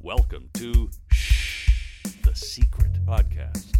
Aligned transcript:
Welcome 0.00 0.50
to 0.54 0.90
Shh, 1.12 2.02
the 2.24 2.34
Secret 2.34 2.90
Podcast. 3.06 3.72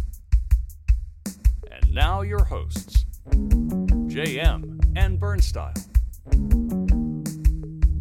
And 1.69 1.93
now 1.93 2.21
your 2.21 2.45
hosts, 2.45 3.05
JM 3.27 4.79
and 4.95 5.19
Burnstyle. 5.19 5.75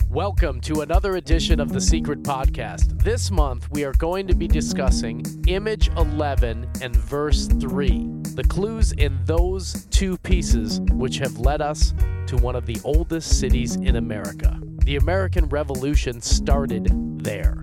Welcome 0.08 0.60
to 0.60 0.82
another 0.82 1.16
edition 1.16 1.58
of 1.58 1.72
the 1.72 1.80
Secret 1.80 2.22
Podcast. 2.22 3.02
This 3.02 3.32
month, 3.32 3.68
we 3.72 3.82
are 3.82 3.94
going 3.94 4.28
to 4.28 4.36
be 4.36 4.46
discussing 4.46 5.24
Image 5.48 5.88
11 5.96 6.70
and 6.80 6.94
Verse 6.94 7.48
3, 7.48 8.08
the 8.36 8.46
clues 8.48 8.92
in 8.92 9.18
those 9.24 9.86
two 9.86 10.16
pieces 10.18 10.78
which 10.92 11.16
have 11.16 11.40
led 11.40 11.60
us 11.60 11.92
to 12.28 12.36
one 12.36 12.54
of 12.54 12.66
the 12.66 12.80
oldest 12.84 13.40
cities 13.40 13.74
in 13.74 13.96
America. 13.96 14.59
The 14.90 14.96
American 14.96 15.48
Revolution 15.48 16.20
started 16.20 16.88
there. 17.22 17.62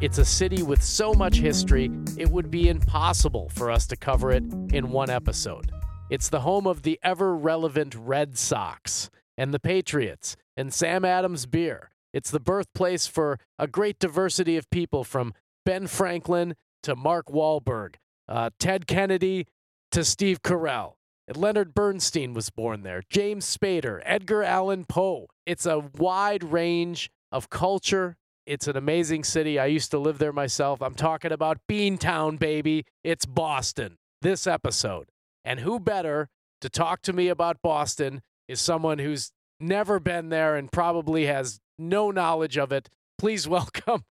It's 0.00 0.16
a 0.16 0.24
city 0.24 0.62
with 0.62 0.82
so 0.82 1.12
much 1.12 1.36
history, 1.36 1.90
it 2.16 2.30
would 2.30 2.50
be 2.50 2.70
impossible 2.70 3.50
for 3.50 3.70
us 3.70 3.86
to 3.88 3.96
cover 3.96 4.30
it 4.30 4.42
in 4.72 4.90
one 4.90 5.10
episode. 5.10 5.70
It's 6.08 6.30
the 6.30 6.40
home 6.40 6.66
of 6.66 6.80
the 6.80 6.98
ever 7.02 7.36
relevant 7.36 7.94
Red 7.94 8.38
Sox 8.38 9.10
and 9.36 9.52
the 9.52 9.60
Patriots 9.60 10.34
and 10.56 10.72
Sam 10.72 11.04
Adams 11.04 11.44
beer. 11.44 11.90
It's 12.14 12.30
the 12.30 12.40
birthplace 12.40 13.06
for 13.06 13.38
a 13.58 13.66
great 13.66 13.98
diversity 13.98 14.56
of 14.56 14.70
people 14.70 15.04
from 15.04 15.34
Ben 15.66 15.86
Franklin 15.86 16.54
to 16.84 16.96
Mark 16.96 17.26
Wahlberg, 17.26 17.96
uh, 18.30 18.48
Ted 18.58 18.86
Kennedy 18.86 19.46
to 19.90 20.02
Steve 20.04 20.40
Carell. 20.40 20.94
Leonard 21.36 21.74
Bernstein 21.74 22.34
was 22.34 22.50
born 22.50 22.82
there, 22.82 23.02
James 23.10 23.56
Spader, 23.56 24.00
Edgar 24.04 24.42
Allan 24.42 24.84
Poe. 24.84 25.26
It's 25.46 25.66
a 25.66 25.78
wide 25.96 26.44
range 26.44 27.10
of 27.30 27.50
culture. 27.50 28.16
It's 28.46 28.66
an 28.66 28.76
amazing 28.76 29.24
city. 29.24 29.58
I 29.58 29.66
used 29.66 29.90
to 29.92 29.98
live 29.98 30.18
there 30.18 30.32
myself. 30.32 30.82
I'm 30.82 30.94
talking 30.94 31.32
about 31.32 31.58
Beantown, 31.70 32.38
baby. 32.38 32.84
It's 33.04 33.24
Boston. 33.24 33.98
This 34.20 34.46
episode. 34.46 35.08
And 35.44 35.60
who 35.60 35.78
better 35.80 36.28
to 36.60 36.68
talk 36.68 37.02
to 37.02 37.12
me 37.12 37.28
about 37.28 37.62
Boston 37.62 38.22
is 38.48 38.60
someone 38.60 38.98
who's 38.98 39.32
never 39.60 40.00
been 40.00 40.28
there 40.28 40.56
and 40.56 40.70
probably 40.70 41.26
has 41.26 41.60
no 41.78 42.10
knowledge 42.10 42.58
of 42.58 42.72
it. 42.72 42.88
Please 43.18 43.46
welcome, 43.48 44.04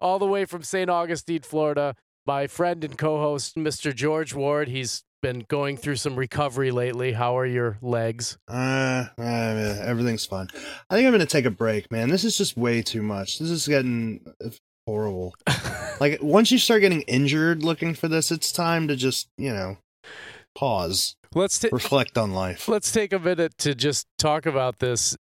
all 0.00 0.18
the 0.18 0.26
way 0.26 0.44
from 0.44 0.62
St. 0.62 0.90
Augustine, 0.90 1.42
Florida, 1.42 1.94
my 2.26 2.46
friend 2.46 2.84
and 2.84 2.98
co 2.98 3.18
host, 3.18 3.56
Mr. 3.56 3.94
George 3.94 4.34
Ward. 4.34 4.68
He's 4.68 5.04
been 5.20 5.44
going 5.48 5.76
through 5.76 5.96
some 5.96 6.16
recovery 6.16 6.70
lately. 6.70 7.12
How 7.12 7.38
are 7.38 7.46
your 7.46 7.78
legs? 7.82 8.38
Uh, 8.48 9.06
uh, 9.18 9.22
everything's 9.84 10.26
fine. 10.26 10.48
I 10.88 10.94
think 10.94 11.06
I'm 11.06 11.12
gonna 11.12 11.26
take 11.26 11.44
a 11.44 11.50
break, 11.50 11.90
man. 11.90 12.08
This 12.10 12.24
is 12.24 12.36
just 12.36 12.56
way 12.56 12.82
too 12.82 13.02
much. 13.02 13.38
This 13.38 13.50
is 13.50 13.66
getting 13.68 14.24
horrible. 14.86 15.34
like 16.00 16.18
once 16.22 16.50
you 16.50 16.58
start 16.58 16.80
getting 16.80 17.02
injured 17.02 17.62
looking 17.62 17.94
for 17.94 18.08
this, 18.08 18.30
it's 18.30 18.52
time 18.52 18.88
to 18.88 18.96
just 18.96 19.28
you 19.36 19.52
know 19.52 19.78
pause, 20.56 21.14
Let's 21.34 21.58
ta- 21.58 21.68
reflect 21.72 22.18
on 22.18 22.32
life. 22.32 22.68
let's 22.68 22.90
take 22.90 23.12
a 23.12 23.18
minute 23.18 23.56
to 23.58 23.74
just 23.74 24.06
talk 24.18 24.46
about 24.46 24.78
this. 24.80 25.16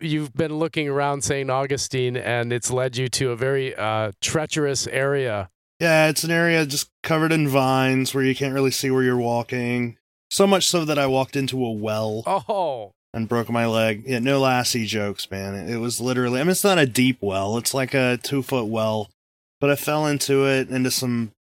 You've 0.00 0.32
been 0.32 0.56
looking 0.56 0.88
around 0.88 1.22
St. 1.22 1.50
Augustine, 1.50 2.16
and 2.16 2.50
it's 2.52 2.70
led 2.70 2.96
you 2.96 3.08
to 3.08 3.30
a 3.32 3.36
very 3.36 3.74
uh, 3.76 4.12
treacherous 4.22 4.86
area. 4.86 5.50
Yeah, 5.82 6.06
it's 6.06 6.22
an 6.22 6.30
area 6.30 6.64
just 6.64 6.90
covered 7.02 7.32
in 7.32 7.48
vines 7.48 8.14
where 8.14 8.22
you 8.22 8.36
can't 8.36 8.54
really 8.54 8.70
see 8.70 8.88
where 8.88 9.02
you're 9.02 9.16
walking. 9.16 9.96
So 10.30 10.46
much 10.46 10.68
so 10.68 10.84
that 10.84 10.96
I 10.96 11.08
walked 11.08 11.34
into 11.34 11.64
a 11.64 11.72
well 11.72 12.22
Oh, 12.24 12.92
and 13.12 13.28
broke 13.28 13.50
my 13.50 13.66
leg. 13.66 14.04
Yeah, 14.06 14.20
no 14.20 14.38
lassie 14.38 14.86
jokes, 14.86 15.28
man. 15.28 15.56
It 15.68 15.78
was 15.78 16.00
literally. 16.00 16.38
I 16.38 16.44
mean, 16.44 16.52
it's 16.52 16.62
not 16.62 16.78
a 16.78 16.86
deep 16.86 17.18
well. 17.20 17.58
It's 17.58 17.74
like 17.74 17.94
a 17.94 18.16
two 18.22 18.44
foot 18.44 18.66
well, 18.66 19.10
but 19.60 19.70
I 19.70 19.74
fell 19.74 20.06
into 20.06 20.46
it 20.46 20.70
into 20.70 20.92
some 20.92 21.32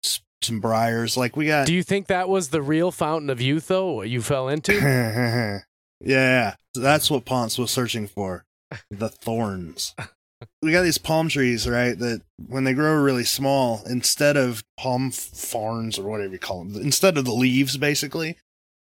some 0.41 0.59
briars. 0.59 1.19
Like 1.19 1.37
we 1.37 1.47
got. 1.47 1.67
do 1.67 1.75
you 1.75 1.83
think 1.83 2.07
that 2.07 2.31
was 2.31 2.49
the 2.49 2.63
real 2.63 2.91
fountain 2.91 3.29
of 3.29 3.43
youth, 3.43 3.69
though? 3.69 3.93
What 3.93 4.09
you 4.09 4.23
fell 4.23 4.49
into? 4.49 4.73
yeah, 6.01 6.55
that's 6.75 7.11
what 7.11 7.27
Ponce 7.27 7.59
was 7.59 7.71
searching 7.71 8.07
for. 8.07 8.47
The 8.91 9.11
thorns. 9.11 9.95
We 10.63 10.73
got 10.73 10.83
these 10.83 10.99
palm 10.99 11.29
trees, 11.29 11.69
right? 11.69 11.99
That 11.99 12.23
when 12.47 12.65
they 12.65 12.75
grow 12.75 12.95
really 12.95 13.25
small, 13.25 13.83
instead 13.87 14.37
of 14.37 14.65
palm 14.79 15.11
farns 15.11 15.99
or 15.99 16.05
whatever 16.05 16.33
you 16.33 16.39
call 16.39 16.65
them, 16.65 16.81
instead 16.81 17.19
of 17.19 17.25
the 17.25 17.33
leaves, 17.33 17.77
basically, 17.77 18.37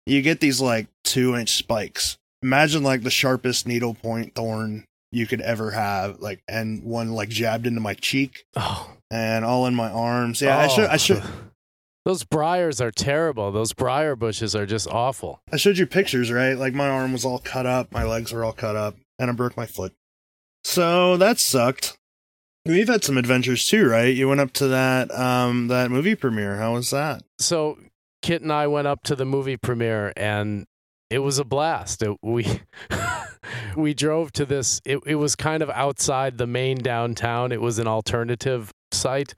you 0.04 0.22
get 0.22 0.40
these 0.40 0.60
like 0.60 0.88
two 1.04 1.34
inch 1.34 1.50
spikes. 1.50 2.18
Imagine 2.42 2.82
like 2.82 3.02
the 3.02 3.10
sharpest 3.10 3.66
needle 3.66 3.94
point 3.94 4.34
thorn 4.34 4.84
you 5.12 5.26
could 5.26 5.40
ever 5.40 5.70
have, 5.70 6.20
like, 6.20 6.42
and 6.48 6.84
one 6.84 7.12
like 7.12 7.28
jabbed 7.28 7.66
into 7.66 7.80
my 7.80 7.94
cheek 7.94 8.44
Oh, 8.56 8.92
and 9.10 9.44
all 9.44 9.66
in 9.66 9.74
my 9.74 9.90
arms. 9.90 10.42
Yeah, 10.42 10.58
I 10.58 10.66
oh. 10.66 10.68
should, 10.68 10.86
I 10.90 10.96
should, 10.96 11.22
Those 12.06 12.22
briars 12.22 12.80
are 12.80 12.92
terrible. 12.92 13.50
Those 13.50 13.72
briar 13.72 14.14
bushes 14.14 14.54
are 14.54 14.64
just 14.64 14.86
awful. 14.86 15.40
I 15.52 15.56
showed 15.56 15.76
you 15.76 15.88
pictures, 15.88 16.30
right? 16.30 16.56
Like 16.56 16.72
my 16.72 16.88
arm 16.88 17.12
was 17.12 17.24
all 17.24 17.40
cut 17.40 17.66
up, 17.66 17.90
my 17.90 18.04
legs 18.04 18.32
were 18.32 18.44
all 18.44 18.52
cut 18.52 18.76
up, 18.76 18.94
and 19.18 19.28
I 19.28 19.32
broke 19.32 19.56
my 19.56 19.66
foot. 19.66 19.92
So 20.66 21.16
that 21.18 21.38
sucked. 21.38 21.96
We've 22.66 22.88
had 22.88 23.04
some 23.04 23.16
adventures 23.16 23.68
too, 23.68 23.88
right? 23.88 24.12
You 24.12 24.28
went 24.28 24.40
up 24.40 24.52
to 24.54 24.66
that 24.66 25.16
um 25.16 25.68
that 25.68 25.92
movie 25.92 26.16
premiere. 26.16 26.56
How 26.56 26.74
was 26.74 26.90
that? 26.90 27.22
So 27.38 27.78
Kit 28.20 28.42
and 28.42 28.52
I 28.52 28.66
went 28.66 28.88
up 28.88 29.04
to 29.04 29.14
the 29.14 29.24
movie 29.24 29.56
premiere, 29.56 30.12
and 30.16 30.66
it 31.08 31.20
was 31.20 31.38
a 31.38 31.44
blast. 31.44 32.02
It, 32.02 32.16
we 32.20 32.62
we 33.76 33.94
drove 33.94 34.32
to 34.32 34.44
this. 34.44 34.80
It, 34.84 34.98
it 35.06 35.14
was 35.14 35.36
kind 35.36 35.62
of 35.62 35.70
outside 35.70 36.36
the 36.36 36.48
main 36.48 36.78
downtown. 36.78 37.52
It 37.52 37.60
was 37.60 37.78
an 37.78 37.86
alternative 37.86 38.72
site. 38.90 39.34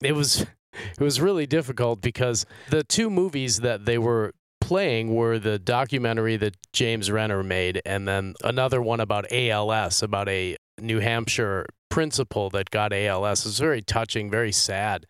It 0.00 0.12
was 0.12 0.42
it 0.42 1.00
was 1.00 1.20
really 1.20 1.48
difficult 1.48 2.00
because 2.00 2.46
the 2.70 2.84
two 2.84 3.10
movies 3.10 3.58
that 3.60 3.84
they 3.84 3.98
were 3.98 4.32
playing 4.60 5.14
were 5.14 5.38
the 5.38 5.58
documentary 5.58 6.36
that 6.36 6.54
James 6.72 7.10
Renner 7.10 7.42
made 7.42 7.80
and 7.86 8.06
then 8.06 8.34
another 8.44 8.82
one 8.82 9.00
about 9.00 9.24
ALS 9.32 10.02
about 10.02 10.28
a 10.28 10.57
New 10.80 11.00
Hampshire 11.00 11.66
principal 11.88 12.50
that 12.50 12.70
got 12.70 12.92
ALS. 12.92 13.40
It 13.40 13.48
was 13.48 13.58
very 13.58 13.82
touching, 13.82 14.30
very 14.30 14.52
sad. 14.52 15.06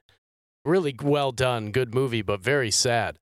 Really 0.65 0.95
well 1.03 1.33
done, 1.33 1.71
good 1.71 1.95
movie, 1.95 2.23
but 2.23 2.41
very 2.41 2.71
sad. 2.71 3.19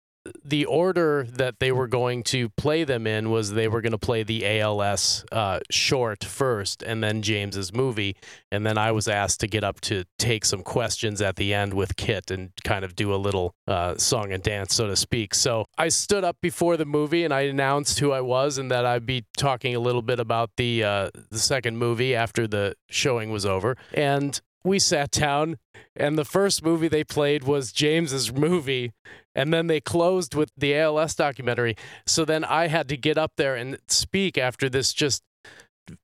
The 0.45 0.65
order 0.65 1.27
that 1.33 1.59
they 1.61 1.73
were 1.73 1.87
going 1.87 2.23
to 2.25 2.49
play 2.51 2.85
them 2.85 3.07
in 3.07 3.31
was 3.31 3.53
they 3.53 3.69
were 3.69 3.81
going 3.81 3.93
to 3.93 3.99
play 3.99 4.23
the 4.23 4.61
ALS 4.61 5.25
uh, 5.33 5.61
short 5.71 6.25
first 6.25 6.83
and 6.83 7.03
then 7.03 7.23
James's 7.23 7.73
movie. 7.73 8.17
And 8.51 8.65
then 8.65 8.79
I 8.79 8.93
was 8.93 9.09
asked 9.09 9.41
to 9.41 9.47
get 9.47 9.65
up 9.65 9.81
to 9.83 10.05
take 10.19 10.45
some 10.45 10.63
questions 10.63 11.21
at 11.21 11.37
the 11.37 11.53
end 11.53 11.75
with 11.75 11.97
Kit 11.97 12.31
and 12.31 12.51
kind 12.65 12.85
of 12.85 12.97
do 12.97 13.15
a 13.15 13.17
little 13.17 13.55
uh, 13.67 13.97
song 13.97 14.33
and 14.33 14.43
dance, 14.43 14.75
so 14.75 14.87
to 14.87 14.97
speak. 14.97 15.35
So 15.35 15.67
I 15.77 15.89
stood 15.89 16.25
up 16.25 16.37
before 16.41 16.77
the 16.77 16.87
movie 16.87 17.25
and 17.25 17.35
I 17.35 17.43
announced 17.43 17.99
who 17.99 18.13
I 18.13 18.21
was 18.21 18.59
and 18.59 18.71
that 18.71 18.87
I'd 18.87 19.07
be 19.07 19.25
talking 19.37 19.75
a 19.75 19.81
little 19.81 20.03
bit 20.03 20.21
about 20.21 20.51
the 20.57 20.85
uh, 20.85 21.11
the 21.31 21.39
second 21.39 21.77
movie 21.79 22.15
after 22.15 22.47
the 22.47 22.77
showing 22.89 23.31
was 23.31 23.45
over. 23.45 23.77
And 23.93 24.41
we 24.65 24.79
sat 24.79 25.11
down, 25.11 25.59
and 25.95 26.19
the 26.19 26.25
first 26.25 26.65
movie 26.65 26.89
they 26.89 27.05
played 27.05 27.45
was 27.45 27.71
James's 27.71 28.33
movie, 28.33 28.93
and 29.35 29.53
then 29.53 29.67
they 29.67 29.81
closed 29.81 30.35
with 30.35 30.51
the 30.57 30.77
ALS 30.77 31.15
documentary. 31.15 31.77
So 32.07 32.25
then 32.25 32.45
I 32.45 32.69
had 32.69 32.89
to 32.89 32.97
get 32.97 33.19
up 33.19 33.33
there 33.37 33.55
and 33.55 33.79
speak 33.89 34.39
after 34.39 34.69
this 34.69 34.93
just 34.93 35.23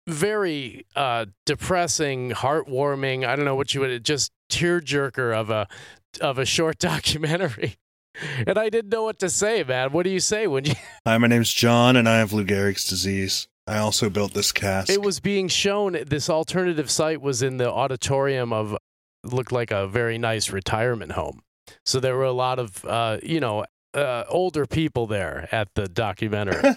very 0.07 0.87
uh, 0.95 1.27
depressing, 1.47 2.31
heartwarming. 2.33 3.27
I 3.27 3.35
don't 3.35 3.47
know 3.47 3.55
what 3.55 3.75
you 3.75 3.81
would 3.81 4.05
just 4.05 4.31
tearjerker 4.51 5.35
of 5.35 5.51
a 5.51 5.67
of 6.21 6.39
a 6.39 6.45
short 6.45 6.79
documentary. 6.79 7.77
And 8.47 8.59
I 8.59 8.69
didn't 8.69 8.91
know 8.91 9.05
what 9.05 9.19
to 9.21 9.31
say, 9.31 9.63
man. 9.63 9.93
What 9.93 10.03
do 10.03 10.11
you 10.11 10.21
say 10.21 10.47
when 10.47 10.65
you? 10.65 10.75
Hi, 11.07 11.17
my 11.17 11.29
name's 11.29 11.53
John, 11.53 11.97
and 11.97 12.09
I 12.09 12.19
have 12.19 12.33
Lou 12.33 12.45
Gehrig's 12.45 12.89
disease. 12.89 13.49
I 13.71 13.79
also 13.79 14.11
built 14.11 14.35
this 14.35 14.51
cast. 14.51 14.91
It 14.91 15.01
was 15.01 15.21
being 15.21 15.47
shown. 15.47 15.97
This 16.05 16.29
alternative 16.29 16.91
site 16.91 17.23
was 17.23 17.41
in 17.41 17.59
the 17.59 17.71
auditorium 17.71 18.53
of 18.53 18.77
looked 19.23 19.53
like 19.53 19.71
a 19.71 19.87
very 19.87 20.19
nice 20.19 20.51
retirement 20.51 21.13
home. 21.13 21.43
So 21.87 22.01
there 22.01 22.17
were 22.17 22.25
a 22.25 22.33
lot 22.33 22.59
of 22.59 22.85
uh, 22.85 23.19
you 23.23 23.39
know 23.39 23.65
uh, 23.95 24.25
older 24.29 24.67
people 24.67 25.07
there 25.07 25.49
at 25.53 25.69
the 25.77 25.87
documentary. 25.87 26.61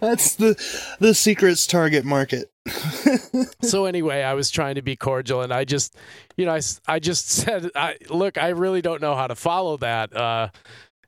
That's 0.00 0.36
the 0.36 0.54
the 1.00 1.14
secret's 1.14 1.66
target 1.66 2.04
market. 2.04 2.52
so 3.62 3.86
anyway, 3.86 4.22
I 4.22 4.34
was 4.34 4.52
trying 4.52 4.76
to 4.76 4.82
be 4.82 4.94
cordial, 4.94 5.42
and 5.42 5.52
I 5.52 5.64
just, 5.64 5.96
you 6.36 6.46
know, 6.46 6.54
I, 6.54 6.60
I 6.86 7.00
just 7.00 7.28
said, 7.30 7.72
I, 7.74 7.96
look, 8.08 8.38
I 8.38 8.50
really 8.50 8.82
don't 8.82 9.00
know 9.00 9.16
how 9.16 9.26
to 9.26 9.34
follow 9.34 9.78
that, 9.78 10.16
uh, 10.16 10.48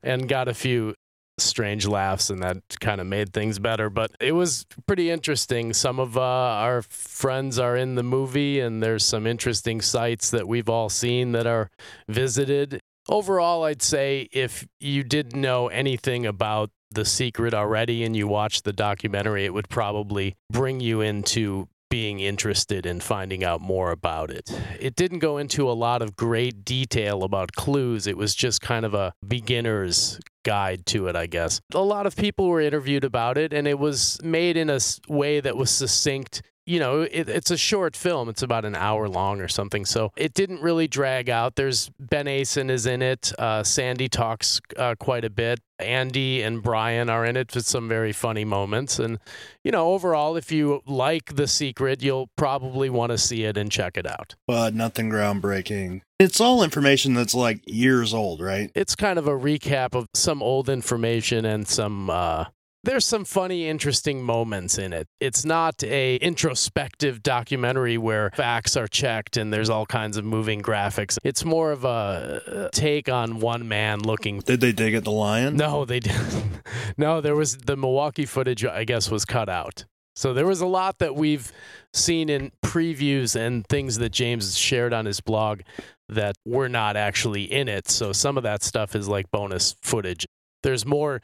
and 0.02 0.28
got 0.28 0.48
a 0.48 0.54
few 0.54 0.94
strange 1.38 1.86
laughs, 1.86 2.30
and 2.30 2.42
that 2.42 2.58
kind 2.80 3.00
of 3.00 3.06
made 3.06 3.32
things 3.32 3.58
better. 3.58 3.90
But 3.90 4.12
it 4.20 4.32
was 4.32 4.66
pretty 4.86 5.10
interesting. 5.10 5.72
Some 5.72 5.98
of 5.98 6.16
uh, 6.16 6.20
our 6.20 6.82
friends 6.82 7.58
are 7.58 7.76
in 7.76 7.94
the 7.94 8.02
movie, 8.02 8.60
and 8.60 8.82
there's 8.82 9.04
some 9.04 9.26
interesting 9.26 9.80
sites 9.80 10.30
that 10.30 10.48
we've 10.48 10.68
all 10.68 10.88
seen 10.88 11.32
that 11.32 11.46
are 11.46 11.70
visited. 12.08 12.80
Overall, 13.08 13.64
I'd 13.64 13.82
say 13.82 14.28
if 14.32 14.66
you 14.80 15.04
didn't 15.04 15.40
know 15.40 15.68
anything 15.68 16.26
about 16.26 16.70
the 16.90 17.04
secret 17.04 17.54
already 17.54 18.04
and 18.04 18.16
you 18.16 18.26
watched 18.26 18.64
the 18.64 18.72
documentary, 18.72 19.44
it 19.44 19.54
would 19.54 19.68
probably 19.68 20.34
bring 20.50 20.80
you 20.80 21.00
into 21.00 21.68
being 21.96 22.20
interested 22.20 22.84
in 22.84 23.00
finding 23.00 23.42
out 23.42 23.62
more 23.62 23.90
about 23.90 24.30
it. 24.30 24.50
It 24.78 24.96
didn't 24.96 25.20
go 25.20 25.38
into 25.38 25.66
a 25.66 25.72
lot 25.72 26.02
of 26.02 26.14
great 26.14 26.62
detail 26.62 27.22
about 27.22 27.52
clues. 27.52 28.06
It 28.06 28.18
was 28.18 28.34
just 28.34 28.60
kind 28.60 28.84
of 28.84 28.92
a 28.92 29.14
beginner's 29.26 30.20
guide 30.44 30.84
to 30.84 31.06
it, 31.06 31.16
I 31.16 31.24
guess. 31.24 31.62
A 31.72 31.80
lot 31.80 32.04
of 32.04 32.14
people 32.14 32.48
were 32.48 32.60
interviewed 32.60 33.02
about 33.02 33.38
it, 33.38 33.54
and 33.54 33.66
it 33.66 33.78
was 33.78 34.20
made 34.22 34.58
in 34.58 34.68
a 34.68 34.78
way 35.08 35.40
that 35.40 35.56
was 35.56 35.70
succinct 35.70 36.42
you 36.66 36.80
know, 36.80 37.02
it, 37.02 37.28
it's 37.28 37.50
a 37.50 37.56
short 37.56 37.96
film. 37.96 38.28
It's 38.28 38.42
about 38.42 38.64
an 38.64 38.74
hour 38.74 39.08
long 39.08 39.40
or 39.40 39.48
something. 39.48 39.84
So 39.84 40.12
it 40.16 40.34
didn't 40.34 40.60
really 40.60 40.88
drag 40.88 41.30
out. 41.30 41.54
There's 41.54 41.90
Ben 42.00 42.26
Asen 42.26 42.70
is 42.70 42.86
in 42.86 43.02
it. 43.02 43.32
Uh, 43.38 43.62
Sandy 43.62 44.08
talks 44.08 44.60
uh, 44.76 44.96
quite 44.98 45.24
a 45.24 45.30
bit. 45.30 45.60
Andy 45.78 46.42
and 46.42 46.62
Brian 46.62 47.08
are 47.08 47.24
in 47.24 47.36
it 47.36 47.52
for 47.52 47.60
some 47.60 47.88
very 47.88 48.12
funny 48.12 48.44
moments. 48.44 48.98
And, 48.98 49.18
you 49.62 49.70
know, 49.70 49.92
overall, 49.92 50.36
if 50.36 50.50
you 50.50 50.82
like 50.86 51.36
The 51.36 51.46
Secret, 51.46 52.02
you'll 52.02 52.30
probably 52.36 52.90
want 52.90 53.12
to 53.12 53.18
see 53.18 53.44
it 53.44 53.56
and 53.56 53.70
check 53.70 53.96
it 53.96 54.06
out. 54.06 54.34
But 54.46 54.74
nothing 54.74 55.10
groundbreaking. 55.10 56.00
It's 56.18 56.40
all 56.40 56.62
information 56.62 57.12
that's 57.12 57.34
like 57.34 57.60
years 57.66 58.14
old, 58.14 58.40
right? 58.40 58.70
It's 58.74 58.96
kind 58.96 59.18
of 59.18 59.28
a 59.28 59.32
recap 59.32 59.94
of 59.94 60.08
some 60.14 60.42
old 60.42 60.70
information 60.70 61.44
and 61.44 61.68
some 61.68 62.08
uh, 62.08 62.46
there's 62.86 63.04
some 63.04 63.24
funny, 63.24 63.68
interesting 63.68 64.22
moments 64.22 64.78
in 64.78 64.92
it. 64.92 65.08
It's 65.20 65.44
not 65.44 65.82
a 65.82 66.16
introspective 66.16 67.22
documentary 67.22 67.98
where 67.98 68.30
facts 68.34 68.76
are 68.76 68.86
checked 68.86 69.36
and 69.36 69.52
there's 69.52 69.68
all 69.68 69.84
kinds 69.86 70.16
of 70.16 70.24
moving 70.24 70.62
graphics. 70.62 71.18
It's 71.24 71.44
more 71.44 71.72
of 71.72 71.84
a 71.84 71.88
uh, 71.88 72.68
take 72.72 73.08
on 73.08 73.40
one 73.40 73.68
man 73.68 74.00
looking. 74.00 74.40
Did 74.40 74.60
they 74.60 74.72
dig 74.72 74.94
at 74.94 75.04
the 75.04 75.10
lion? 75.10 75.56
No, 75.56 75.84
they 75.84 76.00
didn't. 76.00 76.62
no, 76.96 77.20
there 77.20 77.34
was 77.34 77.58
the 77.58 77.76
Milwaukee 77.76 78.24
footage. 78.24 78.64
I 78.64 78.84
guess 78.84 79.10
was 79.10 79.24
cut 79.24 79.48
out. 79.48 79.84
So 80.14 80.32
there 80.32 80.46
was 80.46 80.62
a 80.62 80.66
lot 80.66 81.00
that 81.00 81.14
we've 81.14 81.52
seen 81.92 82.30
in 82.30 82.50
previews 82.64 83.36
and 83.36 83.66
things 83.66 83.98
that 83.98 84.10
James 84.10 84.56
shared 84.56 84.94
on 84.94 85.04
his 85.04 85.20
blog 85.20 85.60
that 86.08 86.36
were 86.46 86.68
not 86.68 86.96
actually 86.96 87.42
in 87.42 87.68
it. 87.68 87.88
So 87.88 88.12
some 88.12 88.36
of 88.36 88.44
that 88.44 88.62
stuff 88.62 88.94
is 88.94 89.08
like 89.08 89.30
bonus 89.30 89.74
footage. 89.82 90.24
There's 90.62 90.86
more 90.86 91.20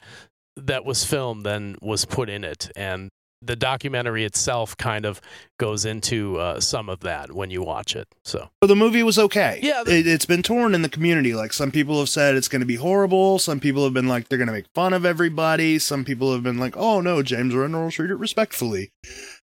that 0.57 0.85
was 0.85 1.05
filmed 1.05 1.45
than 1.45 1.77
was 1.81 2.05
put 2.05 2.29
in 2.29 2.45
it. 2.45 2.71
And 2.77 3.09
the 3.45 3.57
documentary 3.57 4.25
itself 4.25 4.77
kind 4.77 5.05
of 5.05 5.21
goes 5.59 5.85
into 5.85 6.39
uh, 6.39 6.61
some 6.61 6.89
of 6.89 7.01
that 7.01 7.33
when 7.33 7.51
you 7.51 7.61
watch 7.61 7.97
it. 7.97 8.07
So, 8.25 8.49
so 8.63 8.67
the 8.67 8.77
movie 8.77 9.03
was 9.03 9.19
okay. 9.19 9.59
Yeah, 9.63 9.83
the- 9.85 9.99
it, 9.99 10.07
has 10.07 10.27
been 10.27 10.43
torn 10.43 10.75
in 10.75 10.83
the 10.83 10.89
community. 10.89 11.35
Like 11.35 11.53
some 11.53 11.73
people 11.73 11.99
have 11.99 12.09
said 12.09 12.37
it's 12.37 12.49
going 12.49 12.61
to 12.61 12.67
be 12.67 12.77
horrible. 12.77 13.39
Some 13.39 13.59
people 13.59 13.83
have 13.85 13.93
been 13.93 14.09
like 14.09 14.29
they're 14.29 14.39
going 14.39 14.47
to 14.47 14.53
make 14.53 14.67
fun 14.75 14.93
of 14.93 15.05
everybody. 15.05 15.79
Some 15.81 16.05
people 16.05 16.33
have 16.33 16.43
been 16.45 16.59
like, 16.59 16.77
oh 16.77 17.01
no, 17.01 17.23
James 17.23 17.55
Renner 17.55 17.83
will 17.83 17.91
treat 17.91 18.11
it 18.11 18.17
respectfully. 18.17 18.91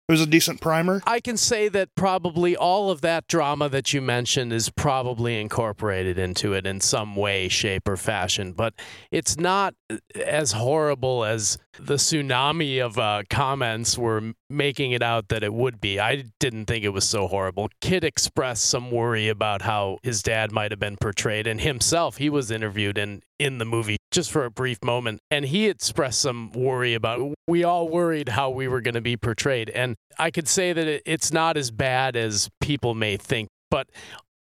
It 0.09 0.13
was 0.13 0.21
a 0.21 0.27
decent 0.27 0.61
primer. 0.61 1.03
I 1.05 1.19
can 1.19 1.37
say 1.37 1.69
that 1.69 1.97
probably 1.97 2.57
all 2.57 2.93
of 2.93 3.01
that 3.01 3.27
drama 3.27 3.69
that 3.71 3.93
you 3.93 4.01
mentioned 4.01 4.53
is 4.53 4.71
probably 4.71 5.41
incorporated 5.41 6.17
into 6.17 6.53
it 6.53 6.65
in 6.65 6.81
some 6.81 7.17
way, 7.17 7.49
shape, 7.49 7.89
or 7.89 7.97
fashion, 7.97 8.53
but 8.53 8.75
it's 9.11 9.37
not 9.37 9.75
as 10.15 10.53
horrible 10.53 11.25
as 11.25 11.59
the 11.81 11.97
tsunami 11.97 12.79
of 12.81 12.97
uh, 13.01 13.25
comments 13.29 13.99
were 13.99 14.33
making 14.49 14.93
it 14.93 15.03
out 15.03 15.27
that 15.29 15.43
it 15.43 15.53
would 15.53 15.81
be. 15.81 15.99
I 15.99 16.23
didn't 16.39 16.67
think 16.67 16.85
it 16.85 16.91
was 16.91 17.09
so 17.09 17.27
horrible. 17.27 17.69
Kit 17.81 18.05
expressed 18.05 18.65
some 18.65 18.93
worry 18.93 19.29
about 19.29 19.63
how 19.63 19.99
his 20.05 20.23
dad 20.23 20.53
might 20.53 20.71
have 20.71 20.79
been 20.79 20.99
portrayed, 20.99 21.49
and 21.49 21.61
himself, 21.61 22.19
he 22.19 22.31
was 22.31 22.53
interviewed 22.53 22.97
in, 22.97 23.23
in 23.41 23.59
the 23.59 23.65
movie 23.65 23.96
just 24.11 24.31
for 24.31 24.45
a 24.45 24.51
brief 24.51 24.83
moment, 24.83 25.21
and 25.31 25.45
he 25.45 25.69
expressed 25.69 26.21
some 26.21 26.53
worry 26.53 26.95
about. 26.95 27.35
We 27.49 27.65
all 27.65 27.89
worried 27.89 28.31
how 28.31 28.51
we 28.51 28.69
were 28.69 28.81
going 28.81 28.95
to 28.95 29.01
be 29.01 29.17
portrayed, 29.17 29.71
and 29.71 29.97
I 30.19 30.31
could 30.31 30.49
say 30.49 30.73
that 30.73 31.03
it's 31.11 31.33
not 31.33 31.57
as 31.57 31.71
bad 31.71 32.17
as 32.17 32.49
people 32.61 32.95
may 32.95 33.17
think, 33.17 33.49
but 33.71 33.89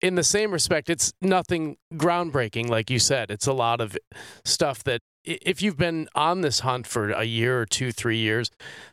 in 0.00 0.14
the 0.14 0.24
same 0.24 0.52
respect, 0.52 0.90
it's 0.90 1.12
nothing 1.20 1.76
groundbreaking, 1.94 2.68
like 2.68 2.90
you 2.90 2.98
said. 2.98 3.30
It's 3.30 3.46
a 3.46 3.52
lot 3.52 3.80
of 3.80 3.96
stuff 4.44 4.84
that 4.84 5.00
if 5.24 5.62
you've 5.62 5.76
been 5.76 6.08
on 6.14 6.42
this 6.42 6.60
hunt 6.60 6.86
for 6.86 7.10
a 7.10 7.24
year 7.24 7.60
or 7.60 7.66
two, 7.66 7.92
three 7.92 8.18
years, 8.18 8.50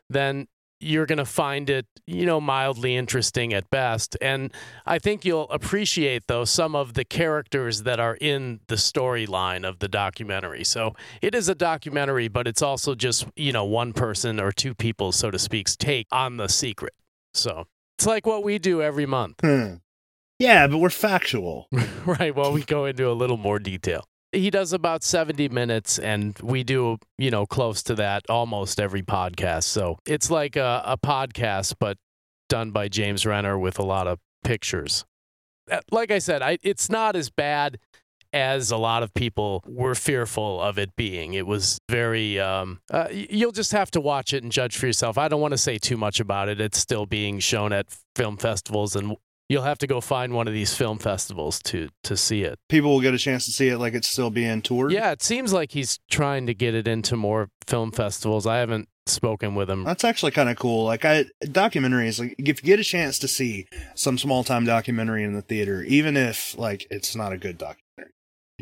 then 0.09 0.47
you're 0.83 1.05
going 1.05 1.17
to 1.17 1.25
find 1.25 1.69
it, 1.69 1.85
you 2.05 2.25
know, 2.25 2.39
mildly 2.41 2.95
interesting 2.95 3.53
at 3.53 3.69
best. 3.69 4.17
And 4.21 4.53
I 4.85 4.99
think 4.99 5.25
you'll 5.25 5.49
appreciate, 5.49 6.27
though, 6.27 6.45
some 6.45 6.75
of 6.75 6.93
the 6.93 7.05
characters 7.05 7.83
that 7.83 7.99
are 7.99 8.17
in 8.19 8.59
the 8.67 8.75
storyline 8.75 9.67
of 9.67 9.79
the 9.79 9.87
documentary. 9.87 10.63
So 10.63 10.95
it 11.21 11.33
is 11.33 11.49
a 11.49 11.55
documentary, 11.55 12.27
but 12.27 12.47
it's 12.47 12.61
also 12.61 12.95
just, 12.95 13.25
you 13.35 13.51
know, 13.51 13.65
one 13.65 13.93
person 13.93 14.39
or 14.39 14.51
two 14.51 14.73
people, 14.73 15.11
so 15.11 15.31
to 15.31 15.39
speak, 15.39 15.67
take 15.77 16.07
on 16.11 16.37
the 16.37 16.49
secret. 16.49 16.93
So 17.33 17.67
it's 17.97 18.05
like 18.05 18.25
what 18.25 18.43
we 18.43 18.59
do 18.59 18.81
every 18.81 19.05
month. 19.05 19.39
Hmm. 19.41 19.75
Yeah, 20.39 20.67
but 20.67 20.79
we're 20.79 20.89
factual. 20.89 21.67
right. 22.05 22.35
Well, 22.35 22.51
we 22.51 22.63
go 22.63 22.85
into 22.85 23.09
a 23.09 23.13
little 23.13 23.37
more 23.37 23.59
detail 23.59 24.05
he 24.33 24.49
does 24.49 24.73
about 24.73 25.03
70 25.03 25.49
minutes 25.49 25.99
and 25.99 26.37
we 26.39 26.63
do 26.63 26.97
you 27.17 27.31
know 27.31 27.45
close 27.45 27.83
to 27.83 27.95
that 27.95 28.23
almost 28.29 28.79
every 28.79 29.03
podcast. 29.03 29.63
So 29.63 29.99
it's 30.05 30.29
like 30.29 30.55
a, 30.55 30.81
a, 30.85 30.97
podcast 30.97 31.75
but 31.79 31.97
done 32.49 32.71
by 32.71 32.87
james 32.87 33.25
renner 33.25 33.57
with 33.57 33.79
a 33.79 33.83
lot 33.83 34.07
of 34.07 34.19
pictures. 34.43 35.05
Uh, 35.71 35.79
like 35.91 36.11
i 36.11 36.19
said 36.19 36.41
I, 36.41 36.57
it's 36.61 36.89
not 36.89 37.15
as 37.15 37.29
bad 37.29 37.79
as 38.33 38.71
a 38.71 38.77
lot 38.77 39.03
of 39.03 39.13
people 39.13 39.63
were 39.67 39.93
fearful 39.93 40.59
of 40.59 40.79
it 40.79 40.95
being. 40.95 41.35
It 41.35 41.45
was 41.45 41.79
very 41.87 42.39
um, 42.39 42.81
uh, 42.89 43.07
you'll 43.11 43.51
just 43.51 43.71
have 43.71 43.91
to 43.91 44.01
watch 44.01 44.33
it 44.33 44.41
and 44.41 44.51
judge 44.51 44.75
for 44.75 44.87
yourself. 44.87 45.17
I 45.17 45.27
don't 45.27 45.39
want 45.39 45.51
to 45.51 45.57
say 45.57 45.77
too 45.77 45.97
much 45.97 46.19
about 46.19 46.49
it. 46.49 46.59
It's 46.59 46.79
still 46.79 47.05
being 47.05 47.39
shown 47.39 47.71
at 47.71 47.85
film 48.15 48.37
festivals 48.37 48.95
and 48.95 49.15
you'll 49.49 49.63
have 49.63 49.77
to 49.79 49.87
go 49.87 50.01
find 50.01 50.33
one 50.33 50.47
of 50.47 50.53
these 50.53 50.73
film 50.75 50.97
festivals 50.97 51.61
to 51.63 51.89
to 52.03 52.17
see 52.17 52.43
it. 52.43 52.59
People 52.69 52.91
will 52.91 53.01
get 53.01 53.13
a 53.13 53.17
chance 53.17 53.45
to 53.45 53.51
see 53.51 53.69
it 53.69 53.77
like 53.77 53.93
it's 53.93 54.07
still 54.07 54.29
being 54.29 54.61
toured. 54.61 54.91
Yeah, 54.91 55.11
it 55.11 55.21
seems 55.21 55.53
like 55.53 55.71
he's 55.71 55.99
trying 56.09 56.47
to 56.47 56.53
get 56.53 56.73
it 56.73 56.87
into 56.87 57.15
more 57.15 57.49
film 57.67 57.91
festivals. 57.91 58.47
I 58.47 58.57
haven't 58.57 58.87
spoken 59.05 59.55
with 59.55 59.69
him. 59.69 59.83
That's 59.83 60.03
actually 60.03 60.31
kind 60.31 60.49
of 60.49 60.57
cool. 60.57 60.85
Like 60.85 61.05
I 61.05 61.25
documentaries, 61.43 62.19
like 62.19 62.35
if 62.37 62.63
you 62.63 62.67
get 62.67 62.79
a 62.79 62.83
chance 62.83 63.19
to 63.19 63.27
see 63.27 63.67
some 63.95 64.17
small 64.17 64.43
time 64.43 64.65
documentary 64.65 65.23
in 65.23 65.33
the 65.33 65.41
theater, 65.41 65.83
even 65.83 66.17
if 66.17 66.57
like 66.57 66.87
it's 66.89 67.15
not 67.15 67.33
a 67.33 67.37
good 67.37 67.57
documentary, 67.57 68.13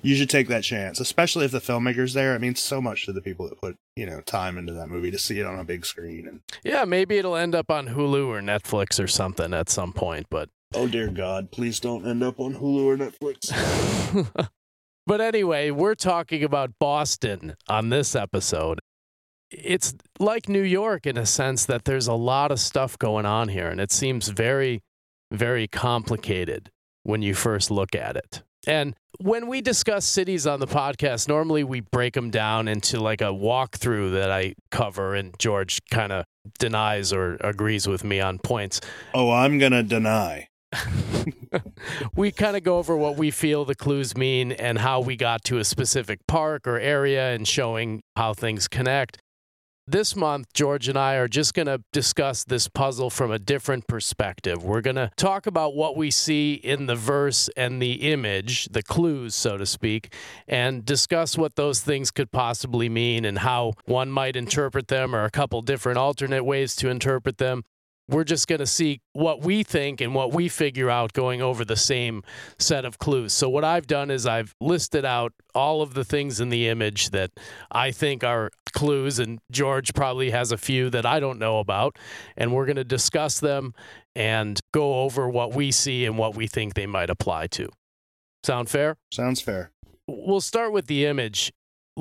you 0.02 0.16
should 0.16 0.30
take 0.30 0.48
that 0.48 0.64
chance, 0.64 1.00
especially 1.00 1.46
if 1.46 1.52
the 1.52 1.60
filmmaker's 1.60 2.14
there. 2.14 2.36
It 2.36 2.40
means 2.40 2.60
so 2.60 2.82
much 2.82 3.06
to 3.06 3.14
the 3.14 3.22
people 3.22 3.48
that 3.50 3.62
put, 3.62 3.76
you 3.96 4.06
know, 4.06 4.22
time 4.22 4.58
into 4.58 4.74
that 4.74 4.88
movie 4.88 5.12
to 5.12 5.20
see 5.20 5.40
it 5.40 5.46
on 5.46 5.60
a 5.60 5.64
big 5.64 5.86
screen. 5.86 6.28
And 6.28 6.40
yeah, 6.64 6.86
maybe 6.86 7.18
it'll 7.18 7.36
end 7.36 7.54
up 7.54 7.70
on 7.70 7.90
Hulu 7.90 8.28
or 8.28 8.42
Netflix 8.42 9.04
or 9.04 9.08
something 9.08 9.54
at 9.54 9.70
some 9.70 9.94
point, 9.94 10.28
but 10.30 10.50
Oh 10.74 10.88
dear 10.88 11.10
God, 11.10 11.52
please 11.52 11.80
don't 11.80 12.08
end 12.08 12.24
up 12.24 12.40
on 12.40 12.56
Hulu 12.56 12.86
or 12.86 12.98
Netflix. 12.98 13.52
but 15.08 15.22
anyway, 15.22 15.70
we're 15.70 15.96
talking 15.96 16.44
about 16.44 16.72
Boston 16.80 17.56
on 17.68 17.90
this 17.90 18.16
episode. 18.16 18.80
It's 19.50 19.94
like 20.18 20.48
New 20.48 20.62
York 20.62 21.06
in 21.06 21.18
a 21.18 21.26
sense 21.26 21.66
that 21.66 21.84
there's 21.84 22.08
a 22.08 22.14
lot 22.14 22.52
of 22.52 22.60
stuff 22.60 22.98
going 22.98 23.26
on 23.26 23.50
here, 23.50 23.68
and 23.68 23.82
it 23.82 23.92
seems 23.92 24.30
very, 24.30 24.82
very 25.30 25.68
complicated 25.68 26.70
when 27.04 27.22
you 27.22 27.34
first 27.34 27.70
look 27.70 27.94
at 27.94 28.16
it. 28.16 28.42
And 28.66 28.96
when 29.20 29.48
we 29.48 29.60
discuss 29.60 30.06
cities 30.06 30.48
on 30.48 30.60
the 30.60 30.68
podcast, 30.68 31.28
normally 31.28 31.64
we 31.64 31.82
break 31.82 32.14
them 32.14 32.30
down 32.30 32.68
into 32.68 33.00
like 33.00 33.20
a 33.22 33.26
walkthrough 33.26 34.14
that 34.14 34.32
I 34.32 34.54
cover, 34.70 35.16
and 35.16 35.38
George 35.38 35.80
kind 35.90 36.14
of 36.14 36.24
denies 36.60 37.12
or 37.12 37.38
agrees 37.42 37.88
with 37.88 38.04
me 38.04 38.22
on 38.22 38.40
points. 38.40 38.80
Oh, 39.14 39.32
I'm 39.32 39.58
going 39.58 39.74
to 39.74 39.84
deny. 39.84 40.48
we 42.16 42.32
kind 42.32 42.56
of 42.56 42.64
go 42.64 42.78
over 42.78 42.96
what 42.96 43.18
we 43.18 43.32
feel 43.32 43.66
the 43.66 43.76
clues 43.76 44.16
mean 44.16 44.52
and 44.52 44.80
how 44.80 45.00
we 45.02 45.16
got 45.16 45.44
to 45.46 45.58
a 45.58 45.64
specific 45.64 46.20
park 46.28 46.68
or 46.68 46.80
area 46.80 47.34
and 47.34 47.48
showing 47.48 48.02
how 48.16 48.34
things 48.34 48.68
connect. 48.68 49.18
This 49.88 50.16
month, 50.16 50.54
George 50.54 50.88
and 50.88 50.98
I 50.98 51.16
are 51.16 51.28
just 51.28 51.54
going 51.54 51.66
to 51.66 51.82
discuss 51.92 52.44
this 52.44 52.68
puzzle 52.70 53.10
from 53.10 53.32
a 53.32 53.40
different 53.40 53.88
perspective. 53.88 54.64
We're 54.64 54.82
going 54.82 54.96
to 54.96 55.12
talk 55.18 55.48
about 55.48 55.76
what 55.76 55.98
we 55.98 56.12
see 56.12 56.54
in 56.54 56.86
the 56.86 56.96
verse 56.96 57.50
and 57.58 57.82
the 57.82 57.94
image, 58.12 58.70
the 58.72 58.84
clues, 58.84 59.36
so 59.36 59.58
to 59.58 59.66
speak, 59.66 60.14
and 60.48 60.86
discuss 60.86 61.38
what 61.38 61.56
those 61.56 61.82
things 61.82 62.12
could 62.12 62.32
possibly 62.32 62.90
mean 62.90 63.26
and 63.26 63.40
how 63.40 63.74
one 63.86 64.12
might 64.12 64.36
interpret 64.36 64.88
them 64.88 65.16
or 65.16 65.26
a 65.26 65.32
couple 65.32 65.62
different 65.62 65.98
alternate 65.98 66.46
ways 66.46 66.76
to 66.78 66.88
interpret 66.88 67.38
them 67.38 67.64
we're 68.08 68.24
just 68.24 68.48
going 68.48 68.60
to 68.60 68.68
see 68.68 69.02
what 69.14 69.42
we 69.42 69.64
think 69.64 70.02
and 70.02 70.14
what 70.14 70.34
we 70.34 70.50
figure 70.50 70.90
out 70.90 71.14
going 71.14 71.42
over 71.42 71.64
the 71.64 71.76
same 71.76 72.24
set 72.60 72.84
of 72.86 73.00
clues. 73.00 73.34
So, 73.34 73.50
what 73.50 73.64
I've 73.64 73.88
done 73.88 74.12
is 74.12 74.26
I've 74.26 74.54
listed 74.60 75.06
out 75.06 75.34
all 75.56 75.82
of 75.82 75.94
the 75.94 76.04
things 76.04 76.40
in 76.40 76.50
the 76.50 76.68
image 76.68 77.12
that 77.12 77.32
I 77.72 77.92
think 77.92 78.24
are 78.24 78.52
clues, 78.74 79.20
and 79.20 79.40
George 79.52 79.94
probably 79.94 80.32
has 80.32 80.52
a 80.52 80.58
few 80.58 80.90
that 80.90 81.06
I 81.06 81.20
don't 81.20 81.40
know 81.40 81.60
about. 81.60 81.98
And 82.36 82.54
we're 82.54 82.66
going 82.66 82.76
to 82.76 82.84
discuss 82.84 83.40
them 83.40 83.74
and 84.16 84.60
go 84.74 85.02
over 85.02 85.30
what 85.30 85.54
we 85.54 85.72
see 85.72 86.06
and 86.06 86.18
what 86.18 86.36
we 86.36 86.48
think 86.48 86.74
they 86.74 86.88
might 86.88 87.10
apply 87.10 87.48
to. 87.48 87.70
Sound 88.44 88.70
fair? 88.70 88.98
Sounds 89.12 89.40
fair. 89.40 89.72
We'll 90.08 90.42
start 90.42 90.74
with 90.74 90.88
the 90.88 91.06
image 91.06 91.52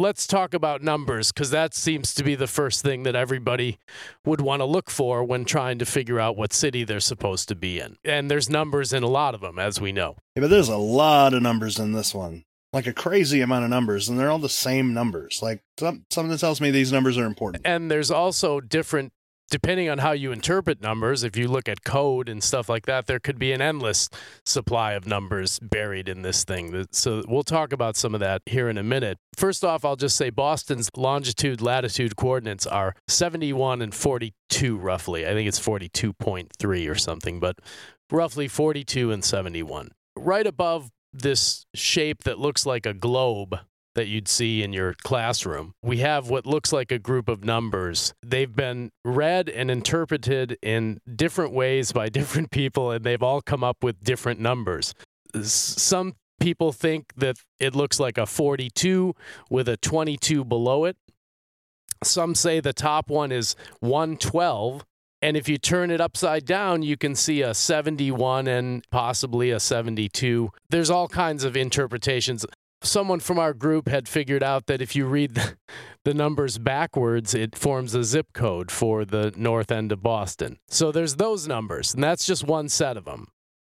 let's 0.01 0.27
talk 0.27 0.55
about 0.55 0.83
numbers 0.83 1.31
because 1.31 1.51
that 1.51 1.75
seems 1.75 2.15
to 2.15 2.25
be 2.25 2.35
the 2.35 2.47
first 2.47 2.83
thing 2.83 3.03
that 3.03 3.15
everybody 3.15 3.79
would 4.25 4.41
want 4.41 4.61
to 4.61 4.65
look 4.65 4.89
for 4.91 5.23
when 5.23 5.45
trying 5.45 5.79
to 5.79 5.85
figure 5.85 6.19
out 6.19 6.37
what 6.37 6.53
city 6.53 6.85
they're 6.85 7.01
supposed 7.01 7.49
to 7.49 7.55
be 7.55 7.79
in. 7.79 7.97
And 8.05 8.31
there's 8.31 8.49
numbers 8.49 8.93
in 8.93 9.03
a 9.03 9.09
lot 9.09 9.35
of 9.35 9.43
them, 9.43 9.59
as 9.59 9.81
we 9.81 9.93
know. 9.93 10.17
Yeah, 10.35 10.43
but 10.43 10.51
there's 10.51 10.69
a 10.69 10.77
lot 10.77 11.35
of 11.35 11.43
numbers 11.43 11.79
in 11.79 11.93
this 11.93 12.15
one. 12.15 12.45
Like 12.73 12.87
a 12.87 12.93
crazy 12.93 13.41
amount 13.41 13.65
of 13.65 13.71
numbers, 13.71 14.09
and 14.09 14.19
they're 14.19 14.31
all 14.31 14.39
the 14.39 14.49
same 14.49 14.95
numbers. 14.95 15.41
Like 15.43 15.61
some, 15.79 16.05
something 16.09 16.31
that 16.31 16.39
tells 16.39 16.61
me 16.61 16.71
these 16.71 16.93
numbers 16.93 17.19
are 17.19 17.27
important. 17.27 17.67
And 17.67 17.91
there's 17.91 18.13
also 18.13 18.61
different 18.61 19.13
depending 19.51 19.89
on 19.91 19.99
how 19.99 20.13
you 20.13 20.33
interpret 20.33 20.81
numbers, 20.81 21.25
if 21.25 21.37
you 21.37 21.49
look 21.49 21.69
at 21.69 21.85
code 21.85 22.29
and 22.29 22.43
stuff 22.43 22.69
like 22.69 22.87
that, 22.87 23.07
there 23.07 23.19
could 23.19 23.39
be 23.39 23.53
an 23.53 23.61
endless 23.61 24.09
supply 24.47 24.93
of 24.93 25.07
numbers 25.07 25.59
buried 25.61 26.09
in 26.09 26.23
this 26.23 26.45
thing. 26.45 26.87
So 26.93 27.23
we'll 27.29 27.43
talk 27.43 27.73
about 27.73 27.97
some 27.97 28.15
of 28.15 28.21
that 28.21 28.43
here 28.47 28.69
in 28.69 28.79
a 28.79 28.83
minute. 28.83 29.19
First 29.37 29.65
off, 29.65 29.85
I'll 29.85 29.97
just 29.97 30.17
say 30.17 30.31
Boston's 30.31 30.89
longitude, 30.97 31.61
latitude 31.61 32.17
coordinates 32.17 32.67
are 32.67 32.95
71 33.09 33.83
and 33.83 33.95
42 33.95 34.79
roughly. 34.79 35.27
I 35.27 35.33
think 35.33 35.49
it's 35.49 35.61
42.3 35.61 36.91
or 36.91 36.95
something, 36.95 37.41
but 37.41 37.59
roughly 38.11 38.49
42 38.49 39.13
and 39.13 39.25
71. 39.25 39.91
Right 40.17 40.47
above 40.47 40.91
this 41.13 41.67
shape 41.75 42.23
that 42.25 42.39
looks 42.39 42.65
like 42.65 42.87
a 42.87 42.95
globe 42.95 43.59
that 44.01 44.09
you'd 44.09 44.29
see 44.29 44.63
in 44.63 44.73
your 44.73 44.95
classroom. 44.95 45.75
We 45.83 45.99
have 45.99 46.31
what 46.31 46.47
looks 46.47 46.73
like 46.73 46.91
a 46.91 46.99
group 46.99 47.29
of 47.29 47.45
numbers. 47.45 48.15
They've 48.25 48.57
been 48.57 48.93
read 49.05 49.51
and 49.51 49.71
interpreted 49.71 50.57
in 50.63 51.01
different 51.15 51.53
ways 51.53 51.93
by 51.93 52.09
different 52.19 52.51
people, 52.51 52.91
and 52.91 53.05
they've 53.05 53.23
all 53.23 53.43
come 53.43 53.63
up 53.63 53.85
with 53.85 54.03
different 54.03 54.41
numbers. 54.41 54.95
Some 55.43 56.15
people 56.41 56.73
think 56.73 57.13
that 57.15 57.37
it 57.59 57.75
looks 57.75 58.01
like 58.01 58.17
a 58.17 58.25
42 58.25 59.15
with 59.51 59.69
a 59.69 59.77
22 59.77 60.47
below 60.47 60.87
it. 60.87 60.97
Some 62.03 62.35
say 62.35 62.59
the 62.59 62.73
top 62.73 63.11
one 63.11 63.31
is 63.31 63.55
112. 63.81 64.83
And 65.21 65.37
if 65.37 65.47
you 65.47 65.59
turn 65.59 65.91
it 65.91 66.01
upside 66.01 66.47
down, 66.47 66.81
you 66.81 66.97
can 66.97 67.15
see 67.15 67.43
a 67.43 67.53
71 67.53 68.49
and 68.49 68.83
possibly 68.91 69.51
a 69.51 69.61
72. 69.61 70.51
There's 70.71 70.89
all 70.89 71.09
kinds 71.09 71.45
of 71.45 71.59
interpretations 71.59 72.47
someone 72.83 73.21
from 73.21 73.39
our 73.39 73.53
group 73.53 73.89
had 73.89 74.09
figured 74.09 74.43
out 74.43 74.67
that 74.67 74.81
if 74.81 74.97
you 74.97 75.07
read 75.07 75.35
the, 75.35 75.57
the, 76.05 76.15
numbers 76.15 76.59
backwards, 76.59 77.35
it 77.35 77.57
forms 77.57 77.95
a 77.95 78.05
zip 78.05 78.33
code 78.33 78.71
for 78.71 79.05
the 79.05 79.33
north 79.37 79.71
end 79.71 79.93
of 79.93 80.03
Boston. 80.03 80.59
So 80.69 80.93
there's 80.93 81.17
those 81.17 81.47
numbers, 81.47 81.95
and 81.95 82.03
that's 82.03 82.27
just 82.27 82.45
one 82.45 82.69
set 82.69 82.97
of 82.97 83.05
them. 83.05 83.29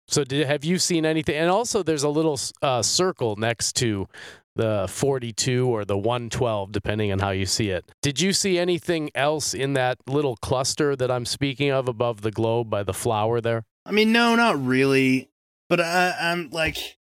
So 0.08 0.24
did, 0.24 0.46
have 0.46 0.64
you 0.64 0.78
seen 0.78 1.06
anything? 1.06 1.36
And 1.36 1.50
also, 1.50 1.82
there's 1.82 2.02
a 2.02 2.08
little 2.08 2.38
uh, 2.62 2.82
circle 2.82 3.36
next 3.36 3.74
to 3.76 4.08
the 4.56 4.86
42 4.88 5.68
or 5.68 5.84
the 5.84 5.96
112, 5.96 6.72
depending 6.72 7.12
on 7.12 7.20
how 7.20 7.30
you 7.30 7.46
see 7.46 7.70
it. 7.70 7.92
Did 8.02 8.20
you 8.20 8.32
see 8.32 8.58
anything 8.58 9.10
else 9.14 9.54
in 9.54 9.74
that 9.74 9.98
little 10.06 10.36
cluster 10.36 10.96
that 10.96 11.10
I'm 11.10 11.24
speaking 11.24 11.70
of 11.70 11.88
above 11.88 12.22
the 12.22 12.32
globe 12.32 12.68
by 12.68 12.82
the 12.82 12.92
flower 12.92 13.40
there? 13.40 13.64
I 13.86 13.92
mean, 13.92 14.12
no, 14.12 14.34
not 14.34 14.62
really. 14.62 15.30
But 15.68 15.80
I, 15.80 16.14
I'm 16.20 16.50
like, 16.50 16.98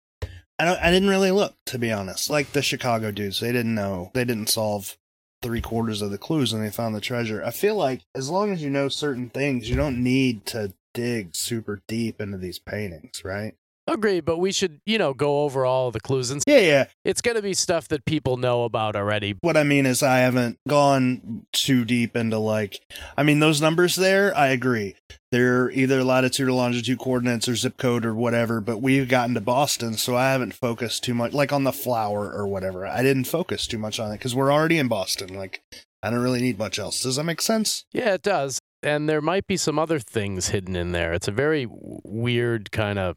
I 0.60 0.65
don't. 0.65 0.79
I 0.79 0.91
didn't 0.91 1.10
really 1.10 1.31
look 1.31 1.55
to 1.67 1.79
be 1.79 1.91
honest. 1.91 2.29
Like 2.29 2.51
the 2.51 2.62
Chicago 2.62 3.12
dudes, 3.12 3.39
they 3.39 3.51
didn't 3.51 3.75
know. 3.75 4.12
They 4.13 4.25
didn't 4.25 4.50
solve 4.50 4.98
three 5.41 5.62
quarters 5.62 6.01
of 6.01 6.12
the 6.12 6.17
clues 6.17 6.53
and 6.53 6.63
they 6.63 6.69
found 6.69 6.95
the 6.95 7.01
treasure. 7.01 7.43
I 7.43 7.51
feel 7.51 7.75
like 7.75 8.01
as 8.15 8.29
long 8.29 8.51
as 8.51 8.63
you 8.63 8.69
know 8.69 8.88
certain 8.88 9.29
things, 9.29 9.69
you 9.69 9.75
don't 9.75 10.01
need 10.01 10.45
to 10.48 10.74
dig 10.93 11.36
super 11.36 11.81
deep 11.88 12.22
into 12.22 12.38
these 12.38 12.60
paintings, 12.60 13.24
right? 13.25 13.55
Agree, 13.86 14.22
but 14.22 14.38
we 14.38 14.54
should, 14.54 14.80
you 14.86 14.98
know, 14.98 15.13
go 15.13 15.42
over 15.42 15.66
all 15.66 15.92
the 15.92 16.00
clues 16.00 16.32
and 16.32 16.42
yeah, 16.48 16.60
yeah. 16.60 16.86
It's 17.04 17.20
going 17.20 17.36
to 17.36 17.42
be 17.42 17.54
stuff 17.54 17.90
that 17.90 18.06
people 18.06 18.38
know 18.38 18.63
about 18.63 18.96
already. 18.96 19.36
What 19.42 19.58
I 19.58 19.63
mean 19.63 19.86
is, 19.86 20.02
I 20.02 20.20
haven't 20.20 20.58
gone 20.70 21.46
too 21.52 21.84
deep 21.84 22.16
into 22.16 22.38
like, 22.38 22.80
I 23.18 23.24
mean, 23.24 23.40
those 23.40 23.62
numbers 23.62 23.96
there. 23.96 24.36
I 24.38 24.48
agree, 24.48 24.96
they're 25.32 25.70
either 25.72 26.02
latitude 26.02 26.48
or 26.48 26.54
longitude 26.54 26.98
coordinates 27.00 27.50
or 27.50 27.56
zip 27.56 27.75
code 27.75 28.06
or 28.06 28.16
whatever. 28.16 28.62
But 28.62 28.82
we've 28.82 29.10
gotten 29.10 29.34
to 29.36 29.42
Boston, 29.42 29.96
so 29.96 30.16
I 30.16 30.32
haven't 30.32 30.54
focused 30.54 31.04
too 31.04 31.13
much, 31.13 31.34
like 31.34 31.52
on 31.52 31.66
the 31.66 31.74
flower 31.74 32.32
or 32.32 32.48
whatever. 32.48 32.88
I 32.88 33.04
didn't 33.04 33.25
focus 33.25 33.68
too 33.68 33.78
much 33.78 34.00
on 34.00 34.12
it 34.12 34.18
because 34.18 34.34
we're 34.34 34.54
already 34.54 34.78
in 34.78 34.88
Boston. 34.88 35.36
Like, 35.36 35.62
I 36.02 36.10
don't 36.10 36.24
really 36.24 36.42
need 36.42 36.58
much 36.58 36.80
else. 36.80 37.02
Does 37.02 37.18
that 37.18 37.25
make 37.25 37.42
sense? 37.42 37.84
Yeah, 37.92 38.13
it 38.13 38.24
does. 38.24 38.60
And 38.82 39.10
there 39.10 39.22
might 39.22 39.48
be 39.48 39.56
some 39.56 39.80
other 39.80 40.00
things 40.00 40.50
hidden 40.50 40.75
in 40.75 40.92
there. 40.94 41.13
It's 41.13 41.28
a 41.28 41.32
very 41.32 41.68
weird 41.70 42.72
kind 42.72 43.00
of 43.00 43.16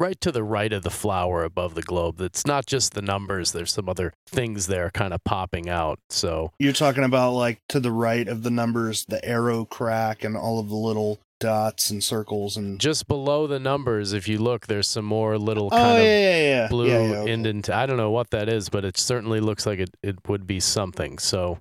right 0.00 0.20
to 0.22 0.32
the 0.32 0.42
right 0.42 0.72
of 0.72 0.82
the 0.82 0.90
flower 0.90 1.44
above 1.44 1.74
the 1.74 1.82
globe. 1.82 2.20
It's 2.20 2.46
not 2.46 2.66
just 2.66 2.94
the 2.94 3.02
numbers, 3.02 3.52
there's 3.52 3.72
some 3.72 3.88
other 3.88 4.12
things 4.26 4.66
there 4.66 4.90
kind 4.90 5.12
of 5.12 5.22
popping 5.24 5.68
out. 5.68 6.00
So 6.08 6.52
you're 6.58 6.72
talking 6.72 7.04
about 7.04 7.32
like 7.32 7.60
to 7.68 7.78
the 7.78 7.92
right 7.92 8.26
of 8.26 8.42
the 8.42 8.50
numbers, 8.50 9.04
the 9.06 9.24
arrow 9.24 9.64
crack 9.64 10.24
and 10.24 10.36
all 10.36 10.58
of 10.58 10.68
the 10.68 10.76
little 10.76 11.20
dots 11.40 11.90
and 11.90 12.04
circles 12.04 12.58
and 12.58 12.78
just 12.78 13.08
below 13.08 13.46
the 13.46 13.58
numbers 13.58 14.12
if 14.12 14.28
you 14.28 14.36
look 14.36 14.66
there's 14.66 14.86
some 14.86 15.06
more 15.06 15.38
little 15.38 15.68
oh, 15.68 15.70
kind 15.70 15.86
oh, 15.86 15.96
of 15.96 16.04
yeah, 16.04 16.18
yeah, 16.18 16.36
yeah. 16.36 16.68
blue 16.68 16.86
yeah, 16.86 17.24
yeah, 17.24 17.32
indent 17.32 17.70
i 17.70 17.86
don't 17.86 17.96
know 17.96 18.10
what 18.10 18.28
that 18.28 18.46
is 18.46 18.68
but 18.68 18.84
it 18.84 18.98
certainly 18.98 19.40
looks 19.40 19.64
like 19.64 19.78
it, 19.78 19.88
it 20.02 20.16
would 20.28 20.46
be 20.46 20.60
something 20.60 21.18
so 21.18 21.58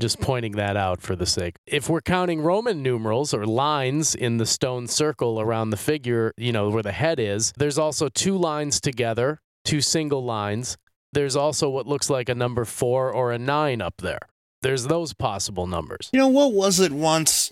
just 0.00 0.20
pointing 0.20 0.52
that 0.52 0.76
out 0.76 1.00
for 1.00 1.14
the 1.14 1.26
sake. 1.26 1.56
If 1.66 1.88
we're 1.88 2.00
counting 2.00 2.40
Roman 2.40 2.82
numerals 2.82 3.32
or 3.32 3.46
lines 3.46 4.14
in 4.14 4.38
the 4.38 4.46
stone 4.46 4.86
circle 4.86 5.40
around 5.40 5.70
the 5.70 5.76
figure, 5.76 6.32
you 6.36 6.52
know, 6.52 6.70
where 6.70 6.82
the 6.82 6.92
head 6.92 7.20
is, 7.20 7.52
there's 7.56 7.78
also 7.78 8.08
two 8.08 8.36
lines 8.36 8.80
together, 8.80 9.40
two 9.64 9.80
single 9.80 10.24
lines. 10.24 10.76
There's 11.12 11.36
also 11.36 11.68
what 11.68 11.86
looks 11.86 12.08
like 12.08 12.28
a 12.28 12.34
number 12.34 12.64
four 12.64 13.12
or 13.12 13.32
a 13.32 13.38
nine 13.38 13.82
up 13.82 13.98
there. 13.98 14.20
There's 14.62 14.86
those 14.86 15.12
possible 15.12 15.66
numbers. 15.66 16.08
You 16.12 16.20
know, 16.20 16.28
what 16.28 16.52
was 16.52 16.80
it 16.80 16.92
once? 16.92 17.50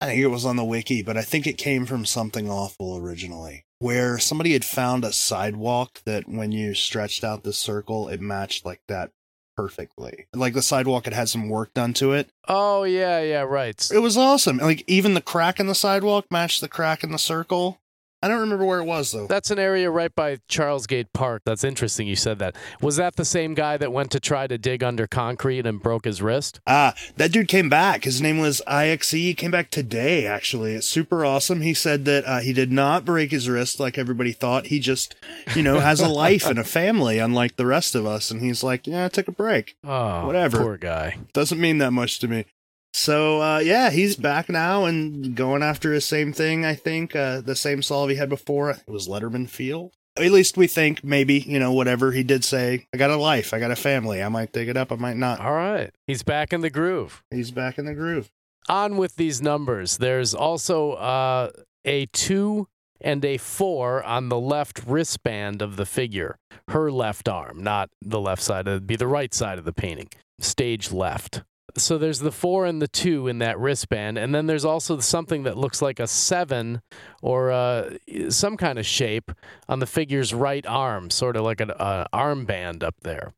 I 0.00 0.06
think 0.06 0.20
it 0.20 0.28
was 0.28 0.46
on 0.46 0.56
the 0.56 0.64
wiki, 0.64 1.02
but 1.02 1.16
I 1.16 1.22
think 1.22 1.46
it 1.46 1.58
came 1.58 1.84
from 1.84 2.06
something 2.06 2.48
awful 2.48 2.96
originally, 2.96 3.64
where 3.78 4.18
somebody 4.18 4.54
had 4.54 4.64
found 4.64 5.04
a 5.04 5.12
sidewalk 5.12 6.00
that 6.06 6.28
when 6.28 6.52
you 6.52 6.72
stretched 6.72 7.24
out 7.24 7.42
the 7.42 7.52
circle, 7.52 8.08
it 8.08 8.20
matched 8.20 8.64
like 8.64 8.80
that 8.88 9.10
perfectly. 9.60 10.26
Like 10.34 10.54
the 10.54 10.62
sidewalk 10.62 11.04
had 11.04 11.14
had 11.14 11.28
some 11.28 11.48
work 11.48 11.74
done 11.74 11.92
to 11.94 12.12
it. 12.12 12.30
Oh 12.48 12.84
yeah, 12.84 13.20
yeah, 13.20 13.42
right. 13.42 13.90
It 13.92 13.98
was 13.98 14.16
awesome. 14.16 14.58
Like 14.58 14.84
even 14.86 15.14
the 15.14 15.20
crack 15.20 15.60
in 15.60 15.66
the 15.66 15.74
sidewalk 15.74 16.26
matched 16.30 16.60
the 16.60 16.68
crack 16.68 17.04
in 17.04 17.12
the 17.12 17.18
circle. 17.18 17.79
I 18.22 18.28
don't 18.28 18.40
remember 18.40 18.66
where 18.66 18.80
it 18.80 18.84
was 18.84 19.12
though. 19.12 19.26
That's 19.26 19.50
an 19.50 19.58
area 19.58 19.90
right 19.90 20.14
by 20.14 20.36
Charlesgate 20.48 21.06
Park. 21.14 21.42
That's 21.46 21.64
interesting 21.64 22.06
you 22.06 22.16
said 22.16 22.38
that. 22.40 22.54
Was 22.82 22.96
that 22.96 23.16
the 23.16 23.24
same 23.24 23.54
guy 23.54 23.78
that 23.78 23.92
went 23.92 24.10
to 24.10 24.20
try 24.20 24.46
to 24.46 24.58
dig 24.58 24.84
under 24.84 25.06
concrete 25.06 25.64
and 25.66 25.82
broke 25.82 26.04
his 26.04 26.20
wrist? 26.20 26.60
Ah, 26.66 26.94
that 27.16 27.32
dude 27.32 27.48
came 27.48 27.70
back. 27.70 28.04
His 28.04 28.20
name 28.20 28.38
was 28.38 28.60
IXE. 28.66 29.10
He 29.12 29.34
came 29.34 29.50
back 29.50 29.70
today, 29.70 30.26
actually. 30.26 30.74
It's 30.74 30.86
super 30.86 31.24
awesome. 31.24 31.62
He 31.62 31.72
said 31.72 32.04
that 32.04 32.24
uh, 32.26 32.40
he 32.40 32.52
did 32.52 32.70
not 32.70 33.06
break 33.06 33.30
his 33.30 33.48
wrist 33.48 33.80
like 33.80 33.96
everybody 33.96 34.32
thought. 34.32 34.66
He 34.66 34.80
just, 34.80 35.14
you 35.56 35.62
know, 35.62 35.80
has 35.80 36.00
a 36.00 36.08
life 36.20 36.46
and 36.46 36.58
a 36.58 36.64
family 36.64 37.18
unlike 37.18 37.56
the 37.56 37.66
rest 37.66 37.94
of 37.94 38.04
us. 38.04 38.30
And 38.30 38.42
he's 38.42 38.62
like, 38.62 38.86
yeah, 38.86 39.06
I 39.06 39.08
took 39.08 39.28
a 39.28 39.32
break. 39.32 39.76
Oh, 39.82 40.26
whatever. 40.26 40.58
Poor 40.58 40.76
guy. 40.76 41.16
Doesn't 41.32 41.60
mean 41.60 41.78
that 41.78 41.92
much 41.92 42.18
to 42.18 42.28
me. 42.28 42.44
So 42.92 43.40
uh, 43.40 43.58
yeah, 43.58 43.90
he's 43.90 44.16
back 44.16 44.48
now 44.48 44.84
and 44.84 45.34
going 45.34 45.62
after 45.62 45.92
his 45.92 46.04
same 46.04 46.32
thing. 46.32 46.64
I 46.64 46.74
think 46.74 47.14
uh, 47.14 47.40
the 47.40 47.56
same 47.56 47.82
solve 47.82 48.10
he 48.10 48.16
had 48.16 48.28
before. 48.28 48.70
It 48.70 48.82
was 48.88 49.08
Letterman 49.08 49.48
Field. 49.48 49.92
At 50.16 50.32
least 50.32 50.56
we 50.56 50.66
think 50.66 51.04
maybe 51.04 51.40
you 51.40 51.58
know 51.58 51.72
whatever 51.72 52.12
he 52.12 52.22
did 52.22 52.44
say. 52.44 52.86
I 52.92 52.96
got 52.96 53.10
a 53.10 53.16
life. 53.16 53.54
I 53.54 53.60
got 53.60 53.70
a 53.70 53.76
family. 53.76 54.22
I 54.22 54.28
might 54.28 54.52
dig 54.52 54.68
it 54.68 54.76
up. 54.76 54.90
I 54.90 54.96
might 54.96 55.16
not. 55.16 55.40
All 55.40 55.52
right, 55.52 55.90
he's 56.06 56.22
back 56.22 56.52
in 56.52 56.60
the 56.62 56.70
groove. 56.70 57.22
He's 57.30 57.50
back 57.50 57.78
in 57.78 57.86
the 57.86 57.94
groove. 57.94 58.30
On 58.68 58.96
with 58.96 59.16
these 59.16 59.40
numbers. 59.40 59.98
There's 59.98 60.34
also 60.34 60.92
uh, 60.92 61.50
a 61.84 62.06
two 62.06 62.68
and 63.00 63.24
a 63.24 63.38
four 63.38 64.02
on 64.04 64.28
the 64.28 64.38
left 64.38 64.82
wristband 64.86 65.62
of 65.62 65.76
the 65.76 65.86
figure. 65.86 66.36
Her 66.68 66.90
left 66.90 67.28
arm, 67.28 67.62
not 67.62 67.88
the 68.02 68.20
left 68.20 68.42
side. 68.42 68.68
It'd 68.68 68.86
be 68.86 68.96
the 68.96 69.06
right 69.06 69.32
side 69.32 69.58
of 69.58 69.64
the 69.64 69.72
painting. 69.72 70.08
Stage 70.40 70.92
left 70.92 71.42
so 71.76 71.98
there's 71.98 72.20
the 72.20 72.32
four 72.32 72.66
and 72.66 72.80
the 72.80 72.88
two 72.88 73.28
in 73.28 73.38
that 73.38 73.58
wristband, 73.58 74.18
and 74.18 74.34
then 74.34 74.46
there's 74.46 74.64
also 74.64 74.98
something 75.00 75.44
that 75.44 75.56
looks 75.56 75.80
like 75.82 76.00
a 76.00 76.06
seven 76.06 76.82
or 77.22 77.50
uh, 77.50 77.90
some 78.28 78.56
kind 78.56 78.78
of 78.78 78.86
shape 78.86 79.32
on 79.68 79.78
the 79.78 79.86
figure's 79.86 80.32
right 80.34 80.66
arm, 80.66 81.10
sort 81.10 81.36
of 81.36 81.42
like 81.42 81.60
an 81.60 81.70
uh, 81.70 82.06
armband 82.12 82.82
up 82.82 82.96
there. 83.02 83.32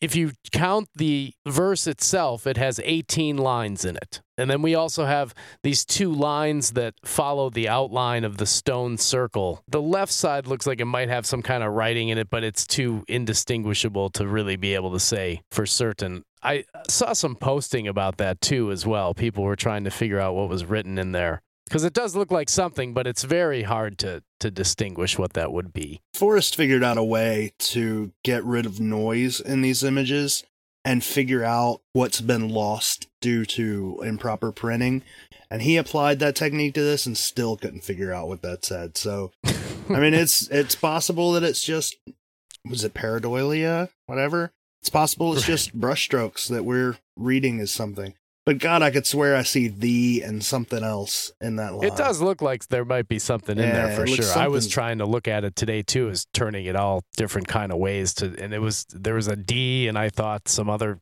If 0.00 0.14
you 0.14 0.32
count 0.52 0.88
the 0.94 1.32
verse 1.46 1.86
itself, 1.86 2.46
it 2.46 2.56
has 2.56 2.80
18 2.84 3.36
lines 3.36 3.84
in 3.84 3.96
it. 3.96 4.20
And 4.38 4.50
then 4.50 4.60
we 4.60 4.74
also 4.74 5.06
have 5.06 5.34
these 5.62 5.84
two 5.84 6.12
lines 6.12 6.72
that 6.72 6.94
follow 7.04 7.48
the 7.48 7.68
outline 7.68 8.24
of 8.24 8.36
the 8.36 8.44
stone 8.44 8.98
circle. 8.98 9.62
The 9.66 9.80
left 9.80 10.12
side 10.12 10.46
looks 10.46 10.66
like 10.66 10.80
it 10.80 10.84
might 10.84 11.08
have 11.08 11.24
some 11.24 11.42
kind 11.42 11.62
of 11.62 11.72
writing 11.72 12.10
in 12.10 12.18
it, 12.18 12.28
but 12.28 12.44
it's 12.44 12.66
too 12.66 13.04
indistinguishable 13.08 14.10
to 14.10 14.26
really 14.26 14.56
be 14.56 14.74
able 14.74 14.92
to 14.92 15.00
say 15.00 15.40
for 15.50 15.64
certain. 15.64 16.22
I 16.42 16.64
saw 16.88 17.14
some 17.14 17.34
posting 17.34 17.88
about 17.88 18.18
that 18.18 18.42
too 18.42 18.70
as 18.70 18.86
well. 18.86 19.14
People 19.14 19.44
were 19.44 19.56
trying 19.56 19.84
to 19.84 19.90
figure 19.90 20.20
out 20.20 20.34
what 20.34 20.50
was 20.50 20.66
written 20.66 20.98
in 20.98 21.12
there 21.12 21.40
because 21.66 21.84
it 21.84 21.92
does 21.92 22.14
look 22.14 22.30
like 22.30 22.48
something, 22.48 22.94
but 22.94 23.06
it's 23.06 23.24
very 23.24 23.62
hard 23.62 23.98
to 23.98 24.22
to 24.40 24.50
distinguish 24.50 25.18
what 25.18 25.32
that 25.32 25.52
would 25.52 25.72
be. 25.72 26.00
Forrest 26.14 26.56
figured 26.56 26.84
out 26.84 26.98
a 26.98 27.04
way 27.04 27.52
to 27.58 28.12
get 28.22 28.44
rid 28.44 28.66
of 28.66 28.80
noise 28.80 29.40
in 29.40 29.62
these 29.62 29.82
images 29.82 30.44
and 30.84 31.02
figure 31.02 31.42
out 31.42 31.80
what's 31.92 32.20
been 32.20 32.48
lost 32.48 33.08
due 33.20 33.44
to 33.44 34.00
improper 34.04 34.52
printing. 34.52 35.02
And 35.50 35.62
he 35.62 35.76
applied 35.76 36.18
that 36.20 36.36
technique 36.36 36.74
to 36.74 36.82
this 36.82 37.06
and 37.06 37.16
still 37.16 37.56
couldn't 37.56 37.82
figure 37.84 38.12
out 38.12 38.28
what 38.28 38.42
that 38.42 38.64
said. 38.64 38.96
So, 38.96 39.32
I 39.44 40.00
mean, 40.00 40.14
it's 40.14 40.48
it's 40.48 40.74
possible 40.74 41.32
that 41.32 41.42
it's 41.42 41.64
just 41.64 41.96
was 42.64 42.84
it 42.84 42.94
pareidolia, 42.94 43.90
whatever. 44.06 44.52
It's 44.82 44.90
possible 44.90 45.32
it's 45.32 45.46
just 45.46 45.78
brushstrokes 45.78 46.48
that 46.48 46.64
we're 46.64 46.98
reading 47.16 47.58
as 47.60 47.72
something. 47.72 48.14
But 48.46 48.58
God, 48.58 48.80
I 48.80 48.92
could 48.92 49.08
swear 49.08 49.34
I 49.34 49.42
see 49.42 49.66
the 49.66 50.22
and 50.24 50.42
something 50.42 50.84
else 50.84 51.32
in 51.40 51.56
that 51.56 51.74
line. 51.74 51.82
It 51.82 51.96
does 51.96 52.20
look 52.20 52.40
like 52.40 52.68
there 52.68 52.84
might 52.84 53.08
be 53.08 53.18
something 53.18 53.58
in 53.58 53.72
there 53.72 53.96
for 53.96 54.06
sure. 54.06 54.38
I 54.38 54.46
was 54.46 54.68
trying 54.68 54.98
to 54.98 55.04
look 55.04 55.26
at 55.26 55.42
it 55.42 55.56
today 55.56 55.82
too, 55.82 56.08
as 56.08 56.28
turning 56.32 56.64
it 56.66 56.76
all 56.76 57.02
different 57.16 57.48
kind 57.48 57.72
of 57.72 57.78
ways 57.78 58.14
to, 58.14 58.36
and 58.38 58.54
it 58.54 58.60
was 58.60 58.86
there 58.90 59.14
was 59.14 59.26
a 59.26 59.34
D, 59.34 59.88
and 59.88 59.98
I 59.98 60.10
thought 60.10 60.46
some 60.46 60.70
other 60.70 61.00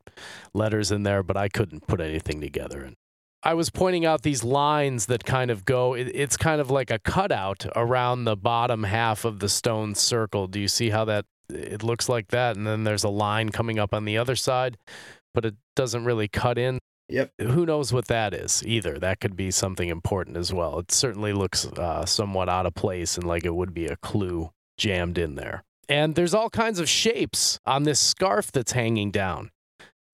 letters 0.54 0.90
in 0.90 1.02
there, 1.02 1.22
but 1.22 1.36
I 1.36 1.50
couldn't 1.50 1.86
put 1.86 2.00
anything 2.00 2.40
together. 2.40 2.80
And 2.80 2.94
I 3.42 3.52
was 3.52 3.68
pointing 3.68 4.06
out 4.06 4.22
these 4.22 4.42
lines 4.42 5.04
that 5.06 5.26
kind 5.26 5.50
of 5.50 5.66
go. 5.66 5.92
It, 5.92 6.10
it's 6.14 6.38
kind 6.38 6.62
of 6.62 6.70
like 6.70 6.90
a 6.90 6.98
cutout 6.98 7.66
around 7.76 8.24
the 8.24 8.36
bottom 8.36 8.84
half 8.84 9.26
of 9.26 9.40
the 9.40 9.50
stone 9.50 9.94
circle. 9.94 10.46
Do 10.46 10.58
you 10.58 10.68
see 10.68 10.88
how 10.88 11.04
that? 11.04 11.26
It 11.50 11.82
looks 11.82 12.08
like 12.08 12.28
that, 12.28 12.56
and 12.56 12.66
then 12.66 12.84
there's 12.84 13.04
a 13.04 13.10
line 13.10 13.50
coming 13.50 13.78
up 13.78 13.92
on 13.92 14.06
the 14.06 14.16
other 14.16 14.34
side, 14.34 14.78
but 15.34 15.44
it 15.44 15.56
doesn't 15.76 16.06
really 16.06 16.26
cut 16.26 16.56
in 16.56 16.78
Yep. 17.08 17.32
who 17.38 17.66
knows 17.66 17.92
what 17.92 18.08
that 18.08 18.32
is 18.32 18.62
either. 18.66 18.98
That 18.98 19.20
could 19.20 19.36
be 19.36 19.50
something 19.50 19.88
important 19.88 20.36
as 20.36 20.52
well. 20.52 20.78
It 20.78 20.90
certainly 20.90 21.32
looks 21.32 21.66
uh, 21.66 22.06
somewhat 22.06 22.48
out 22.48 22.66
of 22.66 22.74
place 22.74 23.16
and 23.16 23.26
like 23.26 23.44
it 23.44 23.54
would 23.54 23.74
be 23.74 23.86
a 23.86 23.96
clue 23.96 24.50
jammed 24.78 25.18
in 25.18 25.34
there. 25.34 25.64
And 25.88 26.14
there's 26.14 26.32
all 26.34 26.48
kinds 26.48 26.80
of 26.80 26.88
shapes 26.88 27.58
on 27.66 27.82
this 27.82 28.00
scarf 28.00 28.50
that's 28.50 28.72
hanging 28.72 29.10
down. 29.10 29.50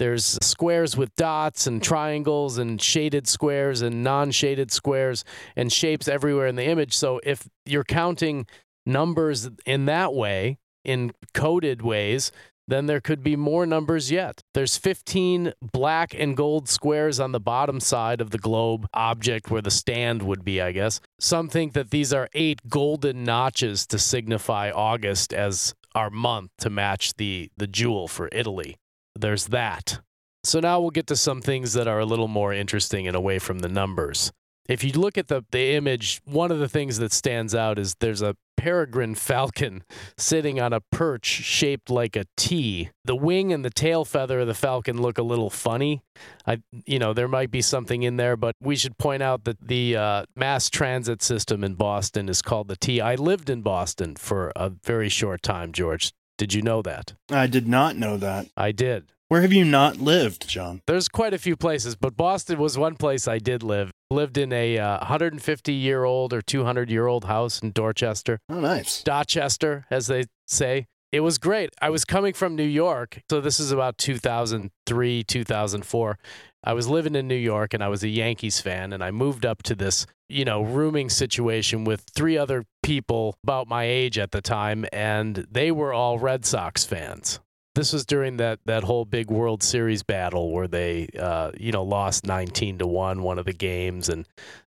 There's 0.01 0.39
squares 0.43 0.97
with 0.97 1.15
dots 1.15 1.67
and 1.67 1.83
triangles 1.83 2.57
and 2.57 2.81
shaded 2.81 3.29
squares 3.29 3.83
and 3.83 4.03
non 4.03 4.31
shaded 4.31 4.73
squares 4.73 5.25
and 5.55 5.71
shapes 5.71 6.09
everywhere 6.09 6.47
in 6.47 6.57
the 6.57 6.65
image. 6.65 6.97
So 6.97 7.21
if 7.23 7.47
you're 7.67 7.85
counting 7.85 8.47
numbers 8.87 9.51
in 9.67 9.85
that 9.85 10.15
way, 10.15 10.59
in 10.85 11.13
coded 11.35 11.83
ways, 11.83 12.33
then 12.71 12.87
there 12.87 13.01
could 13.01 13.23
be 13.23 13.37
more 13.37 13.67
numbers 13.67 14.11
yet. 14.11 14.43
There's 14.55 14.77
15 14.77 15.53
black 15.73 16.15
and 16.15 16.37
gold 16.37 16.69
squares 16.69 17.21
on 17.21 17.33
the 17.33 17.41
bottom 17.41 17.81
side 17.81 18.21
of 18.21 18.31
the 18.31 18.39
globe 18.39 18.87
object 18.95 19.51
where 19.51 19.63
the 19.63 19.71
stand 19.71 20.23
would 20.23 20.45
be, 20.45 20.61
I 20.61 20.73
guess. 20.73 21.01
Some 21.19 21.49
think 21.49 21.73
that 21.73 21.91
these 21.91 22.13
are 22.13 22.29
eight 22.33 22.61
golden 22.69 23.25
notches 23.25 23.87
to 23.89 23.99
signify 23.99 24.71
August 24.71 25.33
as 25.33 25.75
our 25.95 26.11
month 26.11 26.51
to 26.59 26.71
match 26.71 27.15
the, 27.15 27.51
the 27.57 27.67
jewel 27.67 28.07
for 28.09 28.29
Italy. 28.33 28.77
There's 29.17 29.47
that. 29.47 30.01
So 30.45 30.61
now 30.61 30.81
we'll 30.81 30.91
get 30.91 31.07
to 31.09 31.17
some 31.17 31.43
things 31.43 31.75
that 31.75 31.89
are 31.89 31.99
a 31.99 32.07
little 32.07 32.29
more 32.29 32.53
interesting 32.53 33.07
and 33.07 33.17
away 33.17 33.39
from 33.39 33.59
the 33.59 33.69
numbers. 33.69 34.33
If 34.71 34.85
you 34.85 34.93
look 34.93 35.19
at 35.19 35.27
the, 35.27 35.45
the 35.51 35.75
image, 35.75 36.23
one 36.25 36.53
of 36.53 36.61
the 36.61 36.69
things 36.69 36.99
that 36.99 37.13
stands 37.13 37.57
out 37.57 37.77
is 37.77 37.97
there's 37.99 38.23
a 38.23 38.37
peregrine 38.57 39.17
falcon 39.17 39.83
sitting 40.17 40.61
on 40.61 40.73
a 40.73 40.81
perch 40.93 41.27
shaped 41.27 41.91
like 41.91 42.15
a 42.15 42.25
T. 42.37 42.91
The 43.05 43.17
wing 43.17 43.53
and 43.53 43.65
the 43.65 43.71
tail 43.71 44.05
feather 44.05 44.39
of 44.39 44.47
the 44.47 44.55
falcon 44.55 45.03
look 45.03 45.19
a 45.19 45.25
little 45.25 45.51
funny. 45.51 46.03
I, 46.47 46.59
you 46.87 47.01
know, 47.01 47.13
there 47.13 47.27
might 47.27 47.51
be 47.51 47.63
something 47.63 48.05
in 48.05 48.17
there, 48.17 48.37
but 48.37 48.55
we 48.61 48.77
should 48.77 48.97
point 48.97 49.25
out 49.25 49.43
that 49.43 49.61
the 49.61 49.97
uh, 49.97 50.25
mass 50.37 50.71
transit 50.71 51.21
system 51.21 51.65
in 51.65 51.75
Boston 51.75 52.29
is 52.29 52.41
called 52.41 52.69
the 52.69 52.77
T. 52.77 53.01
I 53.01 53.17
lived 53.17 53.51
in 53.51 53.63
Boston 53.63 54.15
for 54.15 54.53
a 54.55 54.71
very 54.71 55.09
short 55.09 55.43
time, 55.43 55.73
George. 55.73 56.13
Did 56.39 56.55
you 56.55 56.63
know 56.63 56.81
that? 56.83 57.15
I 57.29 57.49
did 57.49 57.67
not 57.67 57.97
know 57.97 58.17
that. 58.19 58.47
I 58.57 58.71
did. 58.71 59.11
Where 59.31 59.43
have 59.43 59.53
you 59.53 59.65
not 59.65 59.99
lived, 59.99 60.49
John? 60.49 60.83
There's 60.89 61.09
quite 61.09 61.33
a 61.33 61.39
few 61.39 61.55
places, 61.55 61.95
but 61.95 62.17
Boston 62.17 62.59
was 62.59 62.77
one 62.77 62.97
place 62.97 63.29
I 63.29 63.39
did 63.39 63.63
live. 63.63 63.93
Lived 64.11 64.37
in 64.37 64.53
a 64.53 64.77
uh, 64.77 64.99
150 64.99 65.73
year 65.73 66.03
old 66.03 66.33
or 66.33 66.43
200 66.43 66.91
year 66.91 67.07
old 67.07 67.27
house 67.27 67.63
in 67.63 67.71
Dorchester, 67.71 68.41
Oh, 68.49 68.59
nice. 68.59 69.05
Dorchester, 69.05 69.87
as 69.89 70.09
they 70.09 70.25
say. 70.49 70.87
It 71.13 71.21
was 71.21 71.39
great. 71.39 71.71
I 71.81 71.91
was 71.91 72.05
coming 72.05 72.33
from 72.33 72.57
New 72.57 72.65
York, 72.65 73.23
so 73.31 73.41
this 73.41 73.61
is 73.61 73.71
about 73.71 73.99
2003, 73.99 75.23
2004. 75.23 76.19
I 76.65 76.73
was 76.73 76.89
living 76.89 77.15
in 77.15 77.29
New 77.29 77.37
York 77.37 77.73
and 77.73 77.85
I 77.85 77.89
was 77.89 78.03
a 78.03 78.09
Yankees 78.09 78.61
fan, 78.61 78.93
and 78.93 79.01
I 79.01 79.13
moved 79.13 79.47
up 79.47 79.63
to 79.63 79.77
this, 79.77 80.09
you 80.29 80.45
know, 80.45 80.61
rooming 80.61 81.09
situation 81.09 81.85
with 81.85 82.05
three 82.17 82.37
other 82.37 82.65
people 82.83 83.37
about 83.45 83.69
my 83.69 83.85
age 83.85 84.19
at 84.19 84.33
the 84.33 84.43
time, 84.43 84.87
and 84.93 85.47
they 85.49 85.71
were 85.71 85.93
all 85.93 86.19
Red 86.19 86.45
Sox 86.45 86.85
fans. 86.85 87.39
This 87.75 87.93
was 87.93 88.05
during 88.05 88.39
that, 88.39 88.59
that 88.67 88.83
whole 88.83 89.05
big 89.05 89.31
World 89.31 89.63
Series 89.63 90.03
battle 90.03 90.51
where 90.51 90.67
they, 90.67 91.09
uh, 91.19 91.53
you 91.57 91.71
know, 91.71 91.85
lost 91.85 92.27
19 92.27 92.79
to 92.79 92.87
1 92.87 93.23
one 93.23 93.39
of 93.39 93.47
the 93.47 93.53
games 93.53 94.09
and 94.09 94.27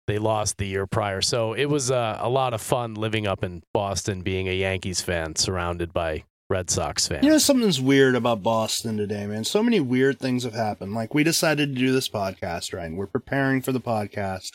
they 0.07 0.19
lost 0.19 0.57
the 0.57 0.67
year 0.67 0.85
prior. 0.85 1.21
So 1.21 1.53
it 1.53 1.65
was 1.65 1.89
uh, 1.89 2.17
a 2.19 2.29
lot 2.29 2.53
of 2.53 2.61
fun 2.61 2.93
living 2.93 3.25
up 3.25 3.43
in 3.43 3.63
Boston, 3.73 4.21
being 4.21 4.47
a 4.47 4.53
Yankees 4.53 5.01
fan 5.01 5.35
surrounded 5.35 5.93
by 5.93 6.25
Red 6.51 6.69
Sox 6.69 7.07
fans. 7.07 7.23
You 7.23 7.31
know, 7.31 7.37
something's 7.37 7.79
weird 7.79 8.13
about 8.13 8.43
Boston 8.43 8.97
today, 8.97 9.25
man. 9.25 9.45
So 9.45 9.63
many 9.63 9.79
weird 9.79 10.19
things 10.19 10.43
have 10.43 10.53
happened. 10.53 10.93
Like, 10.93 11.13
we 11.13 11.23
decided 11.23 11.73
to 11.73 11.79
do 11.79 11.93
this 11.93 12.09
podcast, 12.09 12.73
right? 12.73 12.85
And 12.85 12.97
we're 12.97 13.07
preparing 13.07 13.61
for 13.61 13.71
the 13.71 13.79
podcast. 13.79 14.51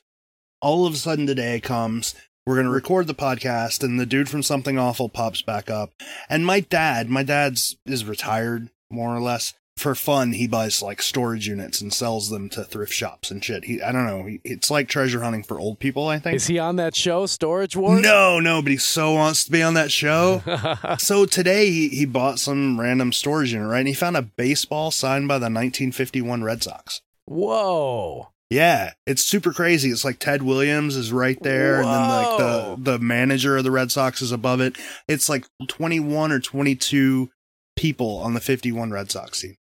All 0.61 0.87
of 0.87 0.93
a 0.93 0.97
sudden, 0.99 1.27
today 1.27 1.59
comes, 1.59 2.15
we're 2.47 2.55
going 2.55 2.67
to 2.67 2.73
record 2.73 3.09
the 3.09 3.15
podcast, 3.15 3.83
and 3.83 3.99
the 3.99 4.07
dude 4.07 4.29
from 4.29 4.43
Something 4.43 4.79
Awful 4.79 5.09
pops 5.09 5.43
back 5.43 5.69
up. 5.69 5.93
And 6.29 6.47
my 6.47 6.61
dad, 6.61 7.11
my 7.11 7.25
dad's 7.25 7.77
is 7.85 8.05
retired, 8.05 8.71
more 8.89 9.15
or 9.15 9.21
less. 9.21 9.53
For 9.77 9.95
fun, 9.95 10.33
he 10.33 10.47
buys 10.47 10.81
like 10.81 11.03
storage 11.03 11.47
units 11.47 11.83
and 11.83 11.93
sells 11.93 12.31
them 12.31 12.49
to 12.51 12.65
thrift 12.65 12.95
shops 12.95 13.31
and 13.31 13.45
shit. 13.45 13.65
He, 13.65 13.83
I 13.83 13.93
don't 13.93 14.07
know. 14.07 14.25
He, 14.25 14.41
it's 14.43 14.71
like 14.71 14.89
treasure 14.89 15.23
hunting 15.23 15.43
for 15.43 15.61
old 15.61 15.81
people, 15.81 16.09
I 16.09 16.19
think. 16.19 16.37
Is 16.37 16.47
he 16.47 16.59
on 16.59 16.77
that 16.77 16.97
show, 16.97 17.27
Storage 17.27 17.77
Wars? 17.77 18.01
No, 18.01 18.41
no, 18.41 18.63
but 18.63 18.73
he 18.73 18.79
so 18.79 19.13
wants 19.13 19.45
to 19.45 19.51
be 19.51 19.63
on 19.63 19.75
that 19.75 19.93
show. 19.93 20.43
so 20.99 21.27
today 21.27 21.71
he, 21.71 21.89
he 21.89 22.07
bought 22.07 22.39
some 22.39 22.81
random 22.81 23.13
storage 23.13 23.53
unit, 23.53 23.69
right? 23.69 23.81
And 23.81 23.89
he 23.89 23.93
found 23.93 24.17
a 24.17 24.23
baseball 24.23 24.91
signed 24.91 25.29
by 25.29 25.35
the 25.35 25.47
1951 25.47 26.43
Red 26.43 26.63
Sox. 26.63 27.03
Whoa. 27.27 28.29
Yeah, 28.51 28.93
it's 29.07 29.25
super 29.25 29.53
crazy. 29.53 29.91
It's 29.91 30.05
like 30.05 30.19
Ted 30.19 30.43
Williams 30.43 30.95
is 30.95 31.13
right 31.13 31.41
there, 31.43 31.77
and 31.77 31.85
then 31.85 32.09
like 32.09 32.39
the 32.39 32.77
the 32.93 32.99
manager 32.99 33.57
of 33.57 33.65
the 33.65 33.73
Red 33.73 33.91
Sox 33.91 34.23
is 34.23 34.31
above 34.31 34.61
it. 34.61 34.77
It's 35.09 35.29
like 35.29 35.47
21 35.67 36.31
or 36.31 36.39
22 36.39 37.29
people 37.75 38.19
on 38.19 38.35
the 38.35 38.41
51 38.41 38.93
Red 38.93 39.11
Sox 39.11 39.41
team. 39.41 39.57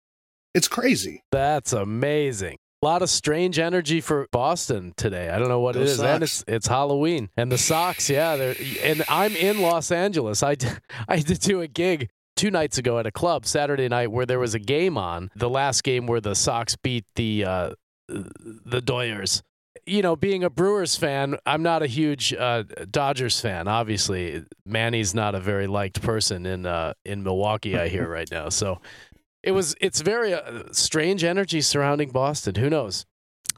It's 0.55 0.68
crazy. 0.68 1.23
That's 1.33 1.73
amazing. 1.73 2.59
A 2.83 2.85
lot 2.85 3.01
of 3.01 3.09
strange 3.09 3.59
energy 3.59 4.03
for 4.03 4.29
Boston 4.31 4.92
today. 4.99 5.31
I 5.31 5.38
don't 5.38 5.49
know 5.49 5.61
what 5.61 5.75
Go 5.75 5.81
it 5.81 5.88
is, 5.88 6.01
and 6.01 6.23
it's 6.23 6.44
it's 6.47 6.66
Halloween. 6.66 7.31
And 7.38 7.51
the 7.51 7.57
Sox, 7.57 8.11
yeah, 8.11 8.37
they're 8.37 8.55
and 8.83 9.03
I'm 9.09 9.35
in 9.35 9.62
Los 9.62 9.90
Angeles. 9.90 10.42
I 10.42 10.57
did, 10.57 10.79
I 11.09 11.20
did 11.20 11.40
do 11.40 11.62
a 11.62 11.66
gig 11.66 12.11
two 12.37 12.51
nights 12.51 12.77
ago 12.77 12.99
at 12.99 13.07
a 13.07 13.12
club 13.12 13.47
Saturday 13.47 13.88
night 13.88 14.11
where 14.11 14.27
there 14.27 14.38
was 14.38 14.55
a 14.55 14.59
game 14.59 14.99
on. 14.99 15.31
The 15.35 15.49
last 15.49 15.85
game 15.85 16.07
where 16.07 16.20
the 16.20 16.35
Sox 16.35 16.77
beat 16.77 17.07
the 17.16 17.44
uh, 17.47 17.70
the 18.09 18.81
Doyers. 18.81 19.43
You 19.87 20.03
know, 20.03 20.17
being 20.17 20.45
a 20.45 20.51
Brewers 20.51 20.97
fan, 20.97 21.37
I'm 21.45 21.62
not 21.62 21.83
a 21.83 21.87
huge 21.87 22.33
uh, 22.33 22.62
Dodgers 22.90 23.40
fan. 23.40 23.69
Obviously, 23.69 24.45
Manny's 24.64 25.14
not 25.14 25.35
a 25.35 25.40
very 25.40 25.67
liked 25.67 26.01
person 26.01 26.47
in 26.47 26.64
uh, 26.64 26.95
in 27.05 27.23
Milwaukee. 27.23 27.77
I 27.77 27.88
hear 27.88 28.09
right 28.09 28.31
now, 28.31 28.49
so 28.49 28.81
it 29.43 29.51
was 29.51 29.75
it's 29.81 30.01
very 30.01 30.33
uh, 30.33 30.64
strange 30.73 31.23
energy 31.23 31.61
surrounding 31.61 32.11
Boston. 32.11 32.55
Who 32.55 32.71
knows? 32.71 33.05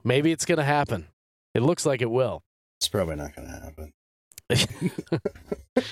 Maybe 0.03 0.33
it's 0.33 0.45
going 0.45 0.59
to 0.59 0.65
happen. 0.65 1.07
It 1.55 1.63
looks 1.63 1.87
like 1.87 2.03
it 2.03 2.11
will. 2.11 2.43
It's 2.81 2.89
probably 2.89 3.17
not 3.17 3.35
going 3.35 3.49
to 3.49 3.55
happen. 3.55 3.93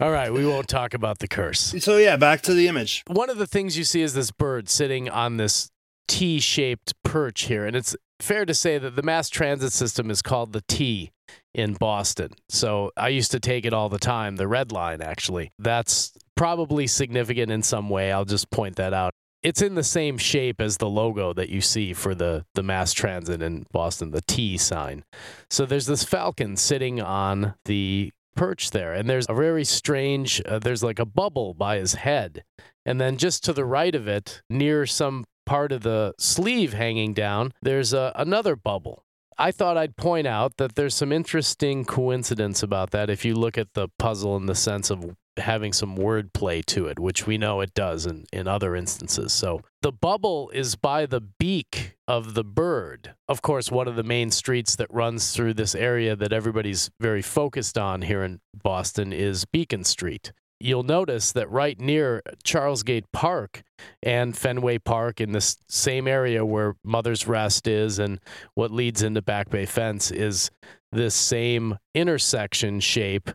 All 0.00 0.10
right, 0.10 0.32
we 0.32 0.46
won't 0.46 0.68
talk 0.68 0.92
about 0.92 1.20
the 1.20 1.28
curse. 1.28 1.74
So 1.78 1.98
yeah, 1.98 2.16
back 2.16 2.42
to 2.42 2.54
the 2.54 2.68
image. 2.68 3.02
One 3.06 3.30
of 3.30 3.38
the 3.38 3.46
things 3.46 3.78
you 3.78 3.84
see 3.84 4.02
is 4.02 4.14
this 4.14 4.30
bird 4.30 4.68
sitting 4.68 5.08
on 5.08 5.36
this 5.36 5.70
T-shaped 6.08 6.94
perch 7.02 7.42
here, 7.42 7.66
and 7.66 7.76
it's 7.76 7.96
fair 8.20 8.44
to 8.44 8.54
say 8.54 8.78
that 8.78 8.96
the 8.96 9.02
mass 9.02 9.28
transit 9.28 9.72
system 9.72 10.10
is 10.10 10.22
called 10.22 10.52
the 10.52 10.62
T 10.68 11.10
in 11.54 11.74
Boston. 11.74 12.32
So 12.48 12.90
I 12.96 13.08
used 13.08 13.30
to 13.32 13.40
take 13.40 13.64
it 13.64 13.72
all 13.72 13.88
the 13.88 13.98
time, 13.98 14.36
the 14.36 14.48
red 14.48 14.72
line 14.72 15.00
actually. 15.00 15.52
That's 15.58 16.12
probably 16.36 16.86
significant 16.86 17.50
in 17.50 17.62
some 17.62 17.88
way. 17.88 18.12
I'll 18.12 18.24
just 18.24 18.50
point 18.50 18.76
that 18.76 18.92
out. 18.92 19.12
It's 19.42 19.62
in 19.62 19.74
the 19.74 19.84
same 19.84 20.16
shape 20.16 20.60
as 20.60 20.78
the 20.78 20.88
logo 20.88 21.32
that 21.34 21.50
you 21.50 21.60
see 21.60 21.92
for 21.92 22.14
the 22.14 22.46
the 22.54 22.62
mass 22.62 22.92
transit 22.92 23.42
in 23.42 23.66
Boston, 23.72 24.10
the 24.10 24.22
T 24.22 24.56
sign. 24.56 25.04
So 25.50 25.66
there's 25.66 25.86
this 25.86 26.04
falcon 26.04 26.56
sitting 26.56 27.00
on 27.00 27.54
the 27.66 28.10
perch 28.34 28.70
there, 28.70 28.94
and 28.94 29.08
there's 29.08 29.26
a 29.28 29.34
very 29.34 29.64
strange. 29.64 30.42
Uh, 30.46 30.58
there's 30.58 30.82
like 30.82 30.98
a 30.98 31.04
bubble 31.04 31.52
by 31.52 31.76
his 31.76 31.94
head, 31.94 32.42
and 32.86 33.00
then 33.00 33.18
just 33.18 33.44
to 33.44 33.52
the 33.52 33.66
right 33.66 33.94
of 33.94 34.08
it, 34.08 34.42
near 34.48 34.86
some 34.86 35.26
part 35.44 35.72
of 35.72 35.82
the 35.82 36.14
sleeve 36.18 36.72
hanging 36.72 37.14
down, 37.14 37.52
there's 37.62 37.92
a, 37.92 38.12
another 38.16 38.56
bubble. 38.56 39.04
I 39.36 39.50
thought 39.50 39.76
I'd 39.76 39.96
point 39.96 40.26
out 40.26 40.58
that 40.58 40.76
there's 40.76 40.94
some 40.94 41.10
interesting 41.10 41.84
coincidence 41.84 42.62
about 42.62 42.90
that 42.92 43.10
if 43.10 43.24
you 43.24 43.34
look 43.34 43.58
at 43.58 43.74
the 43.74 43.88
puzzle 43.98 44.36
in 44.36 44.46
the 44.46 44.54
sense 44.54 44.90
of 44.90 45.16
having 45.36 45.72
some 45.72 45.96
wordplay 45.96 46.64
to 46.66 46.86
it, 46.86 46.98
which 46.98 47.26
we 47.26 47.38
know 47.38 47.60
it 47.60 47.74
does 47.74 48.06
in, 48.06 48.24
in 48.32 48.46
other 48.46 48.76
instances. 48.76 49.32
So 49.32 49.62
the 49.82 49.92
bubble 49.92 50.50
is 50.50 50.76
by 50.76 51.06
the 51.06 51.20
beak 51.20 51.96
of 52.06 52.34
the 52.34 52.44
bird. 52.44 53.14
Of 53.28 53.42
course, 53.42 53.70
one 53.70 53.88
of 53.88 53.96
the 53.96 54.04
main 54.04 54.30
streets 54.30 54.76
that 54.76 54.92
runs 54.92 55.32
through 55.32 55.54
this 55.54 55.74
area 55.74 56.14
that 56.14 56.32
everybody's 56.32 56.90
very 57.00 57.22
focused 57.22 57.76
on 57.76 58.02
here 58.02 58.22
in 58.22 58.40
Boston 58.54 59.12
is 59.12 59.44
Beacon 59.44 59.84
Street. 59.84 60.32
You'll 60.64 60.82
notice 60.82 61.30
that 61.32 61.50
right 61.50 61.78
near 61.78 62.22
Charlesgate 62.42 63.04
Park 63.12 63.64
and 64.02 64.34
Fenway 64.34 64.78
Park, 64.78 65.20
in 65.20 65.32
this 65.32 65.58
same 65.68 66.08
area 66.08 66.42
where 66.46 66.74
Mother's 66.82 67.28
Rest 67.28 67.66
is 67.66 67.98
and 67.98 68.18
what 68.54 68.70
leads 68.70 69.02
into 69.02 69.20
Back 69.20 69.50
Bay 69.50 69.66
Fens, 69.66 70.10
is 70.10 70.50
this 70.90 71.14
same 71.14 71.76
intersection 71.94 72.80
shape 72.80 73.28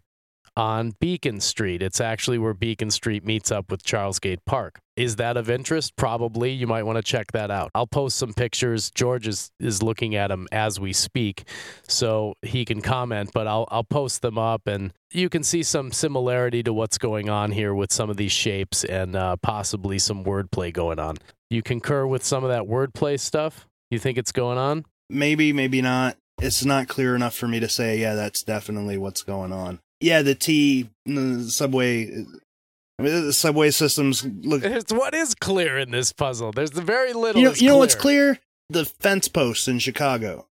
on 0.59 0.91
Beacon 0.99 1.39
Street. 1.39 1.81
It's 1.81 2.01
actually 2.01 2.37
where 2.37 2.53
Beacon 2.53 2.91
Street 2.91 3.25
meets 3.25 3.49
up 3.49 3.71
with 3.71 3.81
Charlesgate 3.81 4.39
Park. 4.45 4.81
Is 4.97 5.15
that 5.15 5.37
of 5.37 5.49
interest? 5.49 5.95
Probably. 5.95 6.51
You 6.51 6.67
might 6.67 6.83
want 6.83 6.97
to 6.97 7.01
check 7.01 7.31
that 7.31 7.49
out. 7.49 7.71
I'll 7.73 7.87
post 7.87 8.17
some 8.17 8.33
pictures. 8.33 8.91
George 8.91 9.25
is, 9.25 9.51
is 9.61 9.81
looking 9.81 10.15
at 10.15 10.27
them 10.27 10.49
as 10.51 10.77
we 10.77 10.91
speak, 10.91 11.47
so 11.87 12.33
he 12.41 12.65
can 12.65 12.81
comment, 12.81 13.31
but 13.33 13.47
I'll, 13.47 13.69
I'll 13.71 13.85
post 13.85 14.21
them 14.21 14.37
up 14.37 14.67
and 14.67 14.91
you 15.11 15.29
can 15.29 15.43
see 15.43 15.63
some 15.63 15.93
similarity 15.93 16.61
to 16.63 16.73
what's 16.73 16.97
going 16.97 17.29
on 17.29 17.51
here 17.51 17.73
with 17.73 17.93
some 17.93 18.09
of 18.09 18.17
these 18.17 18.33
shapes 18.33 18.83
and 18.83 19.15
uh, 19.15 19.37
possibly 19.37 19.97
some 19.97 20.25
wordplay 20.25 20.73
going 20.73 20.99
on. 20.99 21.15
You 21.49 21.63
concur 21.63 22.05
with 22.05 22.25
some 22.25 22.43
of 22.43 22.49
that 22.49 22.63
wordplay 22.63 23.17
stuff? 23.17 23.65
You 23.89 23.97
think 23.97 24.17
it's 24.17 24.33
going 24.33 24.57
on? 24.57 24.83
Maybe, 25.09 25.53
maybe 25.53 25.81
not. 25.81 26.17
It's 26.41 26.65
not 26.65 26.89
clear 26.89 27.15
enough 27.15 27.33
for 27.33 27.47
me 27.47 27.61
to 27.61 27.69
say, 27.69 27.97
yeah, 27.97 28.13
that's 28.15 28.43
definitely 28.43 28.97
what's 28.97 29.23
going 29.23 29.53
on. 29.53 29.79
Yeah, 30.01 30.21
the 30.21 30.35
T, 30.35 30.89
the 31.05 31.43
subway, 31.49 32.07
I 32.99 33.01
mean, 33.01 33.25
the 33.25 33.33
subway 33.33 33.71
systems 33.71 34.25
look. 34.25 34.63
It's 34.63 34.93
what 34.93 35.13
is 35.13 35.35
clear 35.35 35.77
in 35.77 35.91
this 35.91 36.11
puzzle. 36.11 36.51
There's 36.51 36.71
the 36.71 36.81
very 36.81 37.13
little. 37.13 37.41
You 37.41 37.49
know, 37.49 37.53
you 37.55 37.67
know 37.69 37.77
what's 37.77 37.95
clear? 37.95 38.39
The 38.69 38.85
fence 38.85 39.27
posts 39.27 39.67
in 39.67 39.79
Chicago. 39.79 40.47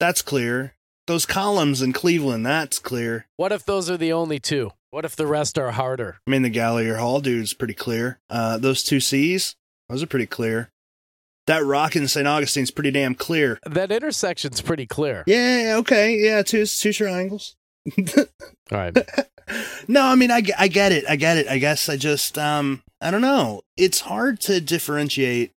That's 0.00 0.22
clear. 0.22 0.74
Those 1.06 1.26
columns 1.26 1.82
in 1.82 1.92
Cleveland, 1.92 2.46
that's 2.46 2.78
clear. 2.78 3.26
What 3.36 3.52
if 3.52 3.64
those 3.64 3.90
are 3.90 3.96
the 3.96 4.12
only 4.12 4.40
two? 4.40 4.70
What 4.90 5.04
if 5.04 5.16
the 5.16 5.26
rest 5.26 5.58
are 5.58 5.72
harder? 5.72 6.18
I 6.26 6.30
mean, 6.30 6.42
the 6.42 6.50
Gallier 6.50 6.98
Hall 6.98 7.20
dude's 7.20 7.52
pretty 7.52 7.74
clear. 7.74 8.20
Uh, 8.30 8.56
those 8.58 8.82
two 8.82 9.00
C's, 9.00 9.54
those 9.88 10.02
are 10.02 10.06
pretty 10.06 10.26
clear. 10.26 10.70
That 11.46 11.64
rock 11.64 11.94
in 11.94 12.08
St. 12.08 12.26
Augustine's 12.26 12.70
pretty 12.70 12.90
damn 12.90 13.14
clear. 13.14 13.58
That 13.66 13.92
intersection's 13.92 14.62
pretty 14.62 14.86
clear. 14.86 15.24
Yeah, 15.26 15.74
okay, 15.78 16.18
yeah, 16.18 16.42
two 16.42 16.64
two 16.64 16.92
triangles. 16.92 17.54
All 18.16 18.78
right. 18.78 18.96
no, 19.88 20.02
I 20.02 20.14
mean, 20.14 20.30
I, 20.30 20.42
I 20.58 20.68
get 20.68 20.92
it. 20.92 21.04
I 21.08 21.16
get 21.16 21.36
it. 21.36 21.48
I 21.48 21.58
guess 21.58 21.88
I 21.88 21.96
just, 21.96 22.38
um, 22.38 22.82
I 23.00 23.10
don't 23.10 23.20
know. 23.20 23.62
It's 23.76 24.00
hard 24.00 24.40
to 24.40 24.60
differentiate. 24.60 25.52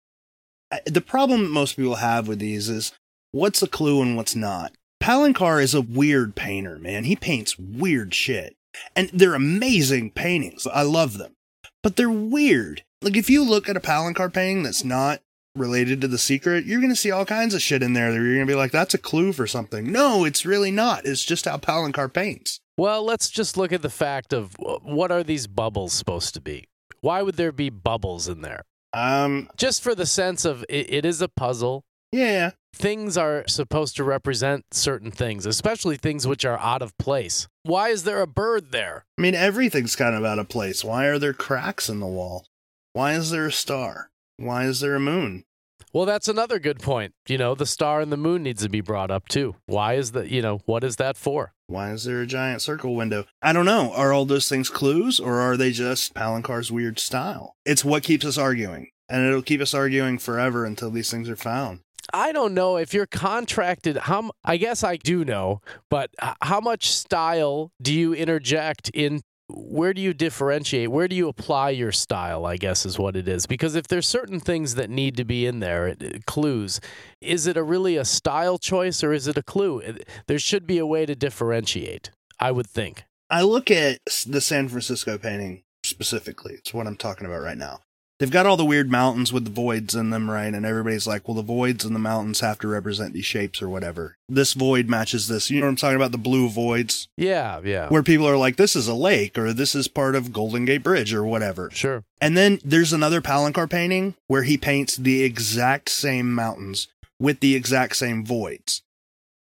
The 0.86 1.00
problem 1.00 1.50
most 1.50 1.76
people 1.76 1.96
have 1.96 2.26
with 2.26 2.38
these 2.38 2.68
is 2.68 2.92
what's 3.32 3.62
a 3.62 3.68
clue 3.68 4.02
and 4.02 4.16
what's 4.16 4.34
not. 4.34 4.72
Palencar 5.02 5.62
is 5.62 5.74
a 5.74 5.82
weird 5.82 6.34
painter, 6.34 6.78
man. 6.78 7.04
He 7.04 7.14
paints 7.14 7.58
weird 7.58 8.14
shit. 8.14 8.56
And 8.96 9.10
they're 9.12 9.34
amazing 9.34 10.12
paintings. 10.12 10.66
I 10.66 10.82
love 10.82 11.18
them. 11.18 11.34
But 11.82 11.96
they're 11.96 12.10
weird. 12.10 12.82
Like, 13.02 13.16
if 13.16 13.28
you 13.28 13.44
look 13.44 13.68
at 13.68 13.76
a 13.76 13.80
Palencar 13.80 14.32
painting 14.32 14.62
that's 14.62 14.82
not 14.82 15.20
related 15.56 16.00
to 16.00 16.08
the 16.08 16.18
secret, 16.18 16.64
you're 16.64 16.80
going 16.80 16.92
to 16.92 16.96
see 16.96 17.10
all 17.10 17.24
kinds 17.24 17.54
of 17.54 17.62
shit 17.62 17.82
in 17.82 17.92
there 17.92 18.10
that 18.10 18.16
you're 18.16 18.34
going 18.34 18.46
to 18.46 18.50
be 18.50 18.56
like, 18.56 18.72
that's 18.72 18.94
a 18.94 18.98
clue 18.98 19.32
for 19.32 19.46
something. 19.46 19.90
No, 19.90 20.24
it's 20.24 20.44
really 20.44 20.70
not. 20.70 21.06
It's 21.06 21.24
just 21.24 21.44
how 21.44 21.56
Palencar 21.58 22.12
paints. 22.12 22.60
Well, 22.76 23.04
let's 23.04 23.30
just 23.30 23.56
look 23.56 23.72
at 23.72 23.82
the 23.82 23.90
fact 23.90 24.32
of 24.32 24.56
what 24.58 25.12
are 25.12 25.22
these 25.22 25.46
bubbles 25.46 25.92
supposed 25.92 26.34
to 26.34 26.40
be? 26.40 26.64
Why 27.00 27.22
would 27.22 27.36
there 27.36 27.52
be 27.52 27.70
bubbles 27.70 28.28
in 28.28 28.40
there? 28.40 28.62
Um, 28.92 29.48
just 29.56 29.82
for 29.82 29.94
the 29.94 30.06
sense 30.06 30.44
of 30.44 30.64
it, 30.68 30.92
it 30.92 31.04
is 31.04 31.20
a 31.20 31.28
puzzle. 31.28 31.84
Yeah. 32.12 32.52
Things 32.74 33.16
are 33.16 33.44
supposed 33.46 33.96
to 33.96 34.04
represent 34.04 34.64
certain 34.72 35.10
things, 35.10 35.46
especially 35.46 35.96
things 35.96 36.26
which 36.26 36.44
are 36.44 36.58
out 36.58 36.82
of 36.82 36.96
place. 36.98 37.46
Why 37.62 37.90
is 37.90 38.02
there 38.04 38.20
a 38.20 38.26
bird 38.26 38.72
there? 38.72 39.04
I 39.18 39.22
mean, 39.22 39.34
everything's 39.34 39.96
kind 39.96 40.14
of 40.14 40.24
out 40.24 40.38
of 40.38 40.48
place. 40.48 40.84
Why 40.84 41.06
are 41.06 41.18
there 41.18 41.32
cracks 41.32 41.88
in 41.88 42.00
the 42.00 42.06
wall? 42.06 42.46
Why 42.92 43.14
is 43.14 43.30
there 43.30 43.46
a 43.46 43.52
star? 43.52 44.10
Why 44.36 44.64
is 44.64 44.80
there 44.80 44.94
a 44.94 45.00
moon? 45.00 45.44
Well, 45.92 46.06
that's 46.06 46.26
another 46.26 46.58
good 46.58 46.80
point. 46.80 47.14
You 47.28 47.38
know, 47.38 47.54
the 47.54 47.66
star 47.66 48.00
and 48.00 48.10
the 48.10 48.16
moon 48.16 48.42
needs 48.42 48.62
to 48.62 48.68
be 48.68 48.80
brought 48.80 49.12
up 49.12 49.28
too. 49.28 49.54
Why 49.66 49.94
is 49.94 50.10
that, 50.12 50.28
you 50.28 50.42
know, 50.42 50.60
what 50.66 50.82
is 50.82 50.96
that 50.96 51.16
for? 51.16 51.52
Why 51.68 51.92
is 51.92 52.04
there 52.04 52.20
a 52.20 52.26
giant 52.26 52.62
circle 52.62 52.96
window? 52.96 53.26
I 53.40 53.52
don't 53.52 53.64
know. 53.64 53.92
Are 53.92 54.12
all 54.12 54.24
those 54.24 54.48
things 54.48 54.68
clues 54.68 55.20
or 55.20 55.40
are 55.40 55.56
they 55.56 55.70
just 55.70 56.12
Palencar's 56.12 56.72
weird 56.72 56.98
style? 56.98 57.54
It's 57.64 57.84
what 57.84 58.02
keeps 58.02 58.24
us 58.24 58.36
arguing. 58.36 58.90
And 59.08 59.24
it'll 59.24 59.42
keep 59.42 59.60
us 59.60 59.72
arguing 59.72 60.18
forever 60.18 60.64
until 60.64 60.90
these 60.90 61.10
things 61.10 61.28
are 61.28 61.36
found. 61.36 61.80
I 62.12 62.32
don't 62.32 62.54
know 62.54 62.76
if 62.76 62.92
you're 62.92 63.06
contracted. 63.06 63.96
How 63.96 64.32
I 64.44 64.56
guess 64.56 64.82
I 64.82 64.96
do 64.96 65.24
know, 65.24 65.60
but 65.90 66.10
how 66.42 66.60
much 66.60 66.90
style 66.90 67.70
do 67.80 67.94
you 67.94 68.14
interject 68.14 68.90
in 68.90 69.22
where 69.48 69.92
do 69.92 70.00
you 70.00 70.14
differentiate? 70.14 70.90
Where 70.90 71.06
do 71.06 71.14
you 71.14 71.28
apply 71.28 71.70
your 71.70 71.92
style? 71.92 72.46
I 72.46 72.56
guess 72.56 72.86
is 72.86 72.98
what 72.98 73.16
it 73.16 73.28
is. 73.28 73.46
Because 73.46 73.74
if 73.74 73.88
there's 73.88 74.08
certain 74.08 74.40
things 74.40 74.74
that 74.74 74.90
need 74.90 75.16
to 75.16 75.24
be 75.24 75.46
in 75.46 75.60
there, 75.60 75.94
clues, 76.26 76.80
is 77.20 77.46
it 77.46 77.56
a 77.56 77.62
really 77.62 77.96
a 77.96 78.04
style 78.04 78.58
choice 78.58 79.04
or 79.04 79.12
is 79.12 79.28
it 79.28 79.36
a 79.36 79.42
clue? 79.42 79.82
There 80.26 80.38
should 80.38 80.66
be 80.66 80.78
a 80.78 80.86
way 80.86 81.06
to 81.06 81.14
differentiate. 81.14 82.10
I 82.40 82.50
would 82.50 82.68
think. 82.68 83.04
I 83.30 83.42
look 83.42 83.70
at 83.70 84.00
the 84.26 84.40
San 84.40 84.68
Francisco 84.68 85.18
painting 85.18 85.62
specifically. 85.84 86.54
It's 86.54 86.74
what 86.74 86.86
I'm 86.86 86.96
talking 86.96 87.26
about 87.26 87.42
right 87.42 87.58
now 87.58 87.80
they've 88.18 88.30
got 88.30 88.46
all 88.46 88.56
the 88.56 88.64
weird 88.64 88.90
mountains 88.90 89.32
with 89.32 89.44
the 89.44 89.50
voids 89.50 89.94
in 89.94 90.10
them, 90.10 90.30
right? 90.30 90.52
And 90.52 90.64
everybody's 90.64 91.06
like, 91.06 91.26
well, 91.26 91.34
the 91.34 91.42
voids 91.42 91.84
and 91.84 91.94
the 91.94 92.00
mountains 92.00 92.40
have 92.40 92.58
to 92.60 92.68
represent 92.68 93.12
these 93.12 93.24
shapes 93.24 93.60
or 93.60 93.68
whatever. 93.68 94.16
This 94.28 94.52
void 94.52 94.88
matches 94.88 95.28
this. 95.28 95.50
You 95.50 95.60
know 95.60 95.66
what 95.66 95.70
I'm 95.70 95.76
talking 95.76 95.96
about? 95.96 96.12
The 96.12 96.18
blue 96.18 96.48
voids. 96.48 97.08
Yeah, 97.16 97.60
yeah. 97.64 97.88
Where 97.88 98.02
people 98.02 98.28
are 98.28 98.36
like, 98.36 98.56
this 98.56 98.76
is 98.76 98.88
a 98.88 98.94
lake 98.94 99.36
or 99.36 99.52
this 99.52 99.74
is 99.74 99.88
part 99.88 100.14
of 100.14 100.32
Golden 100.32 100.64
Gate 100.64 100.82
Bridge 100.82 101.12
or 101.12 101.24
whatever. 101.24 101.70
Sure. 101.72 102.04
And 102.20 102.36
then 102.36 102.60
there's 102.64 102.92
another 102.92 103.20
Palencar 103.20 103.68
painting 103.68 104.14
where 104.26 104.44
he 104.44 104.56
paints 104.56 104.96
the 104.96 105.22
exact 105.22 105.88
same 105.88 106.34
mountains 106.34 106.88
with 107.20 107.40
the 107.40 107.54
exact 107.54 107.96
same 107.96 108.24
voids. 108.24 108.82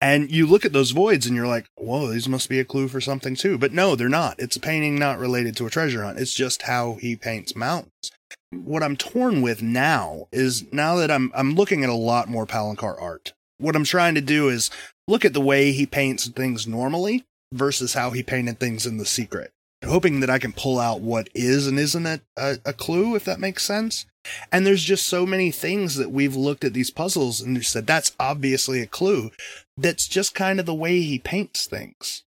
And 0.00 0.32
you 0.32 0.48
look 0.48 0.64
at 0.64 0.72
those 0.72 0.90
voids 0.90 1.26
and 1.26 1.36
you're 1.36 1.46
like, 1.46 1.66
whoa, 1.76 2.08
these 2.08 2.28
must 2.28 2.48
be 2.48 2.58
a 2.58 2.64
clue 2.64 2.88
for 2.88 3.00
something 3.00 3.36
too. 3.36 3.56
But 3.56 3.72
no, 3.72 3.94
they're 3.94 4.08
not. 4.08 4.40
It's 4.40 4.56
a 4.56 4.60
painting 4.60 4.98
not 4.98 5.20
related 5.20 5.56
to 5.56 5.66
a 5.66 5.70
treasure 5.70 6.02
hunt. 6.02 6.18
It's 6.18 6.34
just 6.34 6.62
how 6.62 6.94
he 6.94 7.14
paints 7.14 7.54
mountains 7.54 8.10
what 8.52 8.82
I'm 8.82 8.96
torn 8.96 9.42
with 9.42 9.62
now 9.62 10.28
is 10.30 10.70
now 10.72 10.96
that 10.96 11.10
I'm 11.10 11.32
I'm 11.34 11.54
looking 11.54 11.82
at 11.82 11.90
a 11.90 11.94
lot 11.94 12.28
more 12.28 12.46
Palencar 12.46 13.00
art. 13.00 13.32
What 13.58 13.76
I'm 13.76 13.84
trying 13.84 14.14
to 14.14 14.20
do 14.20 14.48
is 14.48 14.70
look 15.08 15.24
at 15.24 15.32
the 15.32 15.40
way 15.40 15.72
he 15.72 15.86
paints 15.86 16.28
things 16.28 16.66
normally 16.66 17.24
versus 17.52 17.94
how 17.94 18.10
he 18.10 18.22
painted 18.22 18.58
things 18.58 18.86
in 18.86 18.98
the 18.98 19.06
secret. 19.06 19.52
Hoping 19.84 20.20
that 20.20 20.30
I 20.30 20.38
can 20.38 20.52
pull 20.52 20.78
out 20.78 21.00
what 21.00 21.28
is 21.34 21.66
and 21.66 21.78
isn't 21.78 22.06
a, 22.06 22.20
a, 22.36 22.58
a 22.66 22.72
clue, 22.72 23.16
if 23.16 23.24
that 23.24 23.40
makes 23.40 23.64
sense. 23.64 24.06
And 24.52 24.64
there's 24.64 24.84
just 24.84 25.08
so 25.08 25.26
many 25.26 25.50
things 25.50 25.96
that 25.96 26.12
we've 26.12 26.36
looked 26.36 26.62
at 26.62 26.72
these 26.72 26.90
puzzles 26.90 27.40
and 27.40 27.64
said 27.64 27.86
that's 27.86 28.12
obviously 28.20 28.80
a 28.80 28.86
clue. 28.86 29.32
That's 29.76 30.06
just 30.06 30.34
kind 30.34 30.60
of 30.60 30.66
the 30.66 30.74
way 30.74 31.00
he 31.00 31.18
paints 31.18 31.66
things. 31.66 32.22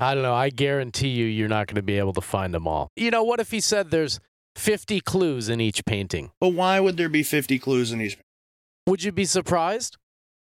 I 0.00 0.14
don't 0.14 0.24
know. 0.24 0.34
I 0.34 0.50
guarantee 0.50 1.08
you, 1.08 1.26
you're 1.26 1.48
not 1.48 1.68
going 1.68 1.76
to 1.76 1.82
be 1.82 1.98
able 1.98 2.12
to 2.14 2.20
find 2.20 2.52
them 2.52 2.66
all. 2.66 2.90
You 2.96 3.10
know, 3.10 3.22
what 3.22 3.40
if 3.40 3.52
he 3.52 3.60
said 3.60 3.90
there's 3.90 4.18
50 4.56 5.00
clues 5.00 5.48
in 5.48 5.60
each 5.60 5.84
painting. 5.84 6.32
But 6.40 6.50
why 6.50 6.80
would 6.80 6.96
there 6.96 7.08
be 7.08 7.22
50 7.22 7.58
clues 7.58 7.92
in 7.92 8.00
each? 8.00 8.18
Would 8.86 9.04
you 9.04 9.12
be 9.12 9.24
surprised? 9.24 9.96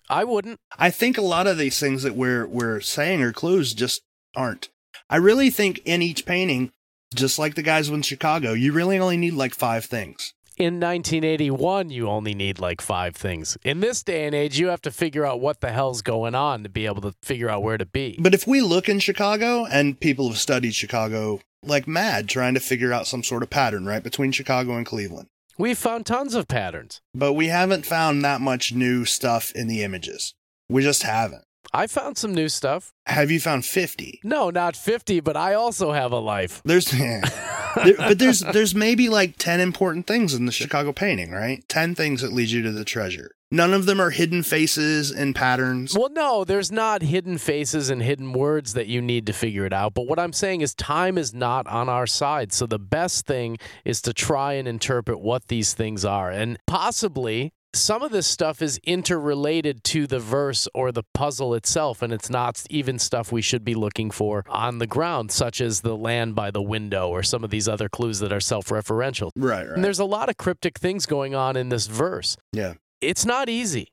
I 0.08 0.24
wouldn't. 0.24 0.58
I 0.76 0.90
think 0.90 1.16
a 1.16 1.22
lot 1.22 1.46
of 1.46 1.56
these 1.56 1.78
things 1.78 2.02
that 2.02 2.16
we're 2.16 2.46
we're 2.46 2.80
saying 2.80 3.22
are 3.22 3.32
clues 3.32 3.72
just 3.72 4.02
aren't. 4.34 4.68
I 5.08 5.16
really 5.16 5.50
think 5.50 5.80
in 5.84 6.02
each 6.02 6.26
painting, 6.26 6.72
just 7.14 7.38
like 7.38 7.54
the 7.54 7.62
guys 7.62 7.88
in 7.88 8.02
Chicago, 8.02 8.52
you 8.52 8.72
really 8.72 8.98
only 8.98 9.16
need 9.16 9.34
like 9.34 9.54
five 9.54 9.84
things. 9.84 10.34
In 10.56 10.74
1981, 10.74 11.88
you 11.90 12.06
only 12.08 12.34
need 12.34 12.58
like 12.58 12.82
five 12.82 13.16
things. 13.16 13.56
In 13.64 13.80
this 13.80 14.02
day 14.02 14.26
and 14.26 14.34
age, 14.34 14.58
you 14.58 14.66
have 14.66 14.82
to 14.82 14.90
figure 14.90 15.24
out 15.24 15.40
what 15.40 15.60
the 15.60 15.72
hell's 15.72 16.02
going 16.02 16.34
on 16.34 16.64
to 16.64 16.68
be 16.68 16.84
able 16.86 17.00
to 17.02 17.14
figure 17.22 17.48
out 17.48 17.62
where 17.62 17.78
to 17.78 17.86
be. 17.86 18.16
But 18.18 18.34
if 18.34 18.46
we 18.46 18.60
look 18.60 18.88
in 18.88 18.98
Chicago, 18.98 19.64
and 19.64 19.98
people 19.98 20.28
have 20.28 20.38
studied 20.38 20.74
Chicago 20.74 21.40
like 21.64 21.86
mad 21.86 22.28
trying 22.28 22.54
to 22.54 22.60
figure 22.60 22.92
out 22.92 23.06
some 23.06 23.22
sort 23.22 23.42
of 23.42 23.50
pattern, 23.50 23.86
right, 23.86 24.02
between 24.02 24.32
Chicago 24.32 24.76
and 24.76 24.86
Cleveland. 24.86 25.28
We've 25.58 25.78
found 25.78 26.06
tons 26.06 26.34
of 26.34 26.48
patterns. 26.48 27.00
But 27.14 27.34
we 27.34 27.48
haven't 27.48 27.84
found 27.84 28.24
that 28.24 28.40
much 28.40 28.72
new 28.72 29.04
stuff 29.04 29.52
in 29.54 29.68
the 29.68 29.82
images. 29.82 30.34
We 30.68 30.82
just 30.82 31.02
haven't. 31.02 31.42
I 31.72 31.86
found 31.86 32.16
some 32.16 32.34
new 32.34 32.48
stuff. 32.48 32.92
Have 33.06 33.30
you 33.30 33.38
found 33.38 33.64
50? 33.64 34.20
No, 34.24 34.50
not 34.50 34.74
50, 34.74 35.20
but 35.20 35.36
I 35.36 35.54
also 35.54 35.92
have 35.92 36.12
a 36.12 36.18
life. 36.18 36.62
There's 36.64 36.90
There- 37.76 37.94
but 37.96 38.18
there's 38.18 38.40
there's 38.40 38.74
maybe 38.74 39.08
like 39.08 39.36
10 39.38 39.60
important 39.60 40.06
things 40.06 40.34
in 40.34 40.46
the 40.46 40.52
Chicago 40.52 40.92
painting, 40.92 41.30
right? 41.30 41.62
10 41.68 41.94
things 41.94 42.20
that 42.22 42.32
lead 42.32 42.48
you 42.50 42.62
to 42.62 42.72
the 42.72 42.84
treasure. 42.84 43.32
None 43.52 43.74
of 43.74 43.86
them 43.86 44.00
are 44.00 44.10
hidden 44.10 44.44
faces 44.44 45.10
and 45.10 45.34
patterns. 45.34 45.96
Well, 45.98 46.08
no, 46.12 46.44
there's 46.44 46.70
not 46.70 47.02
hidden 47.02 47.36
faces 47.36 47.90
and 47.90 48.00
hidden 48.00 48.32
words 48.32 48.74
that 48.74 48.86
you 48.86 49.02
need 49.02 49.26
to 49.26 49.32
figure 49.32 49.66
it 49.66 49.72
out. 49.72 49.92
But 49.92 50.06
what 50.06 50.20
I'm 50.20 50.32
saying 50.32 50.60
is, 50.60 50.72
time 50.72 51.18
is 51.18 51.34
not 51.34 51.66
on 51.66 51.88
our 51.88 52.06
side. 52.06 52.52
So 52.52 52.66
the 52.66 52.78
best 52.78 53.26
thing 53.26 53.56
is 53.84 54.00
to 54.02 54.12
try 54.12 54.52
and 54.52 54.68
interpret 54.68 55.20
what 55.20 55.48
these 55.48 55.74
things 55.74 56.04
are. 56.04 56.30
And 56.30 56.58
possibly 56.68 57.52
some 57.72 58.02
of 58.02 58.10
this 58.10 58.26
stuff 58.26 58.62
is 58.62 58.80
interrelated 58.84 59.84
to 59.84 60.06
the 60.06 60.18
verse 60.18 60.68
or 60.74 60.92
the 60.92 61.04
puzzle 61.14 61.54
itself. 61.54 62.02
And 62.02 62.12
it's 62.12 62.30
not 62.30 62.62
even 62.70 62.98
stuff 62.98 63.30
we 63.32 63.42
should 63.42 63.64
be 63.64 63.74
looking 63.74 64.10
for 64.10 64.44
on 64.48 64.78
the 64.78 64.86
ground, 64.86 65.30
such 65.30 65.60
as 65.60 65.80
the 65.80 65.96
land 65.96 66.34
by 66.34 66.50
the 66.50 66.62
window 66.62 67.08
or 67.08 67.22
some 67.22 67.44
of 67.44 67.50
these 67.50 67.68
other 67.68 67.88
clues 67.88 68.18
that 68.20 68.32
are 68.32 68.40
self 68.40 68.68
referential. 68.68 69.30
Right, 69.36 69.66
right. 69.66 69.74
And 69.74 69.84
there's 69.84 69.98
a 70.00 70.04
lot 70.04 70.28
of 70.28 70.36
cryptic 70.36 70.78
things 70.78 71.06
going 71.06 71.34
on 71.34 71.56
in 71.56 71.68
this 71.68 71.86
verse. 71.86 72.36
yeah. 72.52 72.74
It's 73.00 73.24
not 73.24 73.48
easy. 73.48 73.88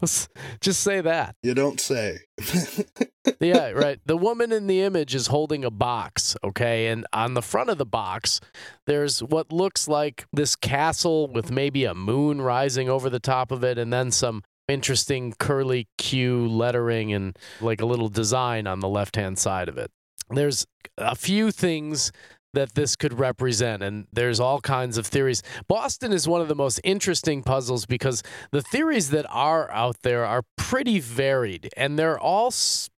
Let's 0.00 0.28
just 0.60 0.80
say 0.80 1.00
that. 1.00 1.36
You 1.42 1.54
don't 1.54 1.80
say. 1.80 2.18
yeah, 3.40 3.70
right. 3.70 3.98
The 4.04 4.16
woman 4.16 4.52
in 4.52 4.66
the 4.66 4.82
image 4.82 5.14
is 5.14 5.28
holding 5.28 5.64
a 5.64 5.70
box, 5.70 6.36
okay? 6.44 6.88
And 6.88 7.06
on 7.12 7.34
the 7.34 7.42
front 7.42 7.70
of 7.70 7.78
the 7.78 7.86
box, 7.86 8.40
there's 8.86 9.22
what 9.22 9.52
looks 9.52 9.88
like 9.88 10.26
this 10.32 10.56
castle 10.56 11.28
with 11.28 11.50
maybe 11.50 11.84
a 11.84 11.94
moon 11.94 12.40
rising 12.40 12.88
over 12.88 13.08
the 13.10 13.20
top 13.20 13.50
of 13.50 13.64
it 13.64 13.78
and 13.78 13.92
then 13.92 14.10
some 14.10 14.42
interesting 14.68 15.32
curly 15.38 15.88
Q 15.96 16.48
lettering 16.48 17.12
and 17.12 17.38
like 17.60 17.80
a 17.80 17.86
little 17.86 18.08
design 18.08 18.66
on 18.66 18.80
the 18.80 18.88
left-hand 18.88 19.38
side 19.38 19.68
of 19.68 19.78
it. 19.78 19.90
There's 20.28 20.66
a 20.98 21.14
few 21.14 21.52
things 21.52 22.10
that 22.56 22.74
this 22.74 22.96
could 22.96 23.18
represent 23.18 23.82
and 23.82 24.06
there's 24.12 24.40
all 24.40 24.60
kinds 24.60 24.96
of 24.98 25.06
theories. 25.06 25.42
Boston 25.68 26.12
is 26.12 26.26
one 26.26 26.40
of 26.40 26.48
the 26.48 26.54
most 26.54 26.80
interesting 26.82 27.42
puzzles 27.42 27.84
because 27.86 28.22
the 28.50 28.62
theories 28.62 29.10
that 29.10 29.26
are 29.28 29.70
out 29.70 30.00
there 30.02 30.24
are 30.24 30.42
pretty 30.56 30.98
varied 30.98 31.68
and 31.76 31.98
they're 31.98 32.18
all 32.18 32.52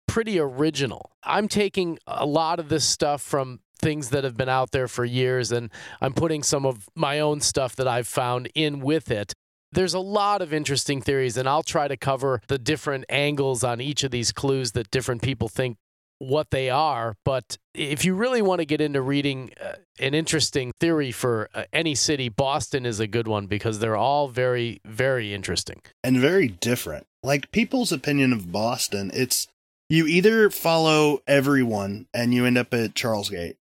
pretty 0.06 0.38
original. 0.38 1.10
I'm 1.22 1.48
taking 1.48 1.98
a 2.06 2.26
lot 2.26 2.60
of 2.60 2.68
this 2.68 2.84
stuff 2.84 3.22
from 3.22 3.60
things 3.78 4.10
that 4.10 4.24
have 4.24 4.36
been 4.36 4.48
out 4.48 4.72
there 4.72 4.88
for 4.88 5.04
years 5.04 5.52
and 5.52 5.70
I'm 6.00 6.12
putting 6.12 6.42
some 6.42 6.66
of 6.66 6.88
my 6.94 7.18
own 7.18 7.40
stuff 7.40 7.74
that 7.76 7.88
I've 7.88 8.08
found 8.08 8.50
in 8.54 8.80
with 8.80 9.10
it. 9.10 9.32
There's 9.72 9.94
a 9.94 10.00
lot 10.00 10.42
of 10.42 10.54
interesting 10.54 11.02
theories, 11.02 11.36
and 11.36 11.46
I'll 11.46 11.64
try 11.64 11.86
to 11.86 11.96
cover 11.96 12.40
the 12.46 12.56
different 12.56 13.04
angles 13.10 13.62
on 13.64 13.80
each 13.80 14.04
of 14.04 14.10
these 14.10 14.32
clues 14.32 14.72
that 14.72 14.90
different 14.90 15.22
people 15.22 15.48
think 15.48 15.76
what 16.18 16.50
they 16.50 16.70
are. 16.70 17.16
But 17.24 17.58
if 17.74 18.04
you 18.04 18.14
really 18.14 18.42
want 18.42 18.60
to 18.60 18.66
get 18.66 18.80
into 18.80 19.00
reading 19.00 19.50
uh, 19.62 19.74
an 19.98 20.14
interesting 20.14 20.72
theory 20.80 21.12
for 21.12 21.48
uh, 21.54 21.64
any 21.72 21.94
city, 21.94 22.28
Boston 22.28 22.86
is 22.86 23.00
a 23.00 23.06
good 23.06 23.28
one 23.28 23.46
because 23.46 23.78
they're 23.78 23.96
all 23.96 24.28
very, 24.28 24.80
very 24.84 25.34
interesting. 25.34 25.82
and 26.02 26.18
very 26.18 26.48
different. 26.48 27.06
Like 27.22 27.50
people's 27.50 27.92
opinion 27.92 28.32
of 28.32 28.52
Boston, 28.52 29.10
it's 29.12 29.48
you 29.88 30.06
either 30.06 30.50
follow 30.50 31.20
everyone 31.26 32.06
and 32.14 32.32
you 32.32 32.44
end 32.44 32.58
up 32.58 32.72
at 32.72 32.94
Charlesgate, 32.94 33.56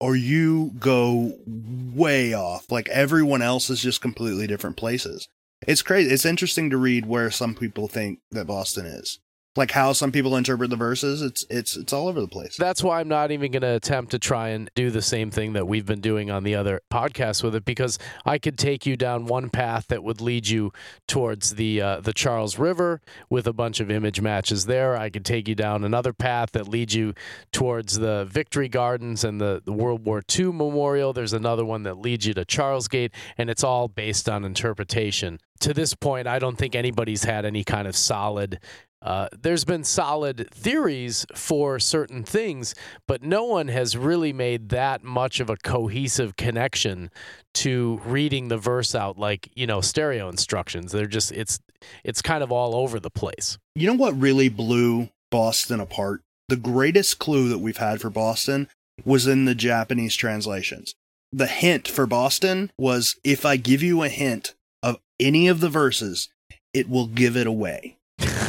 or 0.00 0.14
you 0.14 0.72
go 0.78 1.36
way 1.46 2.32
off. 2.32 2.70
Like 2.70 2.88
everyone 2.88 3.42
else 3.42 3.68
is 3.70 3.82
just 3.82 4.00
completely 4.00 4.46
different 4.46 4.76
places. 4.76 5.28
It's 5.66 5.82
crazy. 5.82 6.10
It's 6.10 6.24
interesting 6.24 6.70
to 6.70 6.76
read 6.76 7.06
where 7.06 7.30
some 7.30 7.54
people 7.54 7.88
think 7.88 8.20
that 8.30 8.46
Boston 8.46 8.86
is. 8.86 9.18
Like 9.56 9.72
how 9.72 9.92
some 9.92 10.12
people 10.12 10.36
interpret 10.36 10.70
the 10.70 10.76
verses. 10.76 11.20
It's 11.20 11.44
it's 11.50 11.76
it's 11.76 11.92
all 11.92 12.06
over 12.06 12.20
the 12.20 12.28
place. 12.28 12.56
That's 12.56 12.82
why 12.82 13.00
I'm 13.00 13.08
not 13.08 13.32
even 13.32 13.50
going 13.50 13.62
to 13.62 13.74
attempt 13.74 14.12
to 14.12 14.18
try 14.18 14.50
and 14.50 14.70
do 14.76 14.90
the 14.90 15.02
same 15.02 15.30
thing 15.30 15.54
that 15.54 15.66
we've 15.66 15.86
been 15.86 16.00
doing 16.00 16.30
on 16.30 16.44
the 16.44 16.54
other 16.54 16.80
podcasts 16.92 17.42
with 17.42 17.56
it 17.56 17.64
because 17.64 17.98
I 18.24 18.38
could 18.38 18.56
take 18.56 18.86
you 18.86 18.96
down 18.96 19.26
one 19.26 19.50
path 19.50 19.88
that 19.88 20.04
would 20.04 20.20
lead 20.20 20.46
you 20.46 20.72
towards 21.08 21.56
the 21.56 21.80
uh, 21.80 22.00
the 22.00 22.12
Charles 22.12 22.58
River 22.58 23.00
with 23.30 23.48
a 23.48 23.52
bunch 23.52 23.80
of 23.80 23.90
image 23.90 24.20
matches 24.20 24.66
there. 24.66 24.96
I 24.96 25.10
could 25.10 25.24
take 25.24 25.48
you 25.48 25.56
down 25.56 25.82
another 25.82 26.12
path 26.12 26.52
that 26.52 26.68
leads 26.68 26.94
you 26.94 27.14
towards 27.50 27.98
the 27.98 28.26
Victory 28.30 28.68
Gardens 28.68 29.24
and 29.24 29.40
the, 29.40 29.62
the 29.64 29.72
World 29.72 30.04
War 30.04 30.22
II 30.38 30.52
Memorial. 30.52 31.12
There's 31.12 31.32
another 31.32 31.64
one 31.64 31.82
that 31.82 31.98
leads 31.98 32.26
you 32.26 32.34
to 32.34 32.44
Charlesgate, 32.44 33.10
and 33.36 33.50
it's 33.50 33.64
all 33.64 33.88
based 33.88 34.28
on 34.28 34.44
interpretation. 34.44 35.40
To 35.60 35.74
this 35.74 35.94
point, 35.94 36.28
I 36.28 36.38
don't 36.38 36.56
think 36.56 36.76
anybody's 36.76 37.24
had 37.24 37.44
any 37.44 37.64
kind 37.64 37.88
of 37.88 37.96
solid 37.96 38.60
uh, 39.00 39.28
there's 39.40 39.64
been 39.64 39.84
solid 39.84 40.48
theories 40.50 41.24
for 41.34 41.78
certain 41.78 42.24
things, 42.24 42.74
but 43.06 43.22
no 43.22 43.44
one 43.44 43.68
has 43.68 43.96
really 43.96 44.32
made 44.32 44.70
that 44.70 45.04
much 45.04 45.38
of 45.38 45.48
a 45.48 45.56
cohesive 45.56 46.36
connection 46.36 47.10
to 47.54 48.00
reading 48.04 48.48
the 48.48 48.58
verse 48.58 48.94
out 48.94 49.18
like 49.18 49.50
you 49.54 49.66
know 49.66 49.80
stereo 49.80 50.28
instructions. 50.28 50.92
They're 50.92 51.06
just 51.06 51.30
it's 51.32 51.60
it's 52.02 52.22
kind 52.22 52.42
of 52.42 52.50
all 52.50 52.74
over 52.74 52.98
the 52.98 53.10
place. 53.10 53.56
You 53.74 53.86
know 53.86 53.94
what 53.94 54.18
really 54.18 54.48
blew 54.48 55.10
Boston 55.30 55.78
apart? 55.78 56.22
The 56.48 56.56
greatest 56.56 57.18
clue 57.18 57.48
that 57.50 57.58
we've 57.58 57.76
had 57.76 58.00
for 58.00 58.10
Boston 58.10 58.68
was 59.04 59.26
in 59.28 59.44
the 59.44 59.54
Japanese 59.54 60.16
translations. 60.16 60.94
The 61.30 61.46
hint 61.46 61.86
for 61.86 62.06
Boston 62.06 62.72
was 62.78 63.16
if 63.22 63.44
I 63.46 63.56
give 63.56 63.82
you 63.82 64.02
a 64.02 64.08
hint 64.08 64.54
of 64.82 64.98
any 65.20 65.46
of 65.46 65.60
the 65.60 65.68
verses, 65.68 66.30
it 66.72 66.88
will 66.88 67.06
give 67.06 67.36
it 67.36 67.46
away. 67.46 67.98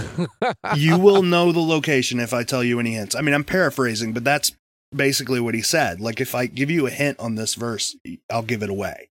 you 0.75 0.97
will 0.97 1.23
know 1.23 1.51
the 1.51 1.59
location 1.59 2.19
if 2.19 2.33
I 2.33 2.43
tell 2.43 2.63
you 2.63 2.79
any 2.79 2.93
hints. 2.93 3.15
I 3.15 3.21
mean, 3.21 3.33
I'm 3.35 3.43
paraphrasing, 3.43 4.13
but 4.13 4.23
that's 4.23 4.53
basically 4.95 5.39
what 5.39 5.53
he 5.55 5.61
said. 5.61 5.99
Like, 6.01 6.19
if 6.19 6.33
I 6.35 6.45
give 6.45 6.69
you 6.71 6.87
a 6.87 6.91
hint 6.91 7.19
on 7.19 7.35
this 7.35 7.55
verse, 7.55 7.95
I'll 8.29 8.43
give 8.43 8.63
it 8.63 8.69
away. 8.69 9.09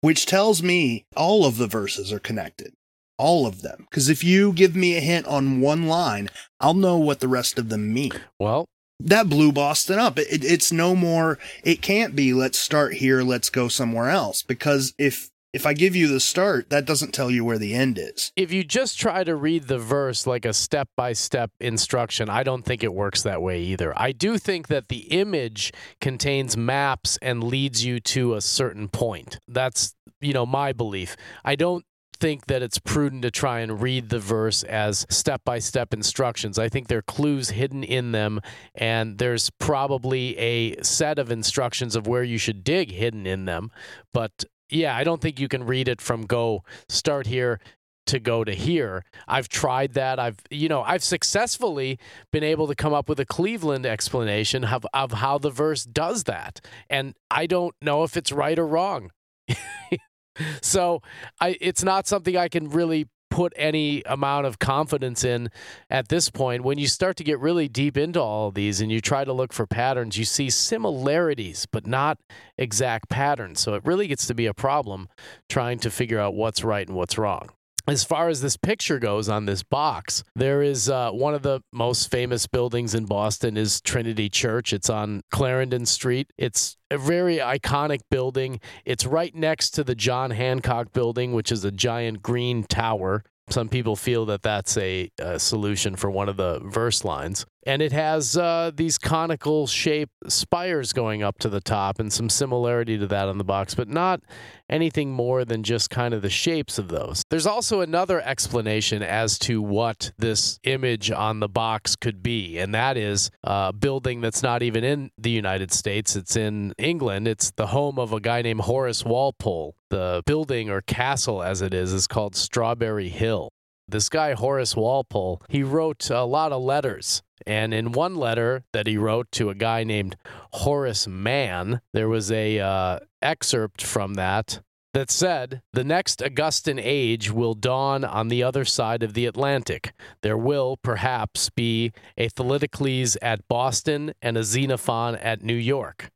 Which 0.00 0.26
tells 0.26 0.62
me 0.62 1.04
all 1.16 1.44
of 1.44 1.58
the 1.58 1.66
verses 1.66 2.12
are 2.12 2.18
connected. 2.18 2.72
All 3.18 3.46
of 3.46 3.62
them. 3.62 3.86
Because 3.90 4.08
if 4.08 4.24
you 4.24 4.52
give 4.52 4.74
me 4.74 4.96
a 4.96 5.00
hint 5.00 5.26
on 5.26 5.60
one 5.60 5.86
line, 5.86 6.28
I'll 6.60 6.74
know 6.74 6.96
what 6.98 7.20
the 7.20 7.28
rest 7.28 7.58
of 7.58 7.68
them 7.68 7.92
mean. 7.92 8.12
Well, 8.40 8.66
That 8.98 9.28
blew 9.28 9.52
Boston 9.52 9.98
up. 9.98 10.18
It, 10.18 10.26
it- 10.30 10.44
it's 10.44 10.72
no 10.72 10.94
more, 10.96 11.38
it 11.62 11.82
can't 11.82 12.16
be, 12.16 12.32
let's 12.32 12.58
start 12.58 12.94
here, 12.94 13.22
let's 13.22 13.50
go 13.50 13.68
somewhere 13.68 14.08
else. 14.10 14.42
Because 14.42 14.94
if, 14.98 15.28
if 15.52 15.66
I 15.66 15.74
give 15.74 15.94
you 15.94 16.08
the 16.08 16.20
start, 16.20 16.70
that 16.70 16.86
doesn't 16.86 17.12
tell 17.12 17.30
you 17.30 17.44
where 17.44 17.58
the 17.58 17.74
end 17.74 17.98
is. 17.98 18.32
if 18.36 18.52
you 18.52 18.64
just 18.64 18.98
try 18.98 19.22
to 19.24 19.36
read 19.36 19.68
the 19.68 19.78
verse 19.78 20.26
like 20.26 20.44
a 20.44 20.52
step 20.52 20.88
by 20.96 21.12
step 21.12 21.50
instruction, 21.60 22.28
I 22.28 22.42
don't 22.42 22.64
think 22.64 22.82
it 22.82 22.94
works 22.94 23.22
that 23.22 23.42
way 23.42 23.60
either. 23.60 23.92
I 23.96 24.12
do 24.12 24.38
think 24.38 24.68
that 24.68 24.88
the 24.88 25.04
image 25.10 25.72
contains 26.00 26.56
maps 26.56 27.18
and 27.20 27.44
leads 27.44 27.84
you 27.84 28.00
to 28.00 28.34
a 28.34 28.40
certain 28.40 28.88
point. 28.88 29.38
That's, 29.46 29.94
you 30.20 30.32
know, 30.32 30.46
my 30.46 30.72
belief. 30.72 31.16
I 31.44 31.54
don't 31.54 31.84
think 32.22 32.46
that 32.46 32.62
it's 32.62 32.78
prudent 32.78 33.22
to 33.22 33.30
try 33.32 33.58
and 33.60 33.82
read 33.82 34.08
the 34.08 34.20
verse 34.20 34.62
as 34.62 35.04
step 35.10 35.42
by 35.44 35.58
step 35.58 35.92
instructions. 35.92 36.56
I 36.56 36.68
think 36.68 36.86
there 36.86 36.98
are 36.98 37.02
clues 37.02 37.50
hidden 37.50 37.82
in 37.82 38.12
them, 38.12 38.40
and 38.76 39.18
there's 39.18 39.50
probably 39.50 40.38
a 40.38 40.80
set 40.82 41.18
of 41.18 41.32
instructions 41.32 41.96
of 41.96 42.06
where 42.06 42.22
you 42.22 42.38
should 42.38 42.62
dig 42.62 42.92
hidden 42.92 43.26
in 43.26 43.44
them. 43.44 43.72
But 44.14 44.44
yeah, 44.72 44.96
I 44.96 45.04
don't 45.04 45.20
think 45.20 45.38
you 45.38 45.48
can 45.48 45.64
read 45.64 45.88
it 45.88 46.00
from 46.00 46.26
go 46.26 46.64
start 46.88 47.26
here 47.26 47.60
to 48.06 48.18
go 48.18 48.42
to 48.42 48.52
here. 48.52 49.04
I've 49.28 49.48
tried 49.48 49.94
that. 49.94 50.18
I've 50.18 50.38
you 50.50 50.68
know, 50.68 50.82
I've 50.82 51.04
successfully 51.04 51.98
been 52.32 52.42
able 52.42 52.66
to 52.66 52.74
come 52.74 52.92
up 52.92 53.08
with 53.08 53.20
a 53.20 53.26
Cleveland 53.26 53.86
explanation 53.86 54.64
of, 54.64 54.84
of 54.92 55.12
how 55.12 55.38
the 55.38 55.50
verse 55.50 55.84
does 55.84 56.24
that. 56.24 56.60
And 56.90 57.14
I 57.30 57.46
don't 57.46 57.74
know 57.80 58.02
if 58.02 58.16
it's 58.16 58.32
right 58.32 58.58
or 58.58 58.66
wrong. 58.66 59.10
so 60.62 61.02
I 61.40 61.56
it's 61.60 61.84
not 61.84 62.06
something 62.06 62.36
I 62.36 62.48
can 62.48 62.68
really 62.70 63.08
put 63.32 63.54
any 63.56 64.02
amount 64.04 64.46
of 64.46 64.58
confidence 64.58 65.24
in 65.24 65.50
at 65.88 66.08
this 66.08 66.28
point. 66.28 66.64
When 66.64 66.76
you 66.76 66.86
start 66.86 67.16
to 67.16 67.24
get 67.24 67.38
really 67.38 67.66
deep 67.66 67.96
into 67.96 68.20
all 68.20 68.48
of 68.48 68.54
these 68.54 68.82
and 68.82 68.92
you 68.92 69.00
try 69.00 69.24
to 69.24 69.32
look 69.32 69.54
for 69.54 69.66
patterns, 69.66 70.18
you 70.18 70.26
see 70.26 70.50
similarities, 70.50 71.64
but 71.64 71.86
not 71.86 72.18
exact 72.58 73.08
patterns. 73.08 73.58
So 73.60 73.72
it 73.72 73.86
really 73.86 74.06
gets 74.06 74.26
to 74.26 74.34
be 74.34 74.44
a 74.44 74.52
problem 74.52 75.08
trying 75.48 75.78
to 75.78 75.90
figure 75.90 76.18
out 76.18 76.34
what's 76.34 76.62
right 76.62 76.86
and 76.86 76.94
what's 76.94 77.16
wrong. 77.16 77.48
As 77.88 78.04
far 78.04 78.28
as 78.28 78.40
this 78.40 78.56
picture 78.56 79.00
goes 79.00 79.28
on 79.28 79.44
this 79.44 79.64
box, 79.64 80.22
there 80.36 80.62
is 80.62 80.88
uh, 80.88 81.10
one 81.10 81.34
of 81.34 81.42
the 81.42 81.62
most 81.72 82.12
famous 82.12 82.46
buildings 82.46 82.94
in 82.94 83.06
Boston 83.06 83.56
is 83.56 83.80
Trinity 83.80 84.28
Church. 84.28 84.72
It's 84.72 84.88
on 84.88 85.22
Clarendon 85.32 85.86
Street. 85.86 86.32
It's 86.38 86.76
a 86.92 86.98
very 86.98 87.38
iconic 87.38 88.00
building. 88.08 88.60
It's 88.84 89.04
right 89.04 89.34
next 89.34 89.70
to 89.70 89.84
the 89.84 89.96
John 89.96 90.30
Hancock 90.30 90.92
building, 90.92 91.32
which 91.32 91.50
is 91.50 91.64
a 91.64 91.72
giant 91.72 92.22
green 92.22 92.62
tower. 92.62 93.24
Some 93.50 93.68
people 93.68 93.96
feel 93.96 94.26
that 94.26 94.42
that's 94.42 94.76
a, 94.76 95.10
a 95.18 95.40
solution 95.40 95.96
for 95.96 96.08
one 96.08 96.28
of 96.28 96.36
the 96.36 96.60
verse 96.64 97.04
lines. 97.04 97.44
And 97.64 97.80
it 97.80 97.92
has 97.92 98.36
uh, 98.36 98.70
these 98.74 98.98
conical 98.98 99.66
shaped 99.66 100.12
spires 100.28 100.92
going 100.92 101.22
up 101.22 101.38
to 101.38 101.48
the 101.48 101.60
top 101.60 101.98
and 101.98 102.12
some 102.12 102.28
similarity 102.28 102.98
to 102.98 103.06
that 103.06 103.28
on 103.28 103.38
the 103.38 103.44
box, 103.44 103.74
but 103.74 103.88
not 103.88 104.20
anything 104.68 105.12
more 105.12 105.44
than 105.44 105.62
just 105.62 105.90
kind 105.90 106.14
of 106.14 106.22
the 106.22 106.30
shapes 106.30 106.78
of 106.78 106.88
those. 106.88 107.22
There's 107.30 107.46
also 107.46 107.80
another 107.80 108.20
explanation 108.20 109.02
as 109.02 109.38
to 109.40 109.62
what 109.62 110.12
this 110.18 110.58
image 110.64 111.10
on 111.10 111.40
the 111.40 111.48
box 111.48 111.94
could 111.94 112.22
be, 112.22 112.58
and 112.58 112.74
that 112.74 112.96
is 112.96 113.30
a 113.44 113.72
building 113.72 114.20
that's 114.20 114.42
not 114.42 114.62
even 114.62 114.82
in 114.82 115.10
the 115.18 115.30
United 115.30 115.72
States. 115.72 116.16
It's 116.16 116.36
in 116.36 116.72
England. 116.78 117.28
It's 117.28 117.50
the 117.52 117.68
home 117.68 117.98
of 117.98 118.12
a 118.12 118.20
guy 118.20 118.42
named 118.42 118.62
Horace 118.62 119.04
Walpole. 119.04 119.74
The 119.90 120.22
building 120.26 120.70
or 120.70 120.80
castle, 120.80 121.42
as 121.42 121.60
it 121.60 121.74
is, 121.74 121.92
is 121.92 122.06
called 122.06 122.34
Strawberry 122.34 123.10
Hill. 123.10 123.50
This 123.88 124.08
guy, 124.08 124.32
Horace 124.32 124.74
Walpole, 124.74 125.42
he 125.50 125.62
wrote 125.62 126.08
a 126.08 126.24
lot 126.24 126.52
of 126.52 126.62
letters 126.62 127.22
and 127.46 127.72
in 127.74 127.92
one 127.92 128.16
letter 128.16 128.64
that 128.72 128.86
he 128.86 128.96
wrote 128.96 129.30
to 129.32 129.50
a 129.50 129.54
guy 129.54 129.84
named 129.84 130.16
Horace 130.52 131.06
Mann, 131.06 131.80
there 131.92 132.08
was 132.08 132.30
a 132.30 132.58
uh, 132.58 132.98
excerpt 133.20 133.82
from 133.82 134.14
that 134.14 134.60
that 134.94 135.10
said, 135.10 135.62
The 135.72 135.84
next 135.84 136.20
Augustan 136.20 136.78
age 136.78 137.30
will 137.30 137.54
dawn 137.54 138.04
on 138.04 138.28
the 138.28 138.42
other 138.42 138.64
side 138.64 139.02
of 139.02 139.14
the 139.14 139.26
Atlantic. 139.26 139.92
There 140.22 140.36
will, 140.36 140.76
perhaps, 140.82 141.50
be 141.50 141.92
a 142.16 142.28
Themistocles 142.28 143.16
at 143.22 143.46
Boston 143.48 144.12
and 144.20 144.36
a 144.36 144.44
Xenophon 144.44 145.16
at 145.16 145.42
New 145.42 145.54
York. 145.54 146.10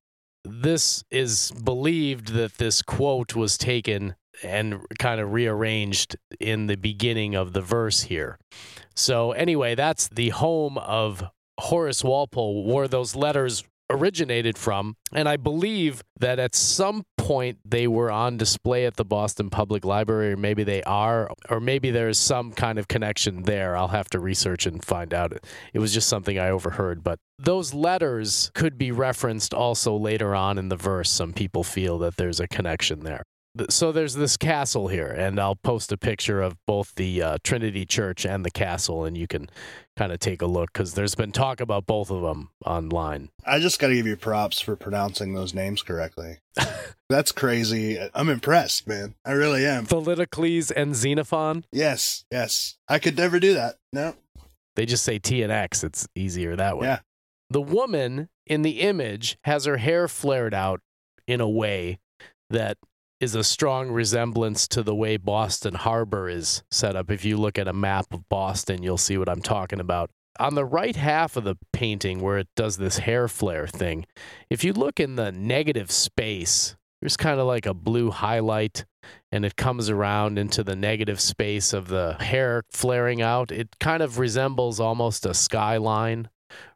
This 0.44 1.02
is 1.10 1.52
believed 1.52 2.28
that 2.34 2.58
this 2.58 2.82
quote 2.82 3.34
was 3.34 3.58
taken 3.58 4.14
and 4.42 4.80
kind 4.98 5.20
of 5.20 5.32
rearranged 5.32 6.16
in 6.38 6.66
the 6.66 6.76
beginning 6.76 7.34
of 7.34 7.52
the 7.52 7.62
verse 7.62 8.02
here. 8.02 8.38
So, 8.96 9.32
anyway, 9.32 9.74
that's 9.74 10.08
the 10.08 10.30
home 10.30 10.78
of 10.78 11.24
Horace 11.58 12.02
Walpole, 12.02 12.64
where 12.64 12.88
those 12.88 13.14
letters 13.14 13.62
originated 13.88 14.58
from. 14.58 14.96
And 15.12 15.28
I 15.28 15.36
believe 15.36 16.02
that 16.18 16.38
at 16.38 16.54
some 16.54 17.04
point 17.18 17.58
they 17.64 17.86
were 17.86 18.10
on 18.10 18.36
display 18.36 18.86
at 18.86 18.96
the 18.96 19.04
Boston 19.04 19.50
Public 19.50 19.84
Library, 19.84 20.32
or 20.32 20.36
maybe 20.36 20.64
they 20.64 20.82
are, 20.82 21.30
or 21.48 21.60
maybe 21.60 21.90
there's 21.90 22.18
some 22.18 22.52
kind 22.52 22.78
of 22.78 22.88
connection 22.88 23.42
there. 23.42 23.76
I'll 23.76 23.88
have 23.88 24.08
to 24.10 24.18
research 24.18 24.66
and 24.66 24.84
find 24.84 25.14
out. 25.14 25.32
It 25.72 25.78
was 25.78 25.94
just 25.94 26.08
something 26.08 26.38
I 26.38 26.50
overheard. 26.50 27.04
But 27.04 27.18
those 27.38 27.74
letters 27.74 28.50
could 28.54 28.78
be 28.78 28.90
referenced 28.90 29.54
also 29.54 29.96
later 29.96 30.34
on 30.34 30.58
in 30.58 30.68
the 30.68 30.76
verse. 30.76 31.10
Some 31.10 31.32
people 31.32 31.62
feel 31.62 31.98
that 31.98 32.16
there's 32.16 32.40
a 32.40 32.48
connection 32.48 33.00
there 33.00 33.22
so 33.68 33.92
there's 33.92 34.14
this 34.14 34.36
castle 34.36 34.88
here, 34.88 35.08
and 35.08 35.38
I'll 35.40 35.56
post 35.56 35.92
a 35.92 35.96
picture 35.96 36.40
of 36.42 36.56
both 36.66 36.94
the 36.94 37.22
uh, 37.22 37.38
Trinity 37.42 37.84
Church 37.84 38.24
and 38.24 38.44
the 38.44 38.50
castle, 38.50 39.04
and 39.04 39.16
you 39.16 39.26
can 39.26 39.48
kind 39.96 40.12
of 40.12 40.18
take 40.18 40.42
a 40.42 40.46
look 40.46 40.72
because 40.72 40.94
there's 40.94 41.14
been 41.14 41.32
talk 41.32 41.60
about 41.60 41.86
both 41.86 42.10
of 42.10 42.22
them 42.22 42.50
online. 42.64 43.30
I 43.44 43.58
just 43.58 43.78
got 43.78 43.88
to 43.88 43.94
give 43.94 44.06
you 44.06 44.16
props 44.16 44.60
for 44.60 44.76
pronouncing 44.76 45.34
those 45.34 45.54
names 45.54 45.82
correctly. 45.82 46.38
That's 47.08 47.32
crazy. 47.32 47.98
I'm 48.14 48.28
impressed, 48.28 48.86
man. 48.86 49.14
I 49.24 49.32
really 49.32 49.64
am. 49.66 49.86
Thucydides 49.86 50.70
and 50.70 50.94
Xenophon? 50.94 51.64
Yes, 51.72 52.24
yes. 52.30 52.76
I 52.88 52.98
could 52.98 53.16
never 53.16 53.38
do 53.40 53.54
that. 53.54 53.76
No. 53.92 54.14
They 54.74 54.86
just 54.86 55.04
say 55.04 55.18
T 55.18 55.42
and 55.42 55.52
X. 55.52 55.82
It's 55.82 56.06
easier 56.14 56.56
that 56.56 56.76
way. 56.76 56.88
Yeah. 56.88 56.98
The 57.48 57.62
woman 57.62 58.28
in 58.46 58.62
the 58.62 58.80
image 58.80 59.38
has 59.44 59.64
her 59.64 59.78
hair 59.78 60.08
flared 60.08 60.52
out 60.52 60.80
in 61.26 61.40
a 61.40 61.48
way 61.48 61.98
that 62.50 62.76
is 63.20 63.34
a 63.34 63.44
strong 63.44 63.90
resemblance 63.90 64.68
to 64.68 64.82
the 64.82 64.94
way 64.94 65.16
Boston 65.16 65.74
Harbor 65.74 66.28
is 66.28 66.62
set 66.70 66.96
up. 66.96 67.10
If 67.10 67.24
you 67.24 67.36
look 67.36 67.58
at 67.58 67.68
a 67.68 67.72
map 67.72 68.06
of 68.12 68.28
Boston, 68.28 68.82
you'll 68.82 68.98
see 68.98 69.16
what 69.16 69.28
I'm 69.28 69.42
talking 69.42 69.80
about. 69.80 70.10
On 70.38 70.54
the 70.54 70.66
right 70.66 70.96
half 70.96 71.36
of 71.36 71.44
the 71.44 71.56
painting, 71.72 72.20
where 72.20 72.36
it 72.36 72.48
does 72.56 72.76
this 72.76 72.98
hair 72.98 73.26
flare 73.26 73.66
thing, 73.66 74.04
if 74.50 74.64
you 74.64 74.74
look 74.74 75.00
in 75.00 75.16
the 75.16 75.32
negative 75.32 75.90
space, 75.90 76.76
there's 77.00 77.16
kind 77.16 77.40
of 77.40 77.46
like 77.46 77.64
a 77.64 77.74
blue 77.74 78.10
highlight 78.10 78.84
and 79.30 79.44
it 79.44 79.56
comes 79.56 79.88
around 79.88 80.38
into 80.38 80.62
the 80.64 80.76
negative 80.76 81.20
space 81.20 81.72
of 81.72 81.88
the 81.88 82.16
hair 82.20 82.64
flaring 82.70 83.22
out. 83.22 83.50
It 83.52 83.78
kind 83.78 84.02
of 84.02 84.18
resembles 84.18 84.80
almost 84.80 85.24
a 85.24 85.34
skyline 85.34 86.28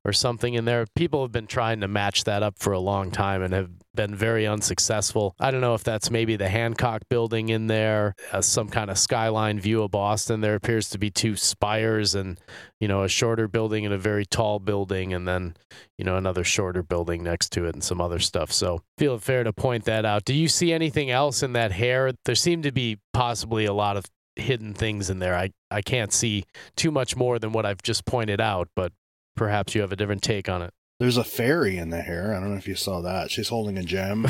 or 0.05 0.13
something 0.13 0.55
in 0.55 0.65
there. 0.65 0.87
People 0.95 1.23
have 1.23 1.33
been 1.33 1.47
trying 1.47 1.81
to 1.81 1.89
match 1.89 2.25
that 2.25 2.43
up 2.43 2.59
for 2.59 2.73
a 2.73 2.81
long 2.81 3.11
time 3.11 3.43
and 3.43 3.53
have 3.53 3.71
been 3.95 4.15
very 4.15 4.47
unsuccessful. 4.47 5.35
I 5.41 5.51
don't 5.51 5.61
know 5.61 5.75
if 5.75 5.83
that's 5.83 6.11
maybe 6.11 6.37
the 6.37 6.49
Hancock 6.49 7.03
building 7.09 7.49
in 7.49 7.67
there, 7.67 8.15
uh, 8.33 8.41
some 8.41 8.69
kind 8.69 8.91
of 8.91 8.99
skyline 8.99 9.59
view 9.59 9.83
of 9.83 9.91
Boston. 9.91 10.41
There 10.41 10.55
appears 10.55 10.89
to 10.91 10.99
be 10.99 11.11
two 11.11 11.37
spires 11.37 12.15
and, 12.15 12.39
you 12.79 12.89
know, 12.89 13.03
a 13.03 13.09
shorter 13.09 13.49
building 13.49 13.85
and 13.85 13.95
a 13.95 13.99
very 13.99 14.25
tall 14.25 14.59
building, 14.59 15.13
and 15.13 15.27
then, 15.27 15.57
you 15.99 16.05
know, 16.05 16.17
another 16.17 16.45
shorter 16.45 16.83
building 16.83 17.23
next 17.23 17.51
to 17.53 17.65
it 17.65 17.75
and 17.75 17.83
some 17.83 18.01
other 18.01 18.19
stuff. 18.19 18.53
So 18.53 18.83
feel 18.99 19.19
fair 19.19 19.45
to 19.45 19.53
point 19.53 19.85
that 19.85 20.05
out. 20.05 20.25
Do 20.25 20.35
you 20.35 20.49
see 20.49 20.73
anything 20.73 21.11
else 21.11 21.43
in 21.43 21.53
that 21.55 21.73
hair? 21.73 22.13
There 22.25 22.35
seem 22.35 22.63
to 22.63 22.73
be 22.73 22.99
possibly 23.13 23.65
a 23.65 23.73
lot 23.73 23.97
of 23.97 24.05
hidden 24.37 24.73
things 24.73 25.11
in 25.11 25.19
there. 25.19 25.35
I, 25.35 25.51
I 25.71 25.83
can't 25.83 26.13
see 26.13 26.45
too 26.77 26.91
much 26.91 27.17
more 27.17 27.39
than 27.39 27.53
what 27.53 27.67
I've 27.67 27.83
just 27.83 28.05
pointed 28.07 28.41
out, 28.41 28.69
but 28.77 28.93
perhaps 29.37 29.75
you 29.75 29.81
have 29.81 29.93
a 29.93 29.97
different 29.97 30.23
take 30.23 30.49
on 30.49 30.63
it. 30.63 30.73
There's 31.01 31.17
a 31.17 31.25
fairy 31.25 31.79
in 31.79 31.89
the 31.89 32.03
hair. 32.03 32.35
I 32.35 32.41
don't 32.41 32.51
know 32.51 32.59
if 32.59 32.69
you 32.69 32.75
saw 32.75 33.01
that. 33.01 33.31
She's 33.31 33.49
holding 33.49 33.79
a 33.79 33.83
gem. 33.83 34.27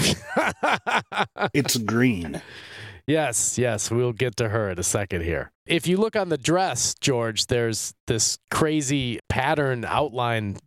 it's 1.53 1.77
green. 1.77 2.41
Yes, 3.09 3.59
yes, 3.59 3.91
we'll 3.91 4.13
get 4.13 4.37
to 4.37 4.51
her 4.51 4.71
in 4.71 4.79
a 4.79 4.85
second 4.85 5.23
here. 5.23 5.51
If 5.67 5.89
you 5.89 5.97
look 5.97 6.15
on 6.15 6.29
the 6.29 6.39
dress, 6.39 6.95
George, 7.01 7.49
there's 7.49 7.93
this 8.07 8.39
crazy 8.53 9.19
pattern 9.29 9.85
outline 9.85 10.59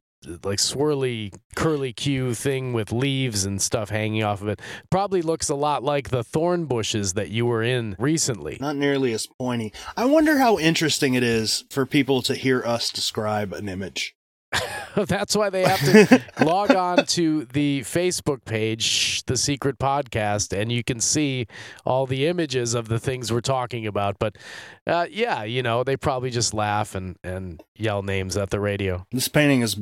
like 0.43 0.59
swirly 0.59 1.33
curly 1.55 1.93
Q 1.93 2.33
thing 2.33 2.73
with 2.73 2.91
leaves 2.91 3.45
and 3.45 3.61
stuff 3.61 3.89
hanging 3.89 4.23
off 4.23 4.41
of 4.41 4.49
it. 4.49 4.61
Probably 4.89 5.21
looks 5.21 5.47
a 5.47 5.55
lot 5.55 5.83
like 5.83 6.09
the 6.09 6.23
thorn 6.23 6.65
bushes 6.65 7.13
that 7.13 7.29
you 7.29 7.45
were 7.45 7.63
in 7.63 7.95
recently. 7.97 8.57
Not 8.59 8.75
nearly 8.75 9.13
as 9.13 9.25
pointy. 9.39 9.71
I 9.95 10.03
wonder 10.03 10.37
how 10.37 10.59
interesting 10.59 11.13
it 11.13 11.23
is 11.23 11.63
for 11.69 11.85
people 11.85 12.21
to 12.23 12.35
hear 12.35 12.61
us 12.65 12.91
describe 12.91 13.53
an 13.53 13.69
image. 13.69 14.15
That's 14.95 15.35
why 15.35 15.49
they 15.49 15.63
have 15.63 15.79
to 15.79 16.21
log 16.45 16.71
on 16.71 17.05
to 17.05 17.45
the 17.45 17.81
Facebook 17.81 18.45
page, 18.45 19.23
The 19.25 19.37
Secret 19.37 19.79
Podcast, 19.79 20.55
and 20.55 20.71
you 20.71 20.83
can 20.83 20.99
see 20.99 21.47
all 21.85 22.05
the 22.05 22.27
images 22.27 22.73
of 22.73 22.87
the 22.87 22.99
things 22.99 23.31
we're 23.31 23.41
talking 23.41 23.87
about. 23.87 24.17
But 24.19 24.37
uh, 24.85 25.07
yeah, 25.09 25.43
you 25.43 25.63
know, 25.63 25.83
they 25.83 25.97
probably 25.97 26.29
just 26.29 26.53
laugh 26.53 26.95
and, 26.95 27.17
and 27.23 27.61
yell 27.75 28.03
names 28.03 28.37
at 28.37 28.49
the 28.49 28.59
radio. 28.59 29.05
This 29.11 29.27
painting 29.27 29.61
is 29.61 29.77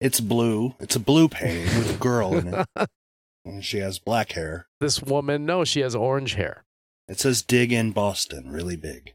it's 0.00 0.20
blue. 0.20 0.74
It's 0.80 0.96
a 0.96 1.00
blue 1.00 1.28
painting 1.28 1.64
with 1.76 1.96
a 1.96 1.98
girl 1.98 2.36
in 2.36 2.54
it. 2.54 2.66
and 3.44 3.64
she 3.64 3.78
has 3.78 3.98
black 3.98 4.32
hair. 4.32 4.66
This 4.80 5.02
woman, 5.02 5.44
no, 5.44 5.64
she 5.64 5.80
has 5.80 5.94
orange 5.94 6.34
hair. 6.34 6.64
It 7.08 7.18
says 7.18 7.42
dig 7.42 7.72
in 7.72 7.92
Boston, 7.92 8.50
really 8.50 8.76
big. 8.76 9.14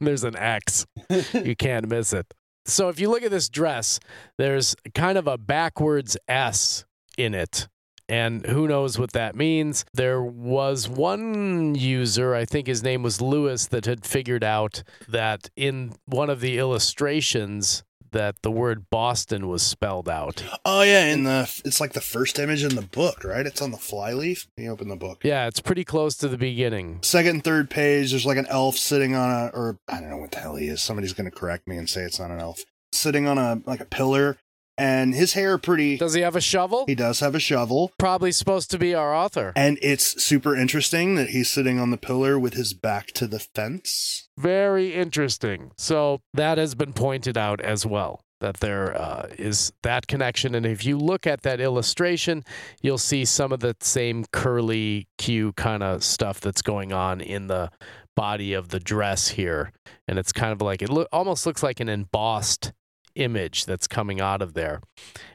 There's 0.00 0.24
an 0.24 0.36
X. 0.36 0.86
you 1.32 1.54
can't 1.56 1.88
miss 1.88 2.12
it. 2.12 2.34
So 2.68 2.90
if 2.90 3.00
you 3.00 3.08
look 3.08 3.22
at 3.22 3.30
this 3.30 3.48
dress, 3.48 3.98
there's 4.36 4.76
kind 4.94 5.16
of 5.16 5.26
a 5.26 5.38
backwards 5.38 6.16
S 6.28 6.84
in 7.16 7.34
it. 7.34 7.66
And 8.10 8.46
who 8.46 8.68
knows 8.68 8.98
what 8.98 9.12
that 9.12 9.36
means? 9.36 9.84
There 9.92 10.22
was 10.22 10.88
one 10.88 11.74
user, 11.74 12.34
I 12.34 12.44
think 12.46 12.66
his 12.66 12.82
name 12.82 13.02
was 13.02 13.20
Lewis, 13.20 13.66
that 13.66 13.84
had 13.84 14.06
figured 14.06 14.44
out 14.44 14.82
that 15.08 15.50
in 15.56 15.94
one 16.06 16.30
of 16.30 16.40
the 16.40 16.58
illustrations, 16.58 17.84
that 18.12 18.42
the 18.42 18.50
word 18.50 18.90
Boston 18.90 19.48
was 19.48 19.62
spelled 19.62 20.08
out. 20.08 20.44
Oh 20.64 20.82
yeah, 20.82 21.06
in 21.06 21.24
the 21.24 21.42
it's 21.64 21.80
like 21.80 21.92
the 21.92 22.00
first 22.00 22.38
image 22.38 22.64
in 22.64 22.74
the 22.74 22.82
book, 22.82 23.24
right? 23.24 23.46
It's 23.46 23.62
on 23.62 23.70
the 23.70 23.78
flyleaf. 23.78 24.46
You 24.56 24.70
open 24.70 24.88
the 24.88 24.96
book. 24.96 25.20
Yeah, 25.24 25.46
it's 25.46 25.60
pretty 25.60 25.84
close 25.84 26.16
to 26.16 26.28
the 26.28 26.38
beginning. 26.38 27.00
Second 27.02 27.30
and 27.36 27.44
third 27.44 27.70
page, 27.70 28.10
there's 28.10 28.26
like 28.26 28.38
an 28.38 28.46
elf 28.48 28.76
sitting 28.76 29.14
on 29.14 29.30
a 29.30 29.46
or 29.54 29.78
I 29.88 30.00
don't 30.00 30.10
know 30.10 30.16
what 30.16 30.32
the 30.32 30.40
hell 30.40 30.56
he 30.56 30.68
is. 30.68 30.82
Somebody's 30.82 31.12
gonna 31.12 31.30
correct 31.30 31.66
me 31.66 31.76
and 31.76 31.88
say 31.88 32.02
it's 32.02 32.18
not 32.18 32.30
an 32.30 32.40
elf. 32.40 32.62
Sitting 32.92 33.26
on 33.26 33.38
a 33.38 33.60
like 33.66 33.80
a 33.80 33.84
pillar 33.84 34.38
and 34.78 35.14
his 35.14 35.32
hair 35.34 35.58
pretty 35.58 35.96
Does 35.98 36.14
he 36.14 36.20
have 36.22 36.36
a 36.36 36.40
shovel? 36.40 36.84
he 36.86 36.94
does 36.94 37.20
have 37.20 37.34
a 37.34 37.40
shovel 37.40 37.92
Probably 37.98 38.32
supposed 38.32 38.70
to 38.70 38.78
be 38.78 38.94
our 38.94 39.14
author. 39.14 39.52
and 39.56 39.78
it's 39.82 40.22
super 40.22 40.54
interesting 40.56 41.14
that 41.16 41.30
he's 41.30 41.50
sitting 41.50 41.78
on 41.78 41.90
the 41.90 41.96
pillar 41.96 42.38
with 42.38 42.54
his 42.54 42.72
back 42.72 43.08
to 43.08 43.26
the 43.26 43.38
fence 43.40 44.28
Very 44.38 44.94
interesting. 44.94 45.72
So 45.76 46.20
that 46.34 46.58
has 46.58 46.74
been 46.74 46.92
pointed 46.92 47.36
out 47.36 47.60
as 47.60 47.84
well 47.84 48.20
that 48.40 48.58
there 48.58 48.96
uh, 48.96 49.26
is 49.36 49.72
that 49.82 50.06
connection. 50.06 50.54
And 50.54 50.64
if 50.64 50.84
you 50.86 50.96
look 50.96 51.26
at 51.26 51.42
that 51.42 51.60
illustration, 51.60 52.44
you'll 52.80 52.96
see 52.96 53.24
some 53.24 53.50
of 53.50 53.58
the 53.58 53.74
same 53.80 54.24
curly 54.32 55.08
Q 55.18 55.52
kind 55.54 55.82
of 55.82 56.04
stuff 56.04 56.40
that's 56.40 56.62
going 56.62 56.92
on 56.92 57.20
in 57.20 57.48
the 57.48 57.68
body 58.14 58.52
of 58.52 58.68
the 58.68 58.78
dress 58.78 59.26
here. 59.30 59.72
And 60.06 60.20
it's 60.20 60.30
kind 60.32 60.52
of 60.52 60.62
like 60.62 60.82
it 60.82 60.88
lo- 60.88 61.06
almost 61.12 61.46
looks 61.46 61.64
like 61.64 61.80
an 61.80 61.88
embossed 61.88 62.72
image 63.18 63.66
that's 63.66 63.86
coming 63.86 64.20
out 64.20 64.40
of 64.42 64.54
there. 64.54 64.80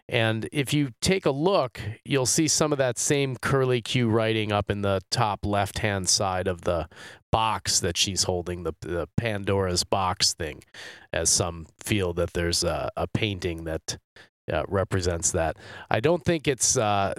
And 0.09 0.49
if 0.51 0.73
you 0.73 0.91
take 1.01 1.25
a 1.25 1.31
look, 1.31 1.79
you'll 2.03 2.25
see 2.25 2.47
some 2.47 2.71
of 2.71 2.77
that 2.77 2.97
same 2.97 3.35
curly 3.35 3.81
Q 3.81 4.09
writing 4.09 4.51
up 4.51 4.69
in 4.69 4.81
the 4.81 5.01
top 5.11 5.45
left 5.45 5.79
hand 5.79 6.09
side 6.09 6.47
of 6.47 6.61
the 6.61 6.87
box 7.31 7.79
that 7.79 7.97
she's 7.97 8.23
holding, 8.23 8.63
the, 8.63 8.73
the 8.81 9.07
Pandora's 9.17 9.83
box 9.83 10.33
thing, 10.33 10.63
as 11.11 11.29
some 11.29 11.67
feel 11.83 12.13
that 12.13 12.33
there's 12.33 12.63
a, 12.63 12.91
a 12.95 13.07
painting 13.07 13.63
that 13.63 13.97
uh, 14.51 14.63
represents 14.67 15.31
that. 15.31 15.57
I 15.89 15.99
don't 15.99 16.23
think 16.23 16.47
it's 16.47 16.77
uh, 16.77 17.13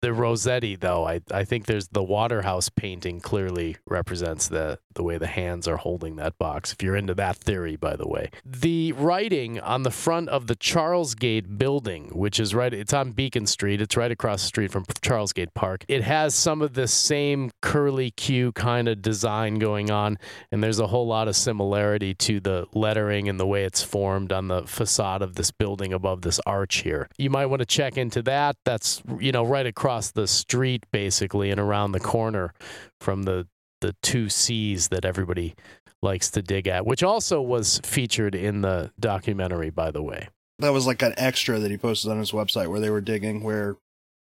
the 0.00 0.12
Rossetti 0.12 0.76
though. 0.76 1.06
I, 1.06 1.20
I 1.30 1.44
think 1.44 1.66
there's 1.66 1.88
the 1.88 2.02
Waterhouse 2.02 2.68
painting 2.68 3.20
clearly 3.20 3.76
represents 3.86 4.48
the 4.48 4.78
the 4.94 5.02
way 5.02 5.18
the 5.18 5.26
hands 5.26 5.68
are 5.68 5.76
holding 5.76 6.16
that 6.16 6.36
box. 6.38 6.72
If 6.72 6.82
you're 6.82 6.96
into 6.96 7.14
that 7.14 7.36
theory, 7.36 7.76
by 7.76 7.96
the 7.96 8.08
way, 8.08 8.30
the 8.44 8.92
writing 8.92 9.60
on 9.60 9.82
the 9.82 9.90
front 9.90 10.28
of 10.30 10.46
the 10.46 10.56
Charlesgate 10.56 11.58
building, 11.58 12.10
which 12.12 12.40
is 12.40 12.54
right, 12.54 12.72
it's 12.72 12.92
on 12.92 13.12
Beacon 13.12 13.46
Street. 13.46 13.80
It's 13.80 13.96
right 13.96 14.10
across 14.10 14.42
the 14.42 14.48
street 14.48 14.72
from 14.72 14.84
Charlesgate 14.86 15.54
Park. 15.54 15.84
It 15.86 16.02
has 16.02 16.34
some 16.34 16.62
of 16.62 16.74
the 16.74 16.88
same 16.88 17.50
curly 17.60 18.10
Q 18.10 18.52
kind 18.52 18.88
of 18.88 19.02
design 19.02 19.58
going 19.58 19.90
on, 19.90 20.18
and 20.50 20.62
there's 20.62 20.80
a 20.80 20.88
whole 20.88 21.06
lot 21.06 21.28
of 21.28 21.36
similarity 21.36 22.14
to 22.14 22.40
the 22.40 22.66
lettering 22.74 23.28
and 23.28 23.38
the 23.38 23.46
way 23.46 23.64
it's 23.64 23.82
formed 23.82 24.32
on 24.32 24.48
the 24.48 24.62
facade 24.62 25.22
of 25.22 25.36
this 25.36 25.50
building 25.50 25.92
above 25.92 26.22
this 26.22 26.39
arch 26.46 26.78
here. 26.78 27.08
You 27.18 27.30
might 27.30 27.46
want 27.46 27.60
to 27.60 27.66
check 27.66 27.96
into 27.96 28.22
that. 28.22 28.56
That's 28.64 29.02
you 29.18 29.32
know 29.32 29.44
right 29.44 29.66
across 29.66 30.10
the 30.10 30.26
street 30.26 30.84
basically 30.92 31.50
and 31.50 31.60
around 31.60 31.92
the 31.92 32.00
corner 32.00 32.52
from 33.00 33.24
the 33.24 33.46
the 33.80 33.94
two 34.02 34.28
C's 34.28 34.88
that 34.88 35.04
everybody 35.04 35.54
likes 36.02 36.30
to 36.30 36.42
dig 36.42 36.66
at, 36.66 36.86
which 36.86 37.02
also 37.02 37.40
was 37.40 37.80
featured 37.84 38.34
in 38.34 38.62
the 38.62 38.90
documentary, 38.98 39.70
by 39.70 39.90
the 39.90 40.02
way. 40.02 40.28
That 40.58 40.72
was 40.72 40.86
like 40.86 41.02
an 41.02 41.14
extra 41.16 41.58
that 41.58 41.70
he 41.70 41.78
posted 41.78 42.10
on 42.10 42.18
his 42.18 42.32
website 42.32 42.68
where 42.68 42.80
they 42.80 42.90
were 42.90 43.00
digging 43.00 43.42
where 43.42 43.76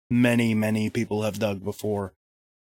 many, 0.10 0.54
many 0.54 0.90
people 0.90 1.24
have 1.24 1.40
dug 1.40 1.64
before. 1.64 2.14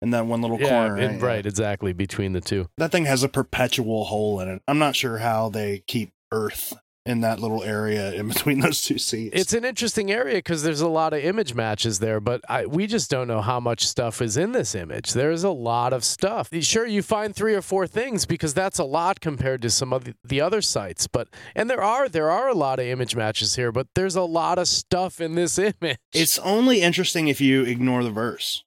In 0.00 0.10
that 0.10 0.26
one 0.26 0.42
little 0.42 0.60
yeah, 0.60 0.68
corner. 0.68 0.96
and- 0.96 1.20
right, 1.20 1.44
exactly, 1.44 1.92
between 1.92 2.32
the 2.32 2.40
two. 2.40 2.68
That 2.76 2.92
thing 2.92 3.06
has 3.06 3.24
a 3.24 3.28
perpetual 3.28 4.04
hole 4.04 4.38
in 4.40 4.48
it. 4.48 4.62
I'm 4.68 4.78
not 4.78 4.94
sure 4.94 5.18
how 5.18 5.48
they 5.48 5.82
keep 5.88 6.10
earth 6.30 6.74
in 7.08 7.20
that 7.22 7.40
little 7.40 7.64
area 7.64 8.12
in 8.12 8.28
between 8.28 8.60
those 8.66 8.82
two 8.82 8.98
seats. 8.98 9.34
It's 9.34 9.52
an 9.54 9.64
interesting 9.64 10.10
area 10.12 10.36
because 10.36 10.62
there's 10.62 10.82
a 10.82 10.88
lot 10.88 11.12
of 11.14 11.24
image 11.24 11.54
matches 11.54 11.98
there, 12.00 12.20
but 12.20 12.42
I, 12.48 12.66
we 12.66 12.86
just 12.86 13.10
don't 13.10 13.26
know 13.28 13.40
how 13.40 13.58
much 13.60 13.86
stuff 13.86 14.20
is 14.20 14.36
in 14.36 14.52
this 14.52 14.74
image. 14.74 15.12
There's 15.14 15.42
a 15.42 15.50
lot 15.50 15.92
of 15.92 16.04
stuff. 16.04 16.50
Sure, 16.60 16.86
you 16.86 17.02
find 17.02 17.34
three 17.34 17.54
or 17.54 17.62
four 17.62 17.86
things 17.86 18.26
because 18.26 18.52
that's 18.54 18.78
a 18.78 18.84
lot 18.84 19.20
compared 19.20 19.62
to 19.62 19.70
some 19.70 19.92
of 19.92 20.04
the- 20.04 20.14
the 20.22 20.40
other 20.40 20.60
sites, 20.60 21.06
but 21.06 21.28
and 21.54 21.70
there 21.70 21.82
are 21.82 22.08
there 22.08 22.30
are 22.30 22.48
a 22.48 22.54
lot 22.54 22.78
of 22.78 22.86
image 22.86 23.16
matches 23.16 23.56
here, 23.56 23.72
but 23.72 23.86
there's 23.94 24.16
a 24.16 24.22
lot 24.22 24.58
of 24.58 24.68
stuff 24.68 25.20
in 25.20 25.34
this 25.34 25.58
image. 25.58 25.98
It's 26.12 26.38
only 26.40 26.82
interesting 26.82 27.28
if 27.28 27.40
you 27.40 27.62
ignore 27.62 28.04
the 28.04 28.10
verse. 28.10 28.64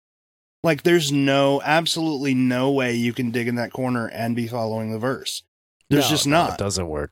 Like, 0.64 0.84
there's 0.84 1.12
no, 1.12 1.60
absolutely 1.64 2.34
no 2.36 2.72
way 2.72 2.94
you 2.94 3.14
can 3.14 3.32
dig 3.32 3.48
in 3.48 3.56
that 3.56 3.72
corner 3.72 4.08
and 4.08 4.36
be 4.36 4.48
following 4.48 4.92
the 4.92 5.00
verse. 5.00 5.44
There's 5.90 6.06
No, 6.06 6.10
just 6.10 6.28
no, 6.28 6.36
not. 6.44 6.52
it 6.54 6.58
doesn't 6.60 6.88
work. 6.88 7.12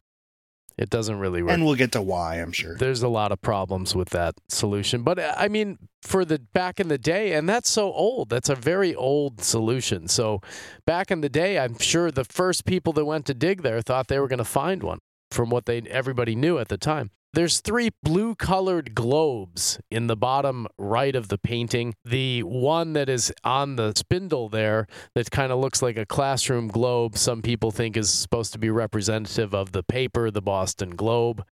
It 0.79 0.89
doesn't 0.89 1.19
really 1.19 1.43
work. 1.43 1.51
and 1.51 1.65
we'll 1.65 1.75
get 1.75 1.91
to 1.91 2.01
why, 2.01 2.35
I'm 2.35 2.53
sure. 2.53 2.77
there's 2.77 3.03
a 3.03 3.09
lot 3.09 3.33
of 3.33 3.41
problems 3.41 3.95
with 3.95 4.11
that 4.11 4.35
solution. 4.47 5.03
But 5.03 5.19
uh, 5.19 5.35
I 5.37 5.49
mean, 5.49 5.77
for 6.01 6.23
the 6.23 6.39
back 6.39 6.79
in 6.79 6.87
the 6.87 6.97
day, 6.97 7.33
and 7.33 7.49
that's 7.49 7.69
so 7.69 7.91
old. 7.91 8.29
That's 8.29 8.47
a 8.47 8.55
very 8.55 8.95
old 8.95 9.43
solution. 9.43 10.07
So 10.07 10.39
back 10.85 11.11
in 11.11 11.19
the 11.19 11.27
day, 11.27 11.59
I'm 11.59 11.77
sure 11.79 12.11
the 12.11 12.23
first 12.23 12.63
people 12.63 12.93
that 12.93 13.03
went 13.03 13.25
to 13.25 13.33
dig 13.33 13.61
there 13.61 13.81
thought 13.81 14.07
they 14.07 14.19
were 14.19 14.29
going 14.29 14.37
to 14.37 14.45
find 14.45 14.81
one 14.81 14.99
from 15.29 15.49
what 15.49 15.65
they 15.65 15.81
everybody 15.81 16.33
knew 16.33 16.57
at 16.57 16.69
the 16.69 16.77
time. 16.77 17.11
There's 17.33 17.59
three 17.59 17.91
blue 18.01 18.33
colored 18.33 18.95
globes 18.95 19.79
in 19.91 20.07
the 20.07 20.15
bottom 20.15 20.67
right 20.79 21.15
of 21.15 21.27
the 21.27 21.37
painting. 21.37 21.93
The 22.03 22.41
one 22.41 22.93
that 22.93 23.07
is 23.07 23.31
on 23.43 23.75
the 23.75 23.93
spindle 23.95 24.49
there 24.49 24.87
that 25.13 25.29
kind 25.29 25.51
of 25.51 25.59
looks 25.59 25.83
like 25.83 25.95
a 25.95 26.07
classroom 26.07 26.69
globe, 26.69 27.15
some 27.17 27.43
people 27.43 27.69
think 27.69 27.95
is 27.95 28.09
supposed 28.09 28.51
to 28.53 28.59
be 28.59 28.71
representative 28.71 29.53
of 29.53 29.73
the 29.73 29.83
paper, 29.83 30.31
the 30.31 30.41
Boston 30.41 30.95
Globe. 30.95 31.45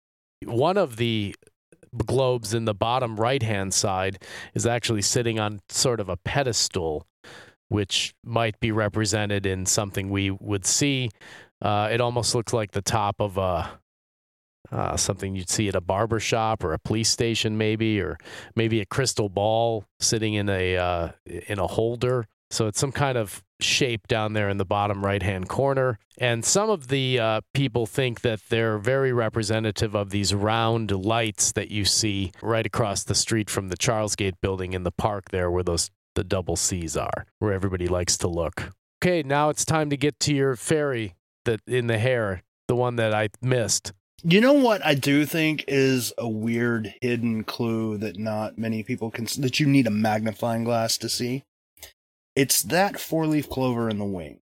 One 0.44 0.76
of 0.76 0.96
the 0.96 1.34
globes 2.06 2.54
in 2.54 2.66
the 2.66 2.74
bottom 2.74 3.16
right 3.16 3.42
hand 3.42 3.74
side 3.74 4.22
is 4.54 4.66
actually 4.66 5.02
sitting 5.02 5.40
on 5.40 5.60
sort 5.68 5.98
of 5.98 6.08
a 6.08 6.16
pedestal, 6.16 7.04
which 7.68 8.14
might 8.24 8.60
be 8.60 8.70
represented 8.70 9.44
in 9.44 9.66
something 9.66 10.08
we 10.08 10.30
would 10.30 10.66
see. 10.66 11.10
Uh, 11.60 11.88
it 11.90 12.00
almost 12.00 12.32
looks 12.34 12.52
like 12.52 12.70
the 12.70 12.82
top 12.82 13.16
of 13.20 13.38
a 13.38 13.80
uh, 14.74 14.96
something 14.96 15.36
you'd 15.36 15.48
see 15.48 15.68
at 15.68 15.74
a 15.74 15.80
barber 15.80 16.20
shop 16.20 16.64
or 16.64 16.72
a 16.72 16.78
police 16.78 17.08
station, 17.08 17.56
maybe, 17.56 18.00
or 18.00 18.18
maybe 18.56 18.80
a 18.80 18.86
crystal 18.86 19.28
ball 19.28 19.84
sitting 20.00 20.34
in 20.34 20.48
a 20.48 20.76
uh, 20.76 21.08
in 21.24 21.58
a 21.58 21.66
holder. 21.66 22.26
So 22.50 22.66
it's 22.66 22.78
some 22.78 22.92
kind 22.92 23.16
of 23.18 23.42
shape 23.60 24.06
down 24.06 24.32
there 24.32 24.48
in 24.48 24.58
the 24.58 24.64
bottom 24.64 25.04
right 25.04 25.22
hand 25.22 25.48
corner. 25.48 25.98
And 26.18 26.44
some 26.44 26.70
of 26.70 26.88
the 26.88 27.18
uh, 27.18 27.40
people 27.52 27.86
think 27.86 28.20
that 28.20 28.40
they're 28.48 28.78
very 28.78 29.12
representative 29.12 29.96
of 29.96 30.10
these 30.10 30.34
round 30.34 30.92
lights 30.92 31.52
that 31.52 31.70
you 31.70 31.84
see 31.84 32.32
right 32.42 32.66
across 32.66 33.02
the 33.02 33.14
street 33.14 33.50
from 33.50 33.70
the 33.70 33.76
Charlesgate 33.76 34.34
building 34.40 34.72
in 34.72 34.84
the 34.84 34.92
park 34.92 35.30
there, 35.30 35.50
where 35.50 35.64
those 35.64 35.90
the 36.14 36.24
double 36.24 36.56
C's 36.56 36.96
are, 36.96 37.26
where 37.38 37.52
everybody 37.52 37.88
likes 37.88 38.16
to 38.18 38.28
look. 38.28 38.72
Okay, 39.02 39.22
now 39.22 39.48
it's 39.48 39.64
time 39.64 39.90
to 39.90 39.96
get 39.96 40.20
to 40.20 40.34
your 40.34 40.54
fairy 40.56 41.14
that 41.44 41.60
in 41.66 41.88
the 41.88 41.98
hair, 41.98 42.42
the 42.68 42.76
one 42.76 42.96
that 42.96 43.12
I 43.12 43.28
missed. 43.42 43.92
You 44.26 44.40
know 44.40 44.54
what 44.54 44.84
I 44.84 44.94
do 44.94 45.26
think 45.26 45.64
is 45.68 46.12
a 46.16 46.26
weird 46.26 46.94
hidden 47.02 47.44
clue 47.44 47.98
that 47.98 48.18
not 48.18 48.56
many 48.58 48.82
people 48.82 49.10
can 49.10 49.26
see, 49.26 49.42
that 49.42 49.60
you 49.60 49.66
need 49.66 49.86
a 49.86 49.90
magnifying 49.90 50.64
glass 50.64 50.96
to 50.98 51.10
see. 51.10 51.44
It's 52.34 52.62
that 52.62 52.98
four-leaf 52.98 53.50
clover 53.50 53.90
in 53.90 53.98
the 53.98 54.04
wing. 54.06 54.40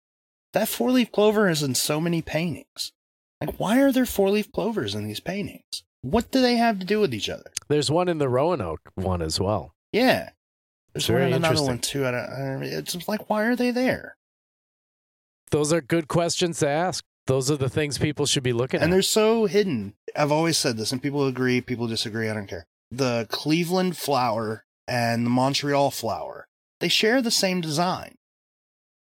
That 0.52 0.66
four-leaf 0.68 1.12
clover 1.12 1.48
is 1.48 1.62
in 1.62 1.76
so 1.76 2.00
many 2.00 2.22
paintings. 2.22 2.92
Like 3.40 3.54
why 3.58 3.80
are 3.80 3.92
there 3.92 4.04
four-leaf 4.04 4.50
clovers 4.50 4.96
in 4.96 5.06
these 5.06 5.20
paintings? 5.20 5.84
What 6.02 6.32
do 6.32 6.42
they 6.42 6.56
have 6.56 6.80
to 6.80 6.84
do 6.86 6.98
with 6.98 7.14
each 7.14 7.28
other? 7.28 7.52
There's 7.68 7.90
one 7.90 8.08
in 8.08 8.18
the 8.18 8.28
Roanoke 8.28 8.90
one 8.96 9.22
as 9.22 9.38
well. 9.38 9.74
Yeah. 9.92 10.30
There's 10.92 11.06
Very 11.06 11.22
one 11.22 11.28
in 11.34 11.44
another 11.44 11.62
one 11.62 11.78
too. 11.78 12.04
I 12.04 12.10
don't, 12.10 12.20
I 12.30 12.38
don't- 12.38 12.62
it's 12.64 13.06
like 13.06 13.30
why 13.30 13.44
are 13.44 13.54
they 13.54 13.70
there? 13.70 14.16
Those 15.52 15.72
are 15.72 15.80
good 15.80 16.08
questions 16.08 16.58
to 16.58 16.68
ask. 16.68 17.04
Those 17.28 17.50
are 17.50 17.56
the 17.56 17.68
things 17.68 17.98
people 17.98 18.24
should 18.24 18.42
be 18.42 18.54
looking 18.54 18.78
And 18.78 18.84
at. 18.84 18.84
And 18.86 18.92
they're 18.94 19.02
so 19.02 19.44
hidden. 19.44 19.92
I've 20.16 20.32
always 20.32 20.56
said 20.56 20.78
this, 20.78 20.92
and 20.92 21.02
people 21.02 21.26
agree, 21.26 21.60
people 21.60 21.86
disagree. 21.86 22.28
I 22.28 22.34
don't 22.34 22.46
care. 22.46 22.66
The 22.90 23.26
Cleveland 23.30 23.98
flower 23.98 24.64
and 24.88 25.26
the 25.26 25.30
Montreal 25.30 25.90
flower, 25.90 26.48
they 26.80 26.88
share 26.88 27.20
the 27.20 27.30
same 27.30 27.60
design. 27.60 28.14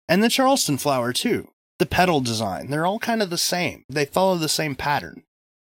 And 0.09 0.21
the 0.21 0.30
Charleston 0.30 0.78
flower, 0.78 1.13
too. 1.13 1.47
The 1.80 1.86
petal 1.86 2.19
design, 2.19 2.69
they're 2.69 2.86
all 2.86 2.99
kind 2.99 3.21
of 3.21 3.30
the 3.30 3.38
same. 3.38 3.86
They 3.88 4.03
follow 4.05 4.36
the 4.36 4.49
same 4.49 4.75
pattern. 4.75 5.23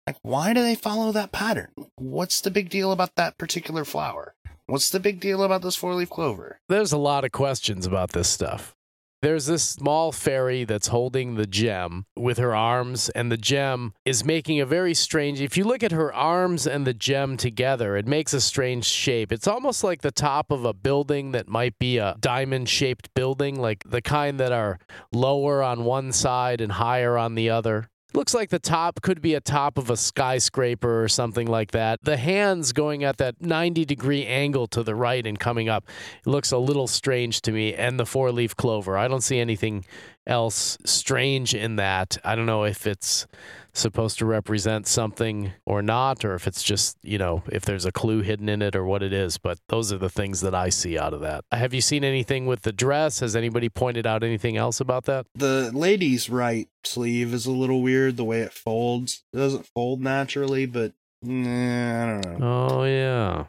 Like, 0.05 0.18
why 0.22 0.53
do 0.53 0.62
they 0.62 0.76
follow 0.76 1.14
that 1.14 1.32
pattern? 1.32 1.72
What's 1.95 2.41
the 2.41 2.51
big 2.51 2.70
deal 2.70 2.91
about 2.91 3.16
that 3.16 3.38
particular 3.38 3.86
flower? 3.86 4.34
What's 4.66 4.89
the 4.89 4.99
big 4.99 5.22
deal 5.22 5.43
about 5.43 5.62
this 5.62 5.78
four 5.78 5.93
leaf 5.93 6.10
clover? 6.10 6.60
There's 6.68 6.91
a 6.91 6.97
lot 6.97 7.24
of 7.24 7.32
questions 7.32 7.86
about 7.86 8.12
this 8.12 8.28
stuff. 8.28 8.76
There's 9.22 9.47
this 9.47 9.63
small 9.63 10.13
fairy 10.13 10.63
that's 10.63 10.88
holding 10.88 11.36
the 11.36 11.45
gem 11.45 12.05
with 12.15 12.38
her 12.38 12.55
arms, 12.55 13.09
and 13.09 13.30
the 13.30 13.38
gem 13.38 13.93
is 14.05 14.24
making 14.24 14.61
a 14.61 14.65
very 14.65 14.93
strange. 14.93 15.41
If 15.41 15.57
you 15.57 15.65
look 15.65 15.84
at 15.84 15.91
her 15.91 16.13
arms 16.13 16.65
and 16.65 16.88
the 16.88 16.93
gem 16.93 17.36
together, 17.36 17.97
it 17.97 18.07
makes 18.07 18.34
a 18.34 18.39
strange 18.39 18.86
shape. 18.86 19.34
It's 19.34 19.47
almost 19.47 19.84
like 19.84 20.01
the 20.01 20.11
top 20.11 20.51
of 20.51 20.63
a 20.63 20.74
building 20.74 21.34
that 21.34 21.49
might 21.49 21.78
be 21.78 21.97
a 21.97 22.15
diamond 22.22 22.70
shaped 22.70 23.13
building, 23.13 23.59
like 23.59 23.84
the 23.86 24.01
kind 24.01 24.39
that 24.39 24.53
are 24.53 24.80
lower 25.11 25.61
on 25.61 25.84
one 25.84 26.13
side 26.13 26.61
and 26.61 26.72
higher 26.72 27.17
on 27.17 27.36
the 27.36 27.49
other. 27.49 27.89
Looks 28.14 28.34
like 28.34 28.49
the 28.49 28.60
top 28.60 29.01
could 29.03 29.22
be 29.22 29.36
a 29.36 29.39
top 29.39 29.78
of 29.78 29.91
a 29.91 29.97
skyscraper 29.97 31.03
or 31.03 31.07
something 31.07 31.45
like 31.45 31.72
that. 31.72 31.99
The 32.01 32.18
hands 32.18 32.74
going 32.74 33.03
at 33.03 33.18
that 33.18 33.39
90 33.39 33.86
degree 33.86 34.26
angle 34.26 34.66
to 34.68 34.82
the 34.82 34.95
right 34.95 35.26
and 35.26 35.39
coming 35.39 35.70
up 35.70 35.86
looks 36.26 36.51
a 36.51 36.57
little 36.57 36.88
strange 36.88 37.41
to 37.43 37.51
me. 37.51 37.76
And 37.76 37.99
the 37.99 38.07
four 38.07 38.32
leaf 38.32 38.55
clover. 38.55 38.97
I 38.97 39.07
don't 39.07 39.22
see 39.22 39.39
anything 39.39 39.86
else 40.30 40.77
strange 40.86 41.53
in 41.53 41.75
that. 41.77 42.17
I 42.23 42.36
don't 42.36 42.45
know 42.45 42.63
if 42.63 42.88
it's 42.88 43.27
supposed 43.73 44.17
to 44.19 44.25
represent 44.25 44.88
something 44.88 45.51
or 45.65 45.82
not, 45.82 46.23
or 46.25 46.36
if 46.36 46.47
it's 46.47 46.63
just, 46.63 46.97
you 47.03 47.17
know, 47.17 47.43
if 47.51 47.65
there's 47.65 47.86
a 47.86 47.91
clue 47.91 48.21
hidden 48.21 48.49
in 48.49 48.61
it 48.61 48.75
or 48.75 48.86
what 48.86 49.03
it 49.03 49.13
is. 49.13 49.38
But 49.38 49.57
those 49.67 49.91
are 49.91 49.97
the 49.97 50.09
things 50.09 50.41
that 50.41 50.55
I 50.55 50.69
see 50.69 50.97
out 50.97 51.13
of 51.13 51.21
that. 51.21 51.43
Have 51.51 51.73
you 51.73 51.82
seen 51.82 52.03
anything 52.03 52.45
with 52.45 52.61
the 52.61 52.71
dress? 52.71 53.19
Has 53.19 53.36
anybody 53.36 53.69
pointed 53.69 54.05
out 54.05 54.23
anything 54.23 54.57
else 54.57 54.80
about 54.80 55.05
that? 55.05 55.25
The 55.36 55.71
lady's 55.73 56.30
right 56.30 56.67
sleeve 56.84 57.34
is 57.34 57.45
a 57.45 57.51
little 57.51 57.82
weird, 57.82 58.17
the 58.17 58.23
way 58.23 58.41
it 58.41 58.53
folds. 58.53 59.23
It 59.34 59.38
doesn't 59.38 59.67
fold 59.67 60.01
naturally, 60.01 60.65
but 60.65 60.93
nah, 61.21 62.03
I 62.03 62.21
don't 62.21 62.39
know. 62.39 62.69
Oh, 62.69 62.84
yeah. 62.84 63.45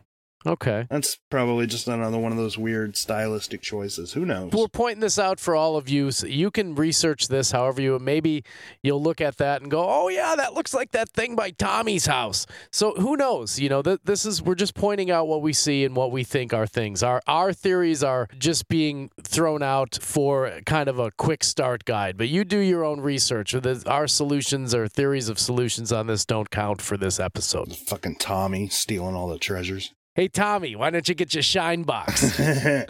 Okay. 0.47 0.87
That's 0.89 1.19
probably 1.31 1.67
just 1.67 1.87
another 1.87 2.17
one 2.19 2.33
of 2.33 2.39
those 2.39 2.57
weird 2.57 2.97
stylistic 2.97 3.61
choices. 3.61 4.15
Who 4.15 4.25
knows? 4.25 4.53
We're 4.53 4.69
pointing 4.69 5.01
this 5.01 5.19
out 5.19 5.39
for 5.39 5.55
all 5.55 5.77
of 5.77 5.89
you. 5.89 6.11
So 6.13 6.27
you 6.27 6.51
can 6.51 6.75
research 6.75 7.29
this 7.29 7.51
however 7.51 7.83
you 7.83 7.99
maybe 7.99 8.45
you'll 8.83 9.03
look 9.03 9.21
at 9.21 9.37
that 9.37 9.61
and 9.61 9.71
go, 9.71 9.85
"Oh 9.87 10.09
yeah, 10.09 10.35
that 10.37 10.55
looks 10.55 10.73
like 10.73 10.93
that 10.93 11.11
thing 11.11 11.37
by 11.37 11.51
Tommy's 11.51 12.07
house." 12.07 12.47
So 12.73 12.93
who 12.95 13.17
knows? 13.17 13.59
You 13.61 13.69
know, 13.69 13.83
th- 13.83 14.01
this 14.05 14.25
is 14.25 14.41
we're 14.43 14.55
just 14.55 14.75
pointing 14.75 15.11
out 15.11 15.29
what 15.29 15.43
we 15.43 15.53
see 15.53 15.85
and 15.85 15.95
what 15.95 16.11
we 16.11 16.25
think 16.25 16.55
are 16.55 16.67
things. 16.67 17.03
Our 17.03 17.21
our 17.27 17.53
theories 17.53 18.03
are 18.03 18.27
just 18.39 18.67
being 18.69 19.11
thrown 19.23 19.63
out 19.63 19.99
for 20.01 20.61
kind 20.65 20.89
of 20.89 20.99
a 20.99 21.11
quick 21.11 21.45
start 21.45 21.85
guide, 21.85 22.17
but 22.17 22.29
you 22.31 22.45
do 22.45 22.59
your 22.59 22.83
own 22.85 23.01
research. 23.01 23.53
The- 23.53 23.83
Our 23.87 24.07
solutions 24.09 24.75
or 24.75 24.89
theories 24.89 25.29
of 25.29 25.39
solutions 25.39 25.93
on 25.93 26.07
this 26.07 26.25
don't 26.25 26.51
count 26.51 26.81
for 26.81 26.97
this 26.97 27.21
episode. 27.21 27.77
Fucking 27.77 28.17
Tommy 28.17 28.69
stealing 28.69 29.15
all 29.15 29.29
the 29.29 29.39
treasures. 29.39 29.93
Hey 30.15 30.29
Tommy, 30.29 30.75
why 30.77 30.91
don't 30.91 31.09
you 31.09 31.15
get 31.15 31.35
your 31.35 31.43
shine 31.43 31.83
box? 31.85 32.39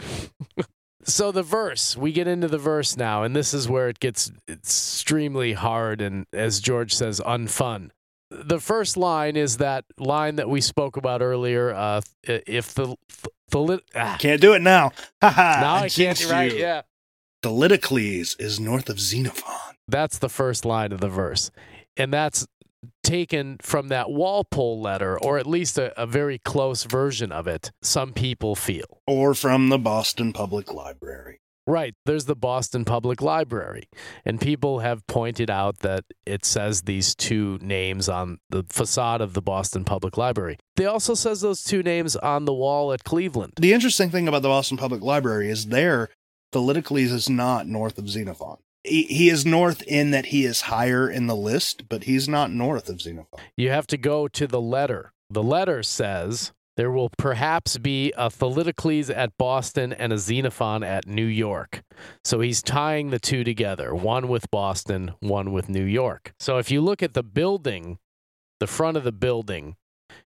So 1.03 1.33
the 1.33 1.43
verse, 1.43 1.97
we 1.97 2.12
get 2.12 2.29
into 2.29 2.47
the 2.47 2.59
verse 2.59 2.95
now, 2.95 3.23
and 3.23 3.35
this 3.35 3.55
is 3.55 3.66
where 3.66 3.89
it 3.89 4.01
gets 4.01 4.31
extremely 4.51 5.55
hard 5.55 6.03
and, 6.03 6.27
as 6.31 6.61
George 6.61 6.95
says, 6.95 7.21
unfun. 7.25 7.91
The 8.31 8.61
first 8.61 8.99
line 8.99 9.35
is 9.35 9.57
that 9.57 9.87
line 9.99 10.37
that 10.37 10.51
we 10.51 10.61
spoke 10.61 10.99
about 10.99 11.23
earlier. 11.23 11.73
Uh, 11.75 12.03
if 12.23 12.75
the 12.75 12.97
the 13.49 13.61
lit, 13.61 13.83
ah, 13.95 14.18
can't 14.21 14.43
do 14.43 14.53
it 14.53 14.61
now. 14.61 14.93
Now 15.23 15.77
I, 15.77 15.81
can't. 15.89 15.93
jinxed 16.18 16.31
Right? 16.31 16.53
you. 16.53 16.59
Yeah, 16.59 16.83
Thucydides 17.43 18.37
is 18.39 18.61
north 18.61 18.91
of 18.91 19.01
Xenophon. 19.01 19.75
that's 19.89 20.18
the 20.18 20.29
first 20.29 20.66
line 20.66 20.93
of 20.93 21.01
the 21.01 21.09
verse, 21.09 21.51
and 21.97 22.12
that's 22.12 22.47
taken 23.03 23.57
from 23.61 23.89
that 23.89 24.11
Walpole 24.11 24.81
letter, 24.81 25.18
or 25.18 25.39
at 25.39 25.47
least 25.47 25.78
a, 25.78 25.99
a 26.01 26.07
very 26.07 26.39
close 26.39 26.85
version 26.85 27.33
of 27.33 27.47
it. 27.47 27.72
Some 27.83 28.12
people 28.12 28.55
feel. 28.55 29.01
Or 29.07 29.35
from 29.35 29.68
the 29.68 29.78
Boston 29.78 30.33
Public 30.33 30.72
Library. 30.72 31.41
Right. 31.66 31.95
There's 32.05 32.24
the 32.24 32.35
Boston 32.35 32.85
Public 32.85 33.22
Library. 33.22 33.85
And 34.24 34.41
people 34.41 34.81
have 34.81 35.07
pointed 35.07 35.51
out 35.51 35.78
that 35.81 36.05
it 36.26 36.45
says 36.45 36.83
these 36.83 37.14
two 37.14 37.59
names 37.62 38.09
on 38.09 38.39
the 38.49 38.64
facade 38.68 39.20
of 39.20 39.35
the 39.35 39.43
Boston 39.43 39.85
Public 39.85 40.16
Library. 40.16 40.59
They 40.76 40.87
also 40.87 41.14
says 41.14 41.43
those 41.43 41.62
two 41.62 41.83
names 41.83 42.16
on 42.16 42.45
the 42.45 42.55
wall 42.55 42.93
at 42.93 43.05
Cleveland. 43.05 43.53
The 43.61 43.72
interesting 43.72 44.11
thing 44.11 44.26
about 44.26 44.43
the 44.43 44.49
Boston 44.49 44.78
Public 44.78 45.03
Library 45.03 45.49
is 45.49 45.66
there, 45.66 46.09
Thucydides 46.51 47.12
is 47.12 47.31
not 47.31 47.68
north 47.68 47.99
of 47.99 48.09
Xenophon. 48.09 48.57
He, 48.85 49.28
is 49.28 49.45
north 49.45 49.83
in 49.83 50.11
that 50.11 50.26
he 50.26 50.45
is 50.45 50.62
higher 50.62 51.11
in 51.11 51.26
the 51.26 51.37
list, 51.37 51.89
but 51.89 52.05
he's 52.05 52.28
not 52.28 52.51
north 52.51 52.89
of 52.89 53.01
Xenophon. 53.01 53.41
You 53.57 53.70
have 53.70 53.87
to 53.89 53.99
go 53.99 54.26
to 54.28 54.47
the 54.47 54.61
letter. 54.61 55.12
The 55.28 55.43
letter 55.43 55.83
says 55.83 56.53
there 56.76 56.91
will 56.91 57.11
perhaps 57.18 57.76
be 57.76 58.11
a 58.16 58.31
Thucydides 58.31 59.11
at 59.11 59.37
Boston 59.37 59.93
and 59.93 60.14
a 60.14 60.18
Xenophon 60.18 60.83
at 60.83 61.07
New 61.07 61.26
York. 61.26 61.83
So 62.24 62.41
he's 62.41 62.62
tying 62.62 63.11
the 63.11 63.18
two 63.18 63.45
together, 63.45 63.95
one 63.95 64.28
with 64.28 64.51
Boston, 64.51 65.12
one 65.20 65.53
with 65.53 65.68
New 65.68 65.85
York. 65.85 66.33
So 66.41 66.57
if 66.57 66.70
you 66.70 66.81
look 66.81 67.03
at 67.03 67.12
the 67.12 67.22
building, 67.22 67.99
the 68.61 68.66
front 68.66 68.97
of 68.97 69.05
the 69.05 69.12
building, 69.12 69.76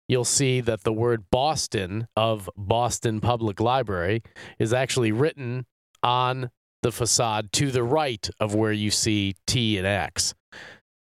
you'll 0.09 0.25
see 0.25 0.61
that 0.61 0.85
the 0.85 0.93
word 0.93 1.25
Boston 1.31 2.07
of 2.17 2.51
Boston 2.55 3.21
Public 3.21 3.59
Library 3.59 4.23
is 4.59 4.75
actually 4.75 5.11
written 5.11 5.65
on 6.03 6.51
the 6.83 6.93
facade 6.93 7.53
to 7.53 7.71
the 7.71 7.83
right 7.83 8.29
of 8.39 8.55
where 8.55 8.73
you 8.73 8.91
see 8.91 9.35
T 9.47 9.79
and 9.79 9.87
X. 9.87 10.35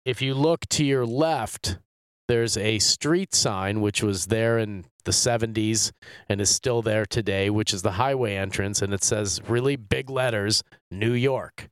If 0.05 0.21
you 0.21 0.33
look 0.33 0.67
to 0.69 0.83
your 0.83 1.05
left, 1.05 1.77
there's 2.27 2.57
a 2.57 2.79
street 2.79 3.33
sign 3.33 3.81
which 3.81 4.03
was 4.03 4.27
there 4.27 4.57
in 4.57 4.85
the 5.03 5.11
70s 5.11 5.91
and 6.29 6.39
is 6.39 6.49
still 6.49 6.81
there 6.81 7.05
today, 7.05 7.49
which 7.49 7.73
is 7.73 7.81
the 7.81 7.91
highway 7.91 8.35
entrance, 8.35 8.81
and 8.81 8.93
it 8.93 9.03
says 9.03 9.41
really 9.47 9.75
big 9.75 10.09
letters, 10.09 10.63
New 10.89 11.13
York. 11.13 11.69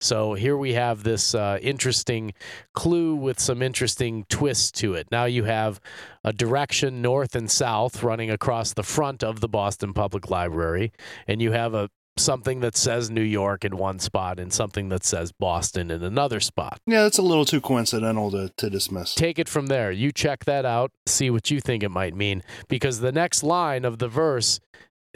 So 0.00 0.34
here 0.34 0.56
we 0.56 0.72
have 0.72 1.04
this 1.04 1.32
uh, 1.32 1.58
interesting 1.62 2.34
clue 2.74 3.14
with 3.14 3.38
some 3.38 3.62
interesting 3.62 4.24
twists 4.28 4.72
to 4.80 4.94
it. 4.94 5.06
Now 5.12 5.26
you 5.26 5.44
have 5.44 5.80
a 6.24 6.32
direction 6.32 7.02
north 7.02 7.36
and 7.36 7.48
south 7.48 8.02
running 8.02 8.28
across 8.28 8.74
the 8.74 8.82
front 8.82 9.22
of 9.22 9.40
the 9.40 9.48
Boston 9.48 9.92
Public 9.92 10.28
Library, 10.28 10.92
and 11.28 11.40
you 11.40 11.52
have 11.52 11.74
a 11.74 11.88
something 12.16 12.60
that 12.60 12.76
says 12.76 13.10
New 13.10 13.22
York 13.22 13.64
in 13.64 13.76
one 13.76 13.98
spot 13.98 14.38
and 14.38 14.52
something 14.52 14.88
that 14.90 15.04
says 15.04 15.32
Boston 15.32 15.90
in 15.90 16.02
another 16.02 16.40
spot. 16.40 16.78
Yeah, 16.86 17.02
that's 17.02 17.18
a 17.18 17.22
little 17.22 17.44
too 17.44 17.60
coincidental 17.60 18.30
to, 18.30 18.52
to 18.56 18.70
dismiss. 18.70 19.14
Take 19.14 19.38
it 19.38 19.48
from 19.48 19.66
there. 19.66 19.90
You 19.90 20.12
check 20.12 20.44
that 20.44 20.64
out, 20.64 20.90
see 21.06 21.30
what 21.30 21.50
you 21.50 21.60
think 21.60 21.82
it 21.82 21.90
might 21.90 22.14
mean, 22.14 22.42
because 22.68 23.00
the 23.00 23.12
next 23.12 23.42
line 23.42 23.84
of 23.84 23.98
the 23.98 24.08
verse 24.08 24.60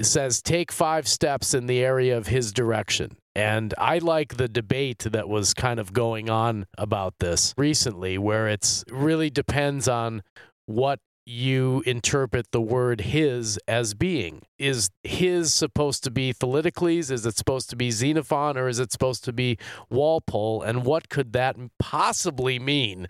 says, 0.00 0.42
Take 0.42 0.72
five 0.72 1.08
steps 1.08 1.54
in 1.54 1.66
the 1.66 1.80
area 1.80 2.16
of 2.16 2.28
his 2.28 2.52
direction. 2.52 3.16
And 3.34 3.74
I 3.76 3.98
like 3.98 4.36
the 4.36 4.48
debate 4.48 5.00
that 5.00 5.28
was 5.28 5.52
kind 5.52 5.78
of 5.78 5.92
going 5.92 6.30
on 6.30 6.66
about 6.78 7.14
this 7.20 7.52
recently, 7.58 8.16
where 8.16 8.48
it's 8.48 8.82
really 8.90 9.28
depends 9.28 9.88
on 9.88 10.22
what 10.64 11.00
you 11.26 11.82
interpret 11.84 12.52
the 12.52 12.60
word 12.60 13.00
his 13.00 13.58
as 13.66 13.94
being. 13.94 14.42
Is 14.58 14.90
his 15.02 15.52
supposed 15.52 16.04
to 16.04 16.10
be 16.10 16.32
Thucydides? 16.32 17.10
Is 17.10 17.26
it 17.26 17.36
supposed 17.36 17.68
to 17.70 17.76
be 17.76 17.90
Xenophon? 17.90 18.56
Or 18.56 18.68
is 18.68 18.78
it 18.78 18.92
supposed 18.92 19.24
to 19.24 19.32
be 19.32 19.58
Walpole? 19.90 20.62
And 20.62 20.84
what 20.84 21.08
could 21.08 21.32
that 21.32 21.56
possibly 21.80 22.58
mean 22.60 23.08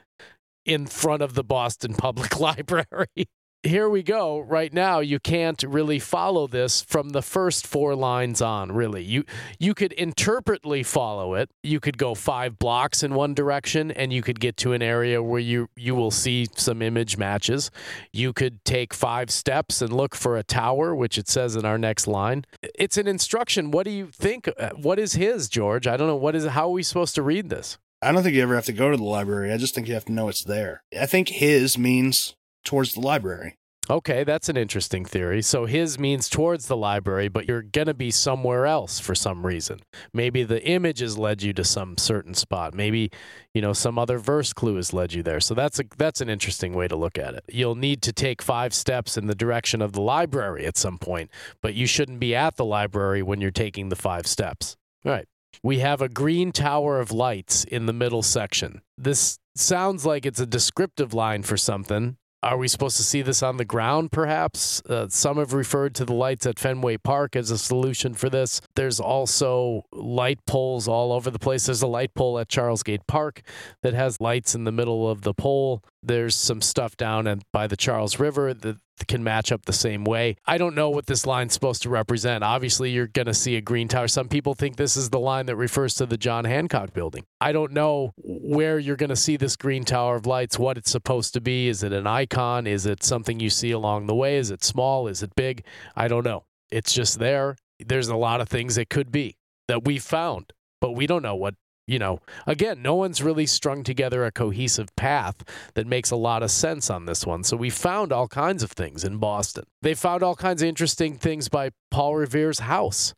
in 0.65 0.87
front 0.87 1.23
of 1.23 1.35
the 1.35 1.45
Boston 1.45 1.95
Public 1.95 2.41
Library? 2.41 3.29
Here 3.63 3.89
we 3.89 4.05
go. 4.05 4.39
Right 4.39 4.73
now, 4.73 5.01
you 5.01 5.19
can't 5.19 5.61
really 5.65 5.99
follow 5.99 6.47
this 6.47 6.83
from 6.83 7.11
the 7.11 7.23
first 7.23 7.67
four 7.67 7.97
lines 7.97 8.41
on, 8.41 8.71
really. 8.71 9.03
You 9.03 9.25
you 9.59 9.75
could 9.75 9.93
interpretly 9.95 10.85
follow 10.85 11.35
it. 11.35 11.51
You 11.65 11.81
could 11.81 11.99
go 11.99 12.15
five 12.15 12.61
blocks 12.61 13.03
in 13.03 13.15
one 13.15 13.35
direction 13.35 13.91
and 13.91 14.13
you 14.13 14.23
could 14.23 14.39
get 14.39 14.57
to 14.59 14.73
an 14.73 14.83
area 14.83 15.21
where 15.21 15.41
you 15.41 15.69
you 15.75 15.97
will 15.97 16.13
see 16.13 16.47
some 16.55 16.81
image 16.81 17.19
matches. 17.19 17.73
You 18.13 18.33
could 18.33 18.65
take 18.65 18.95
five 18.95 19.31
steps 19.31 19.83
and 19.83 19.93
look 19.93 20.15
for 20.15 20.37
a 20.37 20.45
tower, 20.45 20.95
which 20.95 21.19
it 21.19 21.29
says 21.29 21.57
in 21.57 21.65
our 21.65 21.79
next 21.79 22.07
line. 22.07 22.45
It's 22.63 22.97
an 22.97 23.09
instruction. 23.09 23.73
What 23.73 23.85
do 23.85 23.91
you 23.91 24.07
think? 24.13 24.49
What 24.77 25.01
is 25.01 25.15
his, 25.15 25.49
George? 25.49 25.89
I 25.89 25.97
don't 25.97 26.07
know. 26.07 26.15
What 26.15 26.37
is 26.37 26.45
how 26.45 26.69
are 26.69 26.73
we 26.73 26.85
supposed 26.85 27.17
to 27.17 27.23
read 27.23 27.49
this? 27.51 27.79
I 28.01 28.13
don't 28.13 28.23
think 28.23 28.37
you 28.37 28.43
ever 28.43 28.55
have 28.55 28.67
to 28.67 28.73
go 28.73 28.91
to 28.91 28.97
the 28.97 29.03
library. 29.03 29.53
I 29.53 29.57
just 29.57 29.75
think 29.75 29.89
you 29.89 29.95
have 29.95 30.05
to 30.05 30.13
know 30.13 30.29
it's 30.29 30.45
there. 30.45 30.85
I 30.97 31.07
think 31.07 31.29
his 31.31 31.77
means 31.77 32.37
towards 32.67 32.93
the 32.93 33.01
library. 33.01 33.57
Okay, 33.89 34.25
that's 34.25 34.49
an 34.49 34.57
interesting 34.57 35.05
theory. 35.05 35.41
So 35.43 35.67
his 35.67 35.97
means 35.97 36.29
towards 36.29 36.67
the 36.67 36.77
library, 36.77 37.29
but 37.29 37.47
you're 37.47 37.63
going 37.63 37.87
to 37.87 37.95
be 37.95 38.11
somewhere 38.11 38.67
else 38.67 38.99
for 38.99 39.15
some 39.15 39.47
reason. 39.47 39.79
Maybe 40.13 40.43
the 40.43 40.61
image 40.67 40.99
has 40.99 41.17
led 41.17 41.41
you 41.41 41.53
to 41.53 41.63
some 41.63 41.97
certain 41.97 42.35
spot. 42.35 42.75
Maybe, 42.75 43.13
you 43.55 43.63
know, 43.63 43.73
some 43.73 43.97
other 43.97 44.19
verse 44.19 44.53
clue 44.53 44.75
has 44.75 44.93
led 44.93 45.13
you 45.13 45.23
there. 45.23 45.39
So 45.39 45.55
that's 45.55 45.79
a 45.79 45.85
that's 45.97 46.21
an 46.21 46.29
interesting 46.29 46.75
way 46.75 46.89
to 46.89 46.97
look 46.97 47.17
at 47.17 47.35
it. 47.35 47.45
You'll 47.49 47.77
need 47.77 48.03
to 48.03 48.13
take 48.13 48.43
5 48.43 48.75
steps 48.75 49.17
in 49.17 49.29
the 49.29 49.37
direction 49.37 49.81
of 49.81 49.93
the 49.93 50.03
library 50.03 50.67
at 50.67 50.77
some 50.77 50.99
point, 50.99 51.31
but 51.63 51.75
you 51.75 51.87
shouldn't 51.87 52.19
be 52.19 52.35
at 52.35 52.57
the 52.57 52.65
library 52.65 53.23
when 53.23 53.41
you're 53.41 53.53
taking 53.53 53.89
the 53.89 53.95
5 53.95 54.27
steps. 54.27 54.77
All 55.05 55.13
right. 55.13 55.27
We 55.63 55.79
have 55.79 56.03
a 56.03 56.09
green 56.09 56.51
tower 56.51 56.99
of 56.99 57.13
lights 57.13 57.63
in 57.63 57.87
the 57.87 57.93
middle 57.93 58.23
section. 58.23 58.83
This 58.99 59.39
sounds 59.55 60.05
like 60.05 60.27
it's 60.27 60.41
a 60.41 60.47
descriptive 60.47 61.15
line 61.15 61.45
for 61.45 61.57
something. 61.57 62.17
Are 62.47 62.57
we 62.57 62.69
supposed 62.69 62.97
to 62.99 63.03
see 63.03 63.23
this 63.23 63.43
on 63.43 63.57
the 63.57 63.65
ground, 63.65 64.13
perhaps? 64.13 64.81
Uh, 64.83 65.09
some 65.09 65.39
have 65.39 65.53
referred 65.53 65.97
to 65.97 66.05
the 66.05 66.13
lights 66.13 66.47
at 66.47 66.61
Fenway 66.61 66.97
Park 66.99 67.35
as 67.35 67.51
a 67.51 67.59
solution 67.59 68.15
for 68.15 68.31
this. 68.31 68.61
There's 68.77 69.01
also 69.01 69.85
light 69.91 70.39
poles 70.47 70.87
all 70.87 71.11
over 71.11 71.29
the 71.29 71.41
place. 71.41 71.67
There's 71.67 71.83
a 71.83 71.89
light 71.89 72.15
pole 72.15 72.39
at 72.39 72.49
Charlesgate 72.49 73.09
Park 73.09 73.43
that 73.83 73.95
has 73.95 74.21
lights 74.21 74.55
in 74.55 74.63
the 74.63 74.71
middle 74.71 75.11
of 75.11 75.23
the 75.23 75.35
pole. 75.35 75.83
There's 76.07 76.37
some 76.37 76.63
stuff 76.63 76.97
down 76.97 77.27
at, 77.27 77.41
by 77.53 77.67
the 77.67 77.77
Charles 77.77 78.21
River 78.21 78.55
that 78.55 78.77
can 79.09 79.25
match 79.25 79.51
up 79.51 79.65
the 79.65 79.73
same 79.73 80.05
way. 80.05 80.37
I 80.47 80.57
don't 80.57 80.75
know 80.75 80.89
what 80.89 81.07
this 81.07 81.27
line's 81.27 81.53
supposed 81.53 81.83
to 81.83 81.91
represent. 81.91 82.45
Obviously, 82.45 82.91
you're 82.91 83.09
going 83.09 83.27
to 83.27 83.35
see 83.35 83.57
a 83.57 83.61
green 83.61 83.89
tower. 83.89 84.07
Some 84.07 84.29
people 84.29 84.55
think 84.55 84.77
this 84.77 84.97
is 84.97 85.11
the 85.11 85.19
line 85.19 85.47
that 85.47 85.57
refers 85.57 85.95
to 85.97 86.07
the 86.07 86.17
John 86.17 86.45
Hancock 86.45 86.93
building. 86.93 87.25
I 87.41 87.51
don't 87.51 87.73
know 87.73 88.15
where 88.19 88.79
you're 88.79 88.97
going 88.97 89.11
to 89.11 89.17
see 89.17 89.37
this 89.37 89.57
green 89.57 89.85
tower 89.85 90.15
of 90.15 90.27
lights, 90.27 90.59
what 90.59 90.79
it's 90.79 90.91
supposed 90.91 91.35
to 91.35 91.41
be. 91.41 91.69
Is 91.69 91.83
it 91.83 91.93
an 91.93 92.07
icon? 92.07 92.67
Is 92.67 92.87
it 92.87 93.03
something 93.03 93.41
you 93.41 93.51
see 93.51 93.73
along 93.73 94.07
the 94.07 94.15
way? 94.15 94.37
Is 94.37 94.53
it 94.53 94.63
small? 94.63 95.09
Is 95.09 95.23
it 95.25 95.35
big? 95.35 95.65
I 95.97 96.07
don't 96.07 96.25
know. 96.25 96.45
It's 96.71 96.93
just 96.93 97.19
there. 97.19 97.57
There's 97.85 98.09
a 98.09 98.17
lot 98.17 98.41
of 98.41 98.49
things 98.49 98.79
it 98.79 98.89
could 98.89 99.11
be 99.11 99.37
that 99.69 99.85
we 99.85 99.99
found, 99.99 100.53
but 100.81 100.93
we 100.93 101.07
don't 101.07 101.23
know 101.23 101.35
what 101.35 101.55
you 101.87 101.99
know, 101.99 102.21
again, 102.47 102.83
no 102.83 102.95
one's 102.95 103.23
really 103.23 103.47
strung 103.47 103.85
together 103.85 104.25
a 104.25 104.33
cohesive 104.33 104.95
path 104.97 105.45
that 105.75 105.87
makes 105.87 106.11
a 106.11 106.17
lot 106.17 106.43
of 106.43 106.51
sense 106.51 106.91
on 106.91 107.07
this 107.07 107.25
one. 107.25 107.45
So 107.45 107.57
we 107.57 107.71
found 107.71 108.13
all 108.13 108.27
kinds 108.27 108.63
of 108.63 108.73
things 108.73 109.05
in 109.05 109.19
Boston. 109.19 109.65
They 109.83 109.95
found 109.95 110.23
all 110.23 110.35
kinds 110.35 110.63
of 110.63 110.69
interesting 110.69 111.17
things 111.17 111.49
by 111.49 111.71
Paul 111.91 112.17
Revere's 112.17 112.61
house. 112.61 113.15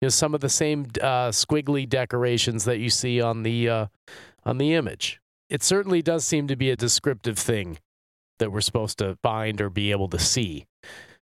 You 0.00 0.06
know, 0.06 0.10
some 0.10 0.34
of 0.34 0.40
the 0.40 0.48
same 0.48 0.86
uh, 1.00 1.28
squiggly 1.28 1.88
decorations 1.88 2.64
that 2.64 2.78
you 2.78 2.90
see 2.90 3.20
on 3.20 3.44
the 3.44 3.68
uh, 3.68 3.86
on 4.44 4.58
the 4.58 4.74
image. 4.74 5.20
It 5.48 5.62
certainly 5.62 6.02
does 6.02 6.24
seem 6.24 6.48
to 6.48 6.56
be 6.56 6.70
a 6.70 6.76
descriptive 6.76 7.38
thing 7.38 7.78
that 8.40 8.50
we're 8.50 8.62
supposed 8.62 8.98
to 8.98 9.16
find 9.22 9.60
or 9.60 9.70
be 9.70 9.92
able 9.92 10.08
to 10.08 10.18
see. 10.18 10.66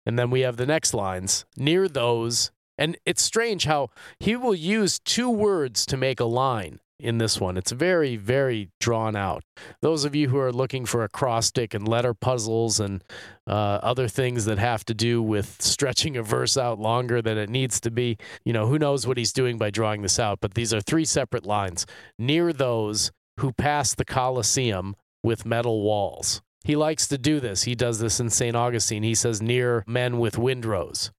And 0.06 0.20
then 0.20 0.30
we 0.30 0.42
have 0.42 0.58
the 0.58 0.68
next 0.68 0.94
lines 0.94 1.46
near 1.58 1.88
those. 1.88 2.52
And 2.80 2.98
it's 3.06 3.22
strange 3.22 3.66
how 3.66 3.90
he 4.20 4.38
will 4.38 4.56
use 4.56 5.00
two 5.00 5.30
words 5.30 5.86
to 5.88 5.98
make 5.98 6.22
a 6.22 6.26
line 6.26 6.80
in 6.98 7.18
this 7.18 7.40
one. 7.40 7.58
It's 7.58 7.72
very, 7.72 8.16
very 8.16 8.70
drawn 8.80 9.18
out. 9.18 9.44
Those 9.82 10.06
of 10.06 10.16
you 10.16 10.30
who 10.30 10.38
are 10.38 10.52
looking 10.52 10.86
for 10.86 11.04
acrostic 11.04 11.74
and 11.74 11.88
letter 11.88 12.14
puzzles 12.14 12.80
and 12.80 13.04
uh, 13.46 13.80
other 13.84 14.08
things 14.08 14.46
that 14.46 14.60
have 14.60 14.86
to 14.86 14.94
do 14.94 15.22
with 15.22 15.62
stretching 15.62 16.16
a 16.16 16.24
verse 16.24 16.58
out 16.58 16.80
longer 16.80 17.22
than 17.22 17.38
it 17.38 17.50
needs 17.50 17.82
to 17.82 17.92
be, 17.92 18.18
you 18.46 18.54
know, 18.54 18.68
who 18.68 18.80
knows 18.80 19.06
what 19.06 19.18
he's 19.18 19.34
doing 19.34 19.58
by 19.58 19.70
drawing 19.70 20.02
this 20.02 20.18
out. 20.18 20.40
But 20.42 20.54
these 20.54 20.74
are 20.74 20.82
three 20.82 21.06
separate 21.06 21.46
lines 21.46 21.86
near 22.18 22.54
those 22.54 23.12
who 23.40 23.52
pass 23.52 23.94
the 23.94 24.06
Colosseum 24.06 24.96
with 25.22 25.46
metal 25.46 25.82
walls. 25.82 26.42
He 26.64 26.78
likes 26.78 27.08
to 27.08 27.18
do 27.18 27.40
this. 27.42 27.64
He 27.64 27.76
does 27.76 28.00
this 28.00 28.20
in 28.20 28.30
St. 28.30 28.56
Augustine. 28.56 29.04
He 29.04 29.16
says, 29.16 29.42
near 29.42 29.84
men 29.88 30.20
with 30.20 30.38
windrows. 30.38 31.12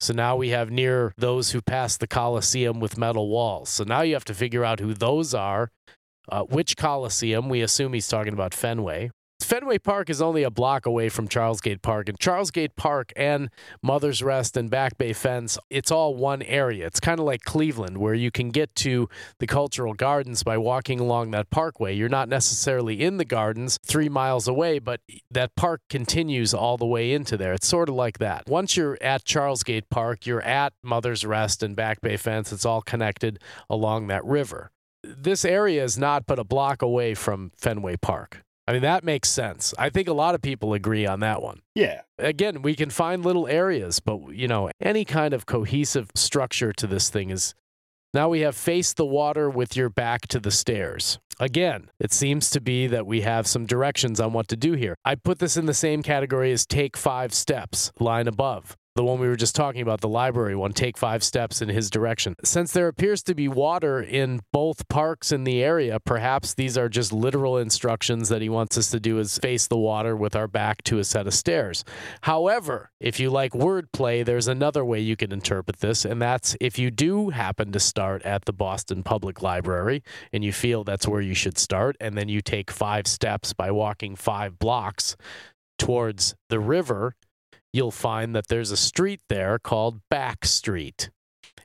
So 0.00 0.12
now 0.12 0.36
we 0.36 0.50
have 0.50 0.70
near 0.70 1.12
those 1.16 1.52
who 1.52 1.62
pass 1.62 1.96
the 1.96 2.06
Colosseum 2.06 2.80
with 2.80 2.98
metal 2.98 3.28
walls. 3.28 3.70
So 3.70 3.84
now 3.84 4.02
you 4.02 4.14
have 4.14 4.24
to 4.26 4.34
figure 4.34 4.64
out 4.64 4.80
who 4.80 4.94
those 4.94 5.34
are. 5.34 5.70
Uh, 6.28 6.42
which 6.42 6.76
Coliseum? 6.76 7.48
We 7.48 7.62
assume 7.62 7.92
he's 7.92 8.08
talking 8.08 8.32
about 8.32 8.52
Fenway. 8.52 9.10
Fenway 9.46 9.78
Park 9.78 10.10
is 10.10 10.20
only 10.20 10.42
a 10.42 10.50
block 10.50 10.86
away 10.86 11.08
from 11.08 11.28
Charlesgate 11.28 11.80
Park, 11.80 12.08
and 12.08 12.18
Charlesgate 12.18 12.74
Park 12.74 13.12
and 13.14 13.48
Mother's 13.80 14.20
Rest 14.20 14.56
and 14.56 14.68
Back 14.68 14.98
Bay 14.98 15.12
Fens, 15.12 15.56
it's 15.70 15.92
all 15.92 16.16
one 16.16 16.42
area. 16.42 16.84
It's 16.84 16.98
kind 16.98 17.20
of 17.20 17.26
like 17.26 17.44
Cleveland, 17.44 17.98
where 17.98 18.12
you 18.12 18.32
can 18.32 18.48
get 18.48 18.74
to 18.76 19.08
the 19.38 19.46
cultural 19.46 19.94
gardens 19.94 20.42
by 20.42 20.58
walking 20.58 20.98
along 20.98 21.30
that 21.30 21.48
parkway. 21.50 21.94
You're 21.94 22.08
not 22.08 22.28
necessarily 22.28 23.02
in 23.04 23.18
the 23.18 23.24
gardens 23.24 23.78
three 23.86 24.08
miles 24.08 24.48
away, 24.48 24.80
but 24.80 25.00
that 25.30 25.54
park 25.54 25.80
continues 25.88 26.52
all 26.52 26.76
the 26.76 26.84
way 26.84 27.12
into 27.12 27.36
there. 27.36 27.52
It's 27.52 27.68
sort 27.68 27.88
of 27.88 27.94
like 27.94 28.18
that. 28.18 28.48
Once 28.48 28.76
you're 28.76 28.98
at 29.00 29.24
Charlesgate 29.24 29.88
Park, 29.90 30.26
you're 30.26 30.42
at 30.42 30.72
Mother's 30.82 31.24
Rest 31.24 31.62
and 31.62 31.76
Back 31.76 32.00
Bay 32.00 32.16
Fens. 32.16 32.52
It's 32.52 32.66
all 32.66 32.82
connected 32.82 33.38
along 33.70 34.08
that 34.08 34.24
river. 34.24 34.72
This 35.04 35.44
area 35.44 35.84
is 35.84 35.96
not 35.96 36.26
but 36.26 36.40
a 36.40 36.44
block 36.44 36.82
away 36.82 37.14
from 37.14 37.52
Fenway 37.56 37.96
Park. 37.96 38.42
I 38.68 38.72
mean, 38.72 38.82
that 38.82 39.04
makes 39.04 39.28
sense. 39.28 39.72
I 39.78 39.90
think 39.90 40.08
a 40.08 40.12
lot 40.12 40.34
of 40.34 40.42
people 40.42 40.74
agree 40.74 41.06
on 41.06 41.20
that 41.20 41.40
one. 41.40 41.60
Yeah. 41.74 42.02
Again, 42.18 42.62
we 42.62 42.74
can 42.74 42.90
find 42.90 43.24
little 43.24 43.46
areas, 43.46 44.00
but, 44.00 44.30
you 44.30 44.48
know, 44.48 44.70
any 44.80 45.04
kind 45.04 45.32
of 45.32 45.46
cohesive 45.46 46.10
structure 46.14 46.72
to 46.72 46.86
this 46.86 47.08
thing 47.08 47.30
is. 47.30 47.54
Now 48.14 48.28
we 48.30 48.40
have 48.40 48.56
face 48.56 48.94
the 48.94 49.04
water 49.04 49.50
with 49.50 49.76
your 49.76 49.90
back 49.90 50.26
to 50.28 50.40
the 50.40 50.50
stairs. 50.50 51.18
Again, 51.38 51.90
it 52.00 52.12
seems 52.12 52.48
to 52.50 52.60
be 52.60 52.86
that 52.86 53.06
we 53.06 53.20
have 53.20 53.46
some 53.46 53.66
directions 53.66 54.20
on 54.20 54.32
what 54.32 54.48
to 54.48 54.56
do 54.56 54.72
here. 54.72 54.96
I 55.04 55.16
put 55.16 55.38
this 55.38 55.56
in 55.56 55.66
the 55.66 55.74
same 55.74 56.02
category 56.02 56.50
as 56.50 56.64
take 56.64 56.96
five 56.96 57.34
steps, 57.34 57.92
line 58.00 58.26
above 58.26 58.76
the 58.96 59.04
one 59.04 59.20
we 59.20 59.28
were 59.28 59.36
just 59.36 59.54
talking 59.54 59.82
about, 59.82 60.00
the 60.00 60.08
library 60.08 60.56
one, 60.56 60.72
take 60.72 60.96
five 60.96 61.22
steps 61.22 61.60
in 61.60 61.68
his 61.68 61.90
direction. 61.90 62.34
Since 62.42 62.72
there 62.72 62.88
appears 62.88 63.22
to 63.24 63.34
be 63.34 63.46
water 63.46 64.02
in 64.02 64.40
both 64.52 64.88
parks 64.88 65.30
in 65.30 65.44
the 65.44 65.62
area, 65.62 66.00
perhaps 66.00 66.54
these 66.54 66.78
are 66.78 66.88
just 66.88 67.12
literal 67.12 67.58
instructions 67.58 68.30
that 68.30 68.40
he 68.40 68.48
wants 68.48 68.78
us 68.78 68.90
to 68.90 68.98
do 68.98 69.18
is 69.18 69.38
face 69.38 69.66
the 69.66 69.76
water 69.76 70.16
with 70.16 70.34
our 70.34 70.48
back 70.48 70.82
to 70.84 70.98
a 70.98 71.04
set 71.04 71.26
of 71.26 71.34
stairs. 71.34 71.84
However, 72.22 72.90
if 72.98 73.20
you 73.20 73.28
like 73.28 73.52
wordplay, 73.52 74.24
there's 74.24 74.48
another 74.48 74.84
way 74.84 75.00
you 75.00 75.14
can 75.14 75.30
interpret 75.30 75.80
this, 75.80 76.06
and 76.06 76.20
that's 76.20 76.56
if 76.58 76.78
you 76.78 76.90
do 76.90 77.30
happen 77.30 77.72
to 77.72 77.80
start 77.80 78.22
at 78.22 78.46
the 78.46 78.52
Boston 78.52 79.02
Public 79.02 79.42
Library 79.42 80.02
and 80.32 80.42
you 80.42 80.52
feel 80.52 80.84
that's 80.84 81.06
where 81.06 81.20
you 81.20 81.34
should 81.34 81.58
start, 81.58 81.96
and 82.00 82.16
then 82.16 82.28
you 82.28 82.40
take 82.40 82.70
five 82.70 83.06
steps 83.06 83.52
by 83.52 83.70
walking 83.70 84.16
five 84.16 84.58
blocks 84.58 85.16
towards 85.78 86.34
the 86.48 86.58
river 86.58 87.14
you'll 87.76 87.90
find 87.90 88.34
that 88.34 88.48
there's 88.48 88.70
a 88.70 88.76
street 88.76 89.20
there 89.28 89.58
called 89.58 90.00
Back 90.10 90.44
Street. 90.46 91.10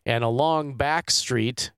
And 0.06 0.24
along 0.24 0.76
Back 0.76 1.10
Street 1.10 1.72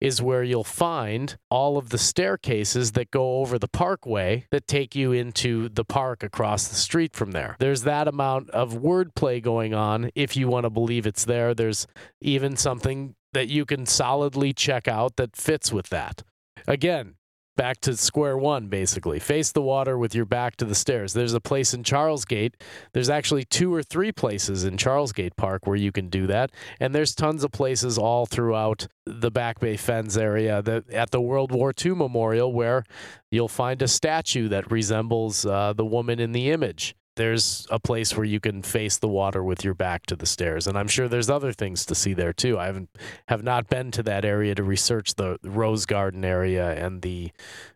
is 0.00 0.22
where 0.22 0.42
you'll 0.42 0.64
find 0.64 1.36
all 1.50 1.76
of 1.76 1.90
the 1.90 1.98
staircases 1.98 2.92
that 2.92 3.10
go 3.10 3.38
over 3.40 3.58
the 3.58 3.68
parkway 3.68 4.46
that 4.50 4.66
take 4.66 4.94
you 4.94 5.12
into 5.12 5.68
the 5.68 5.84
park 5.84 6.22
across 6.22 6.68
the 6.68 6.74
street 6.74 7.14
from 7.14 7.32
there. 7.32 7.56
There's 7.58 7.82
that 7.82 8.08
amount 8.08 8.50
of 8.50 8.74
wordplay 8.74 9.42
going 9.42 9.74
on 9.74 10.10
if 10.14 10.36
you 10.36 10.48
want 10.48 10.64
to 10.64 10.70
believe 10.70 11.06
it's 11.06 11.24
there. 11.24 11.54
There's 11.54 11.86
even 12.20 12.56
something 12.56 13.14
that 13.32 13.48
you 13.48 13.64
can 13.64 13.86
solidly 13.86 14.52
check 14.52 14.88
out 14.88 15.16
that 15.16 15.36
fits 15.36 15.72
with 15.72 15.88
that. 15.90 16.22
Again, 16.66 17.14
back 17.56 17.80
to 17.82 17.96
square 17.96 18.38
one, 18.38 18.68
basically. 18.68 19.18
Face 19.18 19.52
the 19.52 19.62
water 19.62 19.98
with 19.98 20.14
your 20.14 20.24
back 20.24 20.56
to 20.56 20.64
the 20.64 20.74
stairs. 20.74 21.12
There's 21.12 21.34
a 21.34 21.40
place 21.40 21.74
in 21.74 21.82
Charlesgate. 21.82 22.54
There's 22.92 23.10
actually 23.10 23.44
two 23.44 23.74
or 23.74 23.82
three 23.82 24.12
places 24.12 24.64
in 24.64 24.76
Charlesgate 24.76 25.36
Park 25.36 25.66
where 25.66 25.76
you 25.76 25.92
can 25.92 26.08
do 26.08 26.26
that. 26.26 26.50
And 26.78 26.94
there's 26.94 27.14
tons 27.14 27.44
of 27.44 27.52
places 27.52 27.98
all 27.98 28.26
throughout 28.26 28.86
the 29.04 29.30
Back 29.30 29.60
Bay 29.60 29.76
Fens 29.76 30.16
area 30.16 30.62
that, 30.62 30.90
at 30.90 31.10
the 31.10 31.20
World 31.20 31.52
War 31.52 31.72
II 31.84 31.94
Memorial 31.94 32.52
where 32.52 32.84
you'll 33.30 33.48
find 33.48 33.82
a 33.82 33.88
statue 33.88 34.48
that 34.48 34.70
resembles 34.70 35.44
uh, 35.44 35.72
the 35.72 35.84
woman 35.84 36.20
in 36.20 36.32
the 36.32 36.50
image 36.50 36.94
there's 37.20 37.66
a 37.70 37.78
place 37.78 38.16
where 38.16 38.24
you 38.24 38.40
can 38.40 38.62
face 38.62 38.96
the 38.98 39.08
water 39.08 39.44
with 39.44 39.64
your 39.64 39.74
back 39.74 40.06
to 40.06 40.16
the 40.16 40.26
stairs. 40.26 40.66
And 40.66 40.78
i'm 40.78 40.88
sure 40.88 41.08
there's 41.08 41.30
other 41.30 41.52
things 41.52 41.84
to 41.86 41.94
see 41.94 42.14
there 42.14 42.32
too. 42.32 42.58
I 42.58 42.66
haven't 42.66 42.90
have 43.28 43.42
not 43.42 43.68
been 43.68 43.90
to 43.92 44.02
that 44.04 44.24
area 44.24 44.54
to 44.54 44.62
research 44.62 45.14
the 45.14 45.38
rose 45.44 45.86
garden 45.86 46.24
area 46.24 46.72
and 46.72 47.02
the 47.02 47.30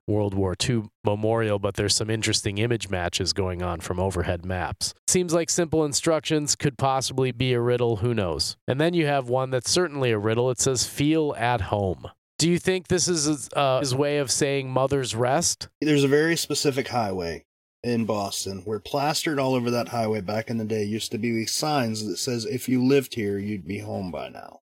world 0.07 0.35
war 0.35 0.55
ii 0.69 0.83
memorial 1.05 1.59
but 1.59 1.75
there's 1.75 1.95
some 1.95 2.11
interesting 2.11 2.59
image 2.59 2.89
matches 2.91 3.33
going 3.33 3.63
on 3.63 3.81
from 3.81 4.01
overhead 4.01 4.45
maps. 4.45 4.95
Seems 5.07 5.35
like 5.35 5.51
simple 5.51 5.85
instructions 5.85 6.57
could 6.57 6.79
possibly 6.79 7.31
be 7.33 7.53
a 7.53 7.61
riddle 7.61 7.97
who 7.97 8.15
knows? 8.15 8.57
And 8.67 8.81
then 8.81 8.95
you 8.95 9.07
have 9.07 9.29
one 9.29 9.51
that's 9.51 9.71
certainly 9.71 10.11
a 10.11 10.19
riddle. 10.19 10.51
It 10.51 10.61
says 10.61 10.87
feel 10.87 11.35
at 11.37 11.63
home. 11.63 12.09
Do 12.39 12.51
you 12.51 12.59
think 12.59 12.89
this 12.89 13.07
is 13.07 13.49
uh, 13.55 13.81
his 13.81 13.95
way 13.95 14.19
of 14.19 14.31
saying 14.31 14.71
mother's 14.71 15.15
rest? 15.15 15.69
There's 15.81 16.05
a 16.05 16.09
very 16.09 16.37
specific 16.37 16.89
highway 16.89 17.45
in 17.85 18.05
Boston, 18.07 18.62
where 18.64 18.80
plastered 18.80 19.39
all 19.39 19.55
over 19.55 19.70
that 19.70 19.89
highway 19.89 20.20
back 20.20 20.51
in 20.51 20.59
the 20.59 20.64
day 20.64 20.82
used 20.82 21.12
to 21.12 21.18
be 21.18 21.32
these 21.32 21.53
signs 21.53 22.07
that 22.07 22.16
says 22.16 22.45
if 22.47 22.68
you 22.68 22.85
lived 22.85 23.14
here, 23.14 23.39
you'd 23.39 23.66
be 23.66 23.78
home 23.78 24.11
by 24.11 24.28
now. 24.28 24.61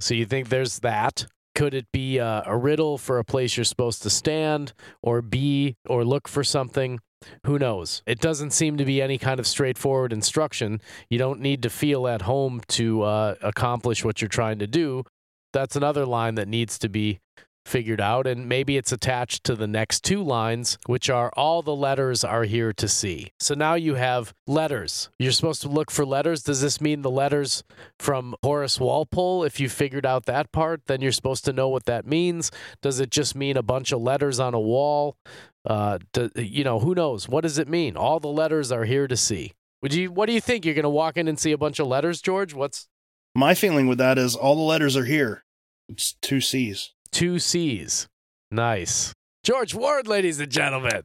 So 0.00 0.14
you 0.14 0.24
think 0.24 0.48
there's 0.48 0.78
that? 0.80 1.26
Could 1.54 1.74
it 1.74 1.86
be 1.92 2.18
uh, 2.18 2.42
a 2.46 2.56
riddle 2.56 2.98
for 2.98 3.18
a 3.18 3.24
place 3.24 3.56
you're 3.56 3.64
supposed 3.64 4.02
to 4.02 4.10
stand, 4.10 4.72
or 5.02 5.22
be, 5.22 5.76
or 5.86 6.04
look 6.04 6.26
for 6.26 6.42
something? 6.42 7.00
Who 7.46 7.58
knows? 7.58 8.02
It 8.06 8.20
doesn't 8.20 8.50
seem 8.50 8.76
to 8.76 8.84
be 8.84 9.00
any 9.00 9.18
kind 9.18 9.40
of 9.40 9.46
straightforward 9.46 10.12
instruction. 10.12 10.80
You 11.08 11.18
don't 11.18 11.40
need 11.40 11.62
to 11.62 11.70
feel 11.70 12.06
at 12.06 12.22
home 12.22 12.60
to 12.68 13.02
uh, 13.02 13.34
accomplish 13.40 14.04
what 14.04 14.20
you're 14.20 14.28
trying 14.28 14.58
to 14.58 14.66
do. 14.66 15.04
That's 15.52 15.76
another 15.76 16.04
line 16.04 16.34
that 16.34 16.48
needs 16.48 16.78
to 16.80 16.88
be 16.88 17.20
figured 17.64 18.00
out, 18.00 18.26
and 18.26 18.48
maybe 18.48 18.76
it's 18.76 18.92
attached 18.92 19.44
to 19.44 19.54
the 19.54 19.66
next 19.66 20.04
two 20.04 20.22
lines, 20.22 20.78
which 20.86 21.08
are 21.08 21.30
all 21.36 21.62
the 21.62 21.74
letters 21.74 22.22
are 22.24 22.44
here 22.44 22.72
to 22.72 22.88
see. 22.88 23.32
So 23.40 23.54
now 23.54 23.74
you 23.74 23.94
have 23.94 24.34
letters. 24.46 25.08
You're 25.18 25.32
supposed 25.32 25.62
to 25.62 25.68
look 25.68 25.90
for 25.90 26.04
letters. 26.04 26.42
Does 26.42 26.60
this 26.60 26.80
mean 26.80 27.02
the 27.02 27.10
letters 27.10 27.64
from 27.98 28.34
Horace 28.42 28.78
Walpole? 28.78 29.44
If 29.44 29.60
you 29.60 29.68
figured 29.68 30.06
out 30.06 30.26
that 30.26 30.52
part, 30.52 30.86
then 30.86 31.00
you're 31.00 31.12
supposed 31.12 31.44
to 31.46 31.52
know 31.52 31.68
what 31.68 31.86
that 31.86 32.06
means. 32.06 32.50
Does 32.82 33.00
it 33.00 33.10
just 33.10 33.34
mean 33.34 33.56
a 33.56 33.62
bunch 33.62 33.92
of 33.92 34.00
letters 34.00 34.38
on 34.38 34.54
a 34.54 34.60
wall? 34.60 35.16
Uh, 35.64 35.98
you 36.36 36.64
know, 36.64 36.78
who 36.78 36.94
knows? 36.94 37.28
What 37.28 37.40
does 37.40 37.58
it 37.58 37.68
mean? 37.68 37.96
All 37.96 38.20
the 38.20 38.28
letters 38.28 38.70
are 38.70 38.84
here 38.84 39.08
to 39.08 39.16
see. 39.16 39.52
Would 39.82 39.94
you? 39.94 40.10
What 40.10 40.26
do 40.26 40.32
you 40.32 40.40
think? 40.40 40.64
You're 40.64 40.74
going 40.74 40.84
to 40.84 40.88
walk 40.90 41.16
in 41.16 41.28
and 41.28 41.38
see 41.38 41.52
a 41.52 41.58
bunch 41.58 41.78
of 41.78 41.86
letters, 41.86 42.22
George? 42.22 42.54
What's 42.54 42.88
my 43.34 43.54
feeling 43.54 43.86
with 43.86 43.98
that 43.98 44.16
is 44.18 44.36
all 44.36 44.54
the 44.54 44.62
letters 44.62 44.96
are 44.96 45.04
here. 45.04 45.44
It's 45.88 46.14
two 46.22 46.40
C's 46.40 46.93
two 47.14 47.38
C's. 47.38 48.08
Nice. 48.50 49.14
George 49.44 49.74
Ward, 49.74 50.08
ladies 50.08 50.40
and 50.40 50.50
gentlemen. 50.50 51.02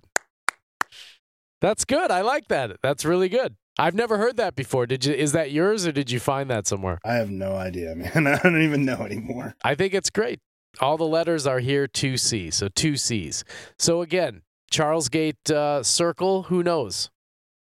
That's 1.61 1.85
good. 1.85 2.09
I 2.09 2.21
like 2.21 2.47
that. 2.47 2.77
That's 2.81 3.05
really 3.05 3.29
good. 3.29 3.55
I've 3.77 3.93
never 3.93 4.17
heard 4.17 4.35
that 4.37 4.55
before. 4.55 4.85
Did 4.87 5.05
you 5.05 5.13
is 5.13 5.31
that 5.33 5.51
yours 5.51 5.85
or 5.85 5.91
did 5.91 6.09
you 6.09 6.19
find 6.19 6.49
that 6.49 6.67
somewhere? 6.67 6.99
I 7.05 7.13
have 7.13 7.29
no 7.29 7.55
idea, 7.55 7.95
man. 7.95 8.27
I 8.27 8.37
don't 8.39 8.61
even 8.61 8.85
know 8.85 8.97
anymore. 8.97 9.55
I 9.63 9.75
think 9.75 9.93
it's 9.93 10.09
great. 10.09 10.39
All 10.81 10.97
the 10.97 11.05
letters 11.05 11.45
are 11.45 11.59
here 11.59 11.87
2C. 11.87 12.53
So 12.53 12.69
two 12.69 12.97
C's. 12.97 13.43
So 13.77 14.01
again, 14.01 14.41
Charlesgate 14.71 15.51
uh, 15.51 15.83
Circle, 15.83 16.43
who 16.43 16.63
knows? 16.63 17.09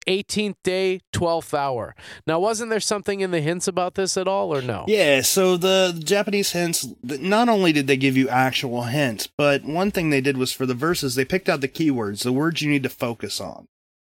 18th 0.07 0.57
day, 0.63 1.01
12th 1.13 1.55
hour. 1.55 1.95
Now, 2.27 2.39
wasn't 2.41 2.71
there 2.71 2.81
something 2.81 3.21
in 3.21 3.31
the 3.31 3.41
hints 3.41 3.69
about 3.69 3.95
this 3.95 4.17
at 4.17 4.29
all, 4.29 4.55
or 4.55 4.63
no? 4.63 4.85
Yeah, 4.89 5.23
so 5.23 5.57
the, 5.57 5.99
Japanese 6.03 6.53
hints, 6.53 6.87
not 7.03 7.49
only 7.49 7.73
did 7.73 7.87
they 7.87 7.97
give 7.97 8.17
you 8.17 8.29
actual 8.29 8.83
hints, 8.85 9.29
but 9.37 9.65
one 9.65 9.91
thing 9.91 10.11
they 10.11 10.21
did 10.21 10.37
was 10.37 10.53
for 10.53 10.67
the 10.67 10.75
verses, 10.75 11.15
they 11.15 11.25
picked 11.25 11.49
out 11.49 11.61
the 11.61 11.69
keywords, 11.69 12.23
the 12.23 12.33
words 12.33 12.63
you 12.63 12.71
need 12.71 12.83
to 12.83 12.89
focus 12.89 13.41
on. 13.41 13.67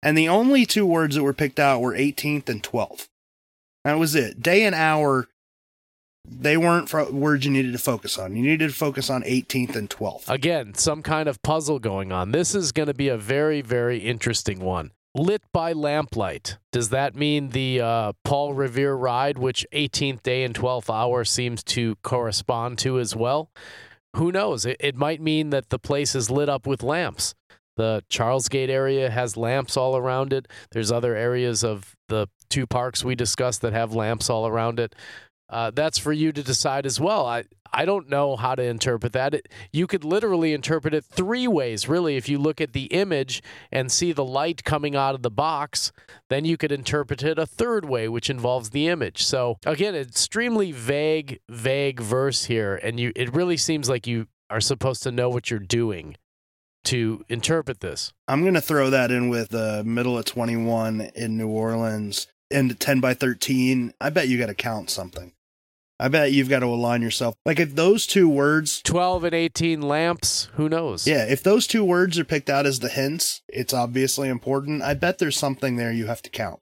And 0.02 0.16
the 0.16 0.28
only 0.28 0.64
two 0.64 0.86
words 0.86 1.16
that 1.16 1.22
were 1.22 1.34
picked 1.34 1.58
out 1.58 1.80
were 1.80 1.94
18th 1.94 2.48
and 2.48 2.62
12th. 2.62 3.08
That 3.84 3.98
was 3.98 4.14
it. 4.14 4.42
Day 4.42 4.64
and 4.64 4.74
hour, 4.74 5.28
they 6.30 6.56
weren't 6.56 6.92
words 7.12 7.44
you 7.44 7.50
needed 7.50 7.72
to 7.72 7.78
focus 7.78 8.18
on. 8.18 8.36
You 8.36 8.42
needed 8.42 8.70
to 8.70 8.76
focus 8.76 9.10
on 9.10 9.22
18th 9.22 9.76
and 9.76 9.88
12th. 9.88 10.28
Again, 10.28 10.74
some 10.74 11.02
kind 11.02 11.28
of 11.28 11.42
puzzle 11.42 11.78
going 11.78 12.12
on. 12.12 12.32
This 12.32 12.54
is 12.54 12.72
going 12.72 12.88
to 12.88 12.94
be 12.94 13.08
a 13.08 13.16
very, 13.16 13.60
very 13.60 13.98
interesting 13.98 14.60
one. 14.60 14.92
Lit 15.14 15.42
by 15.52 15.72
lamplight. 15.72 16.58
Does 16.72 16.90
that 16.90 17.14
mean 17.14 17.50
the 17.50 17.80
uh, 17.80 18.12
Paul 18.24 18.54
Revere 18.54 18.94
ride, 18.94 19.38
which 19.38 19.66
18th 19.72 20.22
day 20.22 20.44
and 20.44 20.54
12th 20.54 20.92
hour 20.92 21.24
seems 21.24 21.62
to 21.64 21.96
correspond 22.02 22.78
to 22.78 22.98
as 22.98 23.16
well? 23.16 23.50
Who 24.16 24.32
knows? 24.32 24.64
It, 24.66 24.76
it 24.80 24.96
might 24.96 25.20
mean 25.20 25.50
that 25.50 25.70
the 25.70 25.78
place 25.78 26.14
is 26.14 26.30
lit 26.30 26.48
up 26.48 26.66
with 26.66 26.82
lamps. 26.82 27.34
The 27.76 28.02
Charlesgate 28.10 28.70
area 28.70 29.08
has 29.08 29.36
lamps 29.36 29.76
all 29.76 29.96
around 29.96 30.32
it. 30.32 30.48
There's 30.72 30.90
other 30.90 31.14
areas 31.14 31.62
of 31.62 31.94
the 32.08 32.28
two 32.50 32.66
parks 32.66 33.04
we 33.04 33.14
discussed 33.14 33.62
that 33.62 33.72
have 33.72 33.94
lamps 33.94 34.28
all 34.28 34.48
around 34.48 34.80
it. 34.80 34.96
Uh, 35.50 35.70
that's 35.70 35.98
for 35.98 36.12
you 36.12 36.32
to 36.32 36.42
decide 36.42 36.84
as 36.84 37.00
well. 37.00 37.24
I, 37.26 37.44
I 37.72 37.84
don't 37.84 38.08
know 38.08 38.36
how 38.36 38.54
to 38.54 38.62
interpret 38.62 39.12
that. 39.12 39.34
It, 39.34 39.48
you 39.72 39.86
could 39.86 40.04
literally 40.04 40.52
interpret 40.52 40.94
it 40.94 41.04
three 41.04 41.48
ways, 41.48 41.88
really. 41.88 42.16
If 42.16 42.28
you 42.28 42.38
look 42.38 42.60
at 42.60 42.72
the 42.72 42.84
image 42.86 43.42
and 43.72 43.90
see 43.90 44.12
the 44.12 44.24
light 44.24 44.64
coming 44.64 44.94
out 44.96 45.14
of 45.14 45.22
the 45.22 45.30
box, 45.30 45.92
then 46.28 46.44
you 46.44 46.56
could 46.56 46.72
interpret 46.72 47.22
it 47.22 47.38
a 47.38 47.46
third 47.46 47.84
way, 47.84 48.08
which 48.08 48.30
involves 48.30 48.70
the 48.70 48.88
image. 48.88 49.24
So, 49.24 49.58
again, 49.64 49.94
extremely 49.94 50.72
vague, 50.72 51.40
vague 51.48 52.00
verse 52.00 52.44
here. 52.46 52.76
And 52.76 53.00
you, 53.00 53.12
it 53.16 53.34
really 53.34 53.56
seems 53.56 53.88
like 53.88 54.06
you 54.06 54.26
are 54.50 54.60
supposed 54.60 55.02
to 55.02 55.12
know 55.12 55.28
what 55.28 55.50
you're 55.50 55.60
doing 55.60 56.16
to 56.84 57.24
interpret 57.28 57.80
this. 57.80 58.12
I'm 58.26 58.42
going 58.42 58.54
to 58.54 58.60
throw 58.60 58.90
that 58.90 59.10
in 59.10 59.28
with 59.28 59.50
the 59.50 59.80
uh, 59.80 59.82
middle 59.84 60.16
of 60.16 60.24
21 60.24 61.10
in 61.14 61.36
New 61.36 61.48
Orleans 61.48 62.28
and 62.50 62.78
10 62.78 63.00
by 63.00 63.14
13. 63.14 63.92
I 64.00 64.10
bet 64.10 64.28
you 64.28 64.38
got 64.38 64.46
to 64.46 64.54
count 64.54 64.88
something. 64.90 65.32
I 66.00 66.08
bet 66.08 66.32
you've 66.32 66.48
got 66.48 66.60
to 66.60 66.66
align 66.66 67.02
yourself. 67.02 67.34
Like 67.44 67.58
if 67.58 67.74
those 67.74 68.06
two 68.06 68.28
words 68.28 68.80
12 68.82 69.24
and 69.24 69.34
18 69.34 69.82
lamps, 69.82 70.48
who 70.54 70.68
knows? 70.68 71.06
Yeah, 71.06 71.24
if 71.24 71.42
those 71.42 71.66
two 71.66 71.84
words 71.84 72.18
are 72.18 72.24
picked 72.24 72.48
out 72.48 72.66
as 72.66 72.80
the 72.80 72.88
hints, 72.88 73.42
it's 73.48 73.74
obviously 73.74 74.28
important. 74.28 74.82
I 74.82 74.94
bet 74.94 75.18
there's 75.18 75.36
something 75.36 75.76
there 75.76 75.92
you 75.92 76.06
have 76.06 76.22
to 76.22 76.30
count. 76.30 76.60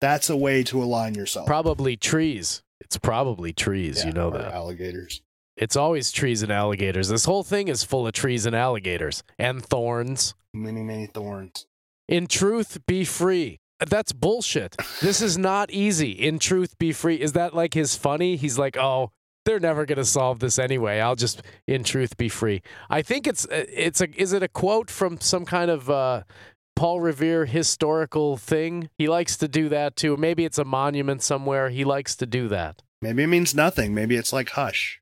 That's 0.00 0.28
a 0.28 0.36
way 0.36 0.62
to 0.64 0.82
align 0.82 1.14
yourself. 1.14 1.46
Probably 1.46 1.96
trees. 1.96 2.62
It's 2.80 2.98
probably 2.98 3.52
trees, 3.52 4.00
Yeah, 4.00 4.08
you 4.08 4.12
know 4.12 4.30
that. 4.30 4.52
Alligators. 4.52 5.22
It's 5.56 5.74
always 5.74 6.12
trees 6.12 6.42
and 6.42 6.52
alligators. 6.52 7.08
This 7.08 7.24
whole 7.24 7.42
thing 7.42 7.66
is 7.68 7.82
full 7.82 8.06
of 8.06 8.12
trees 8.12 8.46
and 8.46 8.54
alligators 8.54 9.24
and 9.38 9.64
thorns. 9.64 10.34
Many, 10.54 10.82
many 10.82 11.06
thorns. 11.06 11.66
In 12.06 12.26
truth, 12.26 12.78
be 12.86 13.04
free. 13.04 13.58
That's 13.80 14.12
bullshit. 14.12 14.76
This 15.00 15.20
is 15.22 15.38
not 15.38 15.70
easy. 15.70 16.10
In 16.10 16.38
truth, 16.38 16.78
be 16.78 16.92
free. 16.92 17.16
Is 17.16 17.32
that 17.32 17.54
like 17.54 17.74
his 17.74 17.94
funny? 17.94 18.36
He's 18.36 18.58
like, 18.58 18.76
oh, 18.76 19.12
they're 19.44 19.60
never 19.60 19.86
going 19.86 19.98
to 19.98 20.04
solve 20.04 20.40
this 20.40 20.58
anyway. 20.58 21.00
I'll 21.00 21.16
just, 21.16 21.42
in 21.66 21.84
truth, 21.84 22.16
be 22.16 22.28
free. 22.28 22.62
I 22.90 23.02
think 23.02 23.26
it's, 23.26 23.46
uh, 23.46 23.64
it's 23.72 24.00
a, 24.00 24.08
is 24.20 24.32
it 24.32 24.42
a 24.42 24.48
quote 24.48 24.90
from 24.90 25.20
some 25.20 25.44
kind 25.44 25.70
of, 25.70 25.88
uh, 25.88 26.22
Paul 26.76 27.00
Revere 27.00 27.44
historical 27.46 28.36
thing. 28.36 28.88
He 28.98 29.08
likes 29.08 29.36
to 29.38 29.48
do 29.48 29.68
that 29.68 29.96
too. 29.96 30.16
Maybe 30.16 30.44
it's 30.44 30.58
a 30.58 30.64
monument 30.64 31.22
somewhere. 31.22 31.70
He 31.70 31.84
likes 31.84 32.14
to 32.14 32.24
do 32.24 32.46
that. 32.48 32.82
Maybe 33.02 33.24
it 33.24 33.26
means 33.26 33.52
nothing. 33.52 33.94
Maybe 33.94 34.14
it's 34.14 34.32
like 34.32 34.50
hush. 34.50 35.00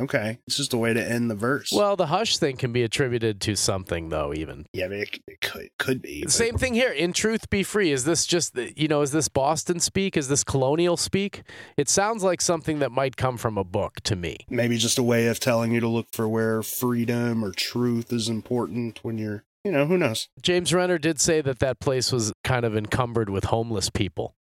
Okay. 0.00 0.38
It's 0.46 0.56
just 0.56 0.72
a 0.72 0.78
way 0.78 0.94
to 0.94 1.02
end 1.10 1.30
the 1.30 1.34
verse. 1.34 1.70
Well, 1.70 1.96
the 1.96 2.06
hush 2.06 2.38
thing 2.38 2.56
can 2.56 2.72
be 2.72 2.82
attributed 2.82 3.40
to 3.42 3.54
something, 3.56 4.08
though, 4.08 4.32
even. 4.32 4.64
yeah, 4.72 4.86
I 4.86 4.88
mean, 4.88 5.00
it, 5.02 5.18
it 5.28 5.40
could 5.42 5.68
could 5.78 6.00
be. 6.02 6.22
but- 6.22 6.32
Same 6.32 6.56
thing 6.56 6.72
here. 6.74 6.90
In 6.90 7.12
truth, 7.12 7.50
be 7.50 7.62
free. 7.62 7.92
Is 7.92 8.04
this 8.04 8.24
just, 8.24 8.54
the- 8.54 8.72
you 8.74 8.88
know, 8.88 9.02
is 9.02 9.10
this 9.12 9.28
Boston 9.28 9.80
speak? 9.80 10.16
Is 10.16 10.28
this 10.28 10.44
colonial 10.44 10.96
speak? 10.96 11.42
It 11.76 11.88
sounds 11.90 12.22
like 12.24 12.40
something 12.40 12.78
that 12.78 12.90
might 12.90 13.16
come 13.18 13.36
from 13.36 13.58
a 13.58 13.64
book 13.64 14.00
to 14.04 14.16
me. 14.16 14.38
Maybe 14.48 14.78
just 14.78 14.98
a 14.98 15.02
way 15.02 15.26
of 15.26 15.40
telling 15.40 15.72
you 15.72 15.80
to 15.80 15.88
look 15.88 16.06
for 16.12 16.26
where 16.28 16.62
freedom 16.62 17.44
or 17.44 17.52
truth 17.52 18.12
is 18.12 18.28
important 18.30 19.00
when 19.02 19.18
you're, 19.18 19.44
you 19.62 19.72
know, 19.72 19.84
who 19.86 19.98
knows? 19.98 20.28
James 20.40 20.72
Renner 20.72 20.96
did 20.98 21.20
say 21.20 21.42
that 21.42 21.58
that 21.58 21.80
place 21.80 22.10
was 22.10 22.32
kind 22.44 22.64
of 22.64 22.74
encumbered 22.74 23.28
with 23.28 23.44
homeless 23.44 23.90
people, 23.90 24.34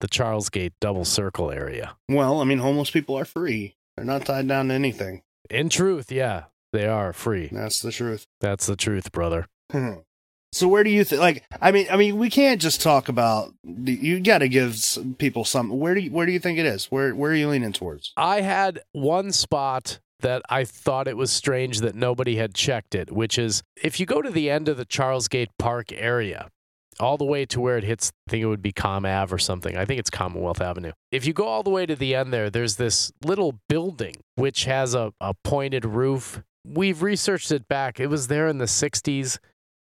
the 0.00 0.08
Charlesgate 0.08 0.72
double 0.80 1.04
circle 1.06 1.50
area. 1.50 1.96
Well, 2.10 2.40
I 2.40 2.44
mean, 2.44 2.58
homeless 2.58 2.90
people 2.90 3.18
are 3.18 3.24
free. 3.24 3.74
They're 3.96 4.04
not 4.06 4.24
tied 4.26 4.48
down 4.48 4.68
to 4.68 4.74
anything. 4.74 5.22
In 5.50 5.68
truth, 5.68 6.10
yeah, 6.10 6.44
they 6.72 6.86
are 6.86 7.12
free. 7.12 7.48
That's 7.52 7.80
the 7.80 7.92
truth. 7.92 8.26
That's 8.40 8.66
the 8.66 8.76
truth, 8.76 9.12
brother. 9.12 9.46
Hmm. 9.70 10.00
so 10.52 10.68
where 10.68 10.84
do 10.84 10.90
you 10.90 11.04
think? 11.04 11.20
Like, 11.20 11.44
I 11.60 11.72
mean, 11.72 11.86
I 11.90 11.96
mean, 11.96 12.18
we 12.18 12.28
can't 12.30 12.60
just 12.60 12.80
talk 12.82 13.08
about. 13.08 13.52
You 13.64 14.20
got 14.20 14.38
to 14.38 14.48
give 14.48 14.72
s- 14.72 14.98
people 15.18 15.44
some. 15.44 15.68
Where 15.70 15.94
do 15.94 16.00
you 16.00 16.10
Where 16.10 16.26
do 16.26 16.32
you 16.32 16.38
think 16.38 16.58
it 16.58 16.66
is? 16.66 16.86
Where 16.86 17.14
Where 17.14 17.32
are 17.32 17.34
you 17.34 17.48
leaning 17.48 17.72
towards? 17.72 18.12
I 18.16 18.40
had 18.42 18.80
one 18.92 19.32
spot 19.32 19.98
that 20.20 20.42
I 20.48 20.64
thought 20.64 21.08
it 21.08 21.16
was 21.16 21.32
strange 21.32 21.80
that 21.80 21.94
nobody 21.96 22.36
had 22.36 22.54
checked 22.54 22.94
it, 22.94 23.10
which 23.12 23.38
is 23.38 23.62
if 23.82 23.98
you 23.98 24.06
go 24.06 24.22
to 24.22 24.30
the 24.30 24.48
end 24.50 24.68
of 24.68 24.76
the 24.76 24.86
Charlesgate 24.86 25.48
Park 25.58 25.92
area, 25.92 26.48
all 27.00 27.16
the 27.16 27.24
way 27.24 27.44
to 27.46 27.60
where 27.60 27.78
it 27.78 27.84
hits, 27.84 28.12
I 28.28 28.30
think 28.30 28.42
it 28.42 28.46
would 28.46 28.62
be 28.62 28.72
Com 28.72 29.04
Ave 29.04 29.34
or 29.34 29.38
something. 29.38 29.76
I 29.76 29.84
think 29.84 29.98
it's 29.98 30.10
Commonwealth 30.10 30.60
Avenue. 30.60 30.92
If 31.10 31.26
you 31.26 31.32
go 31.32 31.44
all 31.44 31.62
the 31.62 31.70
way 31.70 31.86
to 31.86 31.96
the 31.96 32.14
end 32.14 32.32
there, 32.32 32.50
there's 32.50 32.76
this 32.76 33.12
little 33.24 33.58
building 33.68 34.16
which 34.34 34.64
has 34.64 34.94
a, 34.94 35.12
a 35.20 35.34
pointed 35.44 35.84
roof. 35.84 36.42
We've 36.64 37.02
researched 37.02 37.50
it 37.50 37.68
back. 37.68 37.98
It 37.98 38.08
was 38.08 38.28
there 38.28 38.46
in 38.48 38.58
the 38.58 38.66
60s. 38.66 39.38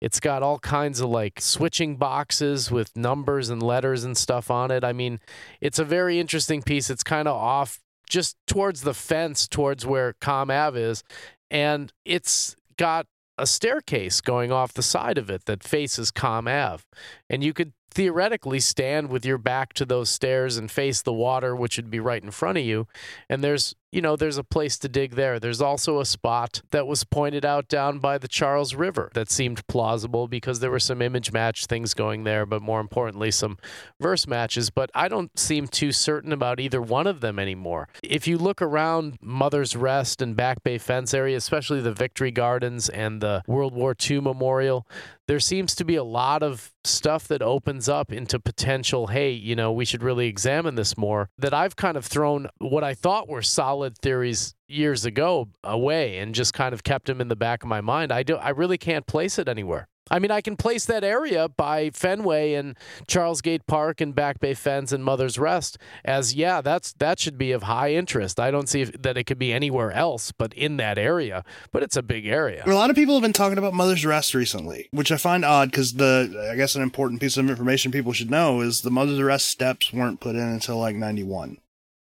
It's 0.01 0.21
got 0.21 0.43
all 0.43 0.59
kinds 0.59 1.01
of 1.01 1.09
like 1.09 1.41
switching 1.41 1.97
boxes 1.97 2.71
with 2.71 2.95
numbers 2.97 3.49
and 3.49 3.63
letters 3.63 4.05
and 4.05 4.17
stuff 4.17 4.51
on 4.51 4.71
it. 4.71 4.85
I 4.85 4.93
mean, 4.93 5.21
it's 5.61 5.79
a 5.79 5.85
very 5.85 6.19
interesting 6.19 6.63
piece. 6.63 6.91
It's 6.91 7.05
kind 7.05 7.29
of 7.29 7.37
off 7.37 7.81
just 8.09 8.37
towards 8.47 8.83
the 8.83 8.93
fence, 8.93 9.49
towards 9.49 9.87
where 9.87 10.15
Com 10.21 10.51
Ave 10.51 10.81
is. 10.81 11.03
And 11.51 11.93
it's 12.05 12.57
got 12.77 13.07
a 13.37 13.47
staircase 13.47 14.21
going 14.21 14.53
off 14.53 14.73
the 14.73 14.83
side 14.83 15.19
of 15.19 15.31
it 15.31 15.47
that 15.47 15.63
faces 15.63 16.11
Com 16.11 16.47
Ave. 16.49 16.85
And 17.29 17.43
you 17.43 17.53
could 17.53 17.73
theoretically 17.91 18.61
stand 18.61 19.09
with 19.09 19.25
your 19.25 19.39
back 19.39 19.73
to 19.75 19.85
those 19.85 20.11
stairs 20.11 20.57
and 20.57 20.71
face 20.71 21.01
the 21.03 21.13
water, 21.13 21.55
which 21.55 21.77
would 21.77 21.91
be 21.91 22.01
right 22.01 22.23
in 22.23 22.31
front 22.31 22.59
of 22.59 22.65
you. 22.65 22.89
And 23.29 23.43
there's, 23.43 23.75
you 23.93 24.03
know, 24.03 24.17
there's 24.17 24.37
a 24.37 24.43
place 24.43 24.77
to 24.79 24.89
dig 24.89 25.15
there. 25.15 25.39
There's 25.39 25.63
also 25.63 26.01
a 26.01 26.05
spot 26.05 26.63
that 26.73 26.89
was 26.89 27.05
pointed 27.05 27.45
out 27.45 27.69
down 27.69 28.01
by 28.01 28.19
the 28.19 28.27
Charles 28.27 28.75
River 28.75 29.11
that 29.15 29.31
seemed 29.31 29.65
plausible 29.69 30.27
because 30.27 30.59
there 30.59 30.73
were 30.73 30.81
some 30.81 31.01
image 31.01 31.31
match 31.31 31.67
things 31.67 31.95
going 31.95 32.25
there, 32.25 32.45
but 32.45 32.63
more 32.63 32.81
importantly, 32.81 33.31
some 33.31 33.59
verse 34.01 34.27
matches. 34.27 34.71
But 34.71 34.91
I 34.95 35.07
don't 35.07 35.39
seem 35.39 35.69
too 35.69 35.93
certain 35.93 36.33
about 36.33 36.59
either 36.59 36.83
one 36.83 37.07
of 37.07 37.21
them 37.21 37.39
anymore. 37.39 37.89
If 38.03 38.27
you 38.27 38.39
look 38.39 38.61
around 38.61 39.19
Mother's 39.23 39.77
Rest 39.77 40.21
and 40.21 40.35
Back 40.35 40.65
Bay 40.65 40.79
Fens 40.79 41.15
area, 41.15 41.37
especially 41.37 41.81
the 41.81 41.93
Victory 41.93 42.33
Gardens 42.33 42.89
and 42.89 43.21
the 43.21 43.43
World 43.47 43.75
War 43.75 43.95
II 43.99 44.23
Memorial, 44.23 44.89
there 45.27 45.41
seems 45.41 45.75
to 45.77 45.85
be 45.85 45.97
a 45.97 46.05
lot 46.05 46.43
of 46.43 46.73
stuff 46.85 47.27
that 47.29 47.41
opens 47.41 47.84
up 47.89 48.13
into 48.13 48.39
potential, 48.39 49.09
hey, 49.09 49.31
you 49.31 49.57
know, 49.57 49.73
we 49.73 49.85
should 49.85 50.03
really 50.03 50.27
examine 50.27 50.75
this 50.75 50.97
more. 50.97 51.29
That 51.39 51.55
I've 51.55 51.77
kind 51.77 51.97
of 51.97 52.05
thrown 52.05 52.49
what 52.59 52.85
I 52.85 52.95
thought 52.95 53.29
were 53.29 53.43
solid 53.43 53.99
theories 53.99 54.55
years 54.69 55.05
ago 55.05 55.49
away 55.63 56.19
and 56.19 56.35
just 56.35 56.55
kind 56.55 56.73
of 56.73 56.83
kept 56.83 57.07
them 57.07 57.21
in 57.21 57.29
the 57.29 57.37
back 57.37 57.63
of 57.63 57.69
my 57.69 57.81
mind. 57.81 58.13
I 58.13 58.23
do 58.23 58.37
I 58.37 58.51
really 58.51 58.79
can't 58.79 59.07
place 59.07 59.39
it 59.39 59.49
anywhere. 59.49 59.89
I 60.11 60.19
mean, 60.19 60.31
I 60.31 60.41
can 60.41 60.57
place 60.57 60.85
that 60.87 61.03
area 61.03 61.49
by 61.49 61.91
Fenway 61.91 62.55
and 62.55 62.77
Charlesgate 63.09 63.67
Park 63.67 64.01
and 64.01 64.15
Back 64.15 64.41
Bay 64.41 64.55
Fens 64.55 64.93
and 64.93 65.05
Mother's 65.05 65.39
Rest 65.39 65.79
as 66.05 66.35
yeah, 66.35 66.61
that's 66.61 66.93
that 66.95 67.19
should 67.19 67.39
be 67.39 67.53
of 67.53 67.65
high 67.65 67.93
interest. 67.93 68.39
I 68.39 68.51
don't 68.51 68.69
see 68.69 68.83
if, 68.83 68.93
that 69.03 69.17
it 69.17 69.25
could 69.25 69.39
be 69.39 69.53
anywhere 69.53 69.93
else 69.93 70.33
but 70.33 70.53
in 70.55 70.77
that 70.77 70.99
area, 70.99 71.45
but 71.73 71.83
it's 71.83 71.97
a 71.97 72.03
big 72.03 72.27
area. 72.27 72.63
A 72.67 72.73
lot 72.73 72.91
of 72.91 72.97
people 72.97 73.15
have 73.15 73.23
been 73.23 73.33
talking 73.33 73.59
about 73.59 73.75
Mother's 73.75 74.05
Rest 74.05 74.35
recently, 74.35 74.89
which 74.91 75.11
I 75.11 75.17
find 75.17 75.45
odd 75.45 75.71
because 75.71 75.95
the 75.95 76.49
I 76.53 76.57
guess 76.57 76.75
an 76.75 76.83
important 76.83 77.21
piece 77.21 77.37
of 77.37 77.49
information 77.49 77.91
people 77.91 78.13
should 78.13 78.31
know 78.31 78.61
is 78.61 78.83
the 78.83 78.91
Mother's 78.91 79.23
Rest 79.23 79.49
steps 79.49 79.93
weren't 79.93 80.21
put 80.21 80.37
in 80.37 80.43
until 80.43 80.79
like 80.79 80.97
'91. 80.97 81.59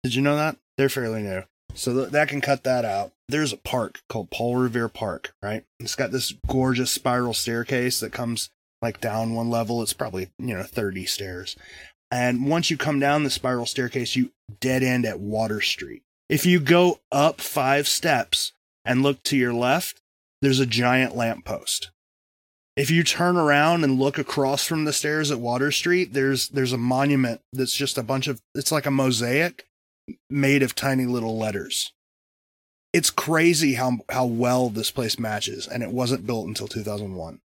Did 0.05 0.15
you 0.15 0.23
know 0.23 0.37
that? 0.37 0.57
They're 0.77 0.89
fairly 0.89 1.23
new, 1.23 1.43
so 1.75 1.95
th- 1.95 2.11
that 2.11 2.29
can 2.29 2.41
cut 2.41 2.65
that 2.65 2.85
out. 2.85 3.13
There's 3.29 3.53
a 3.53 3.59
park 3.59 4.01
called 4.09 4.31
Paul 4.31 4.57
Revere 4.57 4.89
Park, 4.89 5.35
right? 5.43 5.65
It's 5.79 5.95
got 5.95 6.13
this 6.13 6.35
gorgeous 6.47 6.91
spiral 6.91 7.35
staircase 7.35 8.01
that 8.01 8.13
comes 8.13 8.51
like 8.81 9.01
down 9.01 9.35
one 9.35 9.51
level. 9.51 9.83
It's 9.83 9.93
probably 9.93 10.31
you 10.39 10.57
know 10.57 10.63
30 10.63 11.07
stairs, 11.07 11.57
and 12.11 12.47
once 12.47 12.71
you 12.71 12.77
come 12.77 12.99
down 12.99 13.25
the 13.25 13.31
spiral 13.31 13.67
staircase, 13.67 14.17
you 14.17 14.31
dead 14.61 14.83
end 14.83 15.05
at 15.05 15.21
Water 15.21 15.61
Street. 15.61 16.03
If 16.29 16.45
you 16.45 16.61
go 16.61 17.01
up 17.11 17.41
five 17.41 17.89
steps 17.89 18.53
and 18.85 19.03
look 19.03 19.23
to 19.25 19.37
your 19.37 19.55
left, 19.55 20.01
there's 20.43 20.61
a 20.61 20.67
giant 20.67 21.17
lamppost. 21.17 21.91
If 22.77 22.91
you 22.91 23.03
turn 23.03 23.37
around 23.37 23.83
and 23.83 23.99
look 23.99 24.19
across 24.19 24.65
from 24.65 24.85
the 24.85 24.93
stairs 24.93 25.31
at 25.31 25.41
Water 25.41 25.73
Street, 25.73 26.13
there's 26.13 26.49
there's 26.49 26.73
a 26.73 26.79
monument 26.79 27.41
that's 27.53 27.75
just 27.75 27.99
a 27.99 28.03
bunch 28.03 28.29
of 28.29 28.41
it's 28.55 28.71
like 28.71 28.87
a 28.87 28.91
mosaic 28.91 29.67
made 30.31 30.63
of 30.63 30.75
tiny 30.75 31.07
little 31.07 31.39
letters. 31.39 31.93
It's 32.93 33.11
crazy 33.11 33.75
how 33.75 33.99
how 34.09 34.27
well 34.27 34.71
this 34.71 34.91
place 34.91 35.19
matches 35.19 35.67
and 35.67 35.83
it 35.83 35.91
wasn't 35.91 36.27
built 36.27 36.49
until 36.49 36.69
2001. 36.69 37.41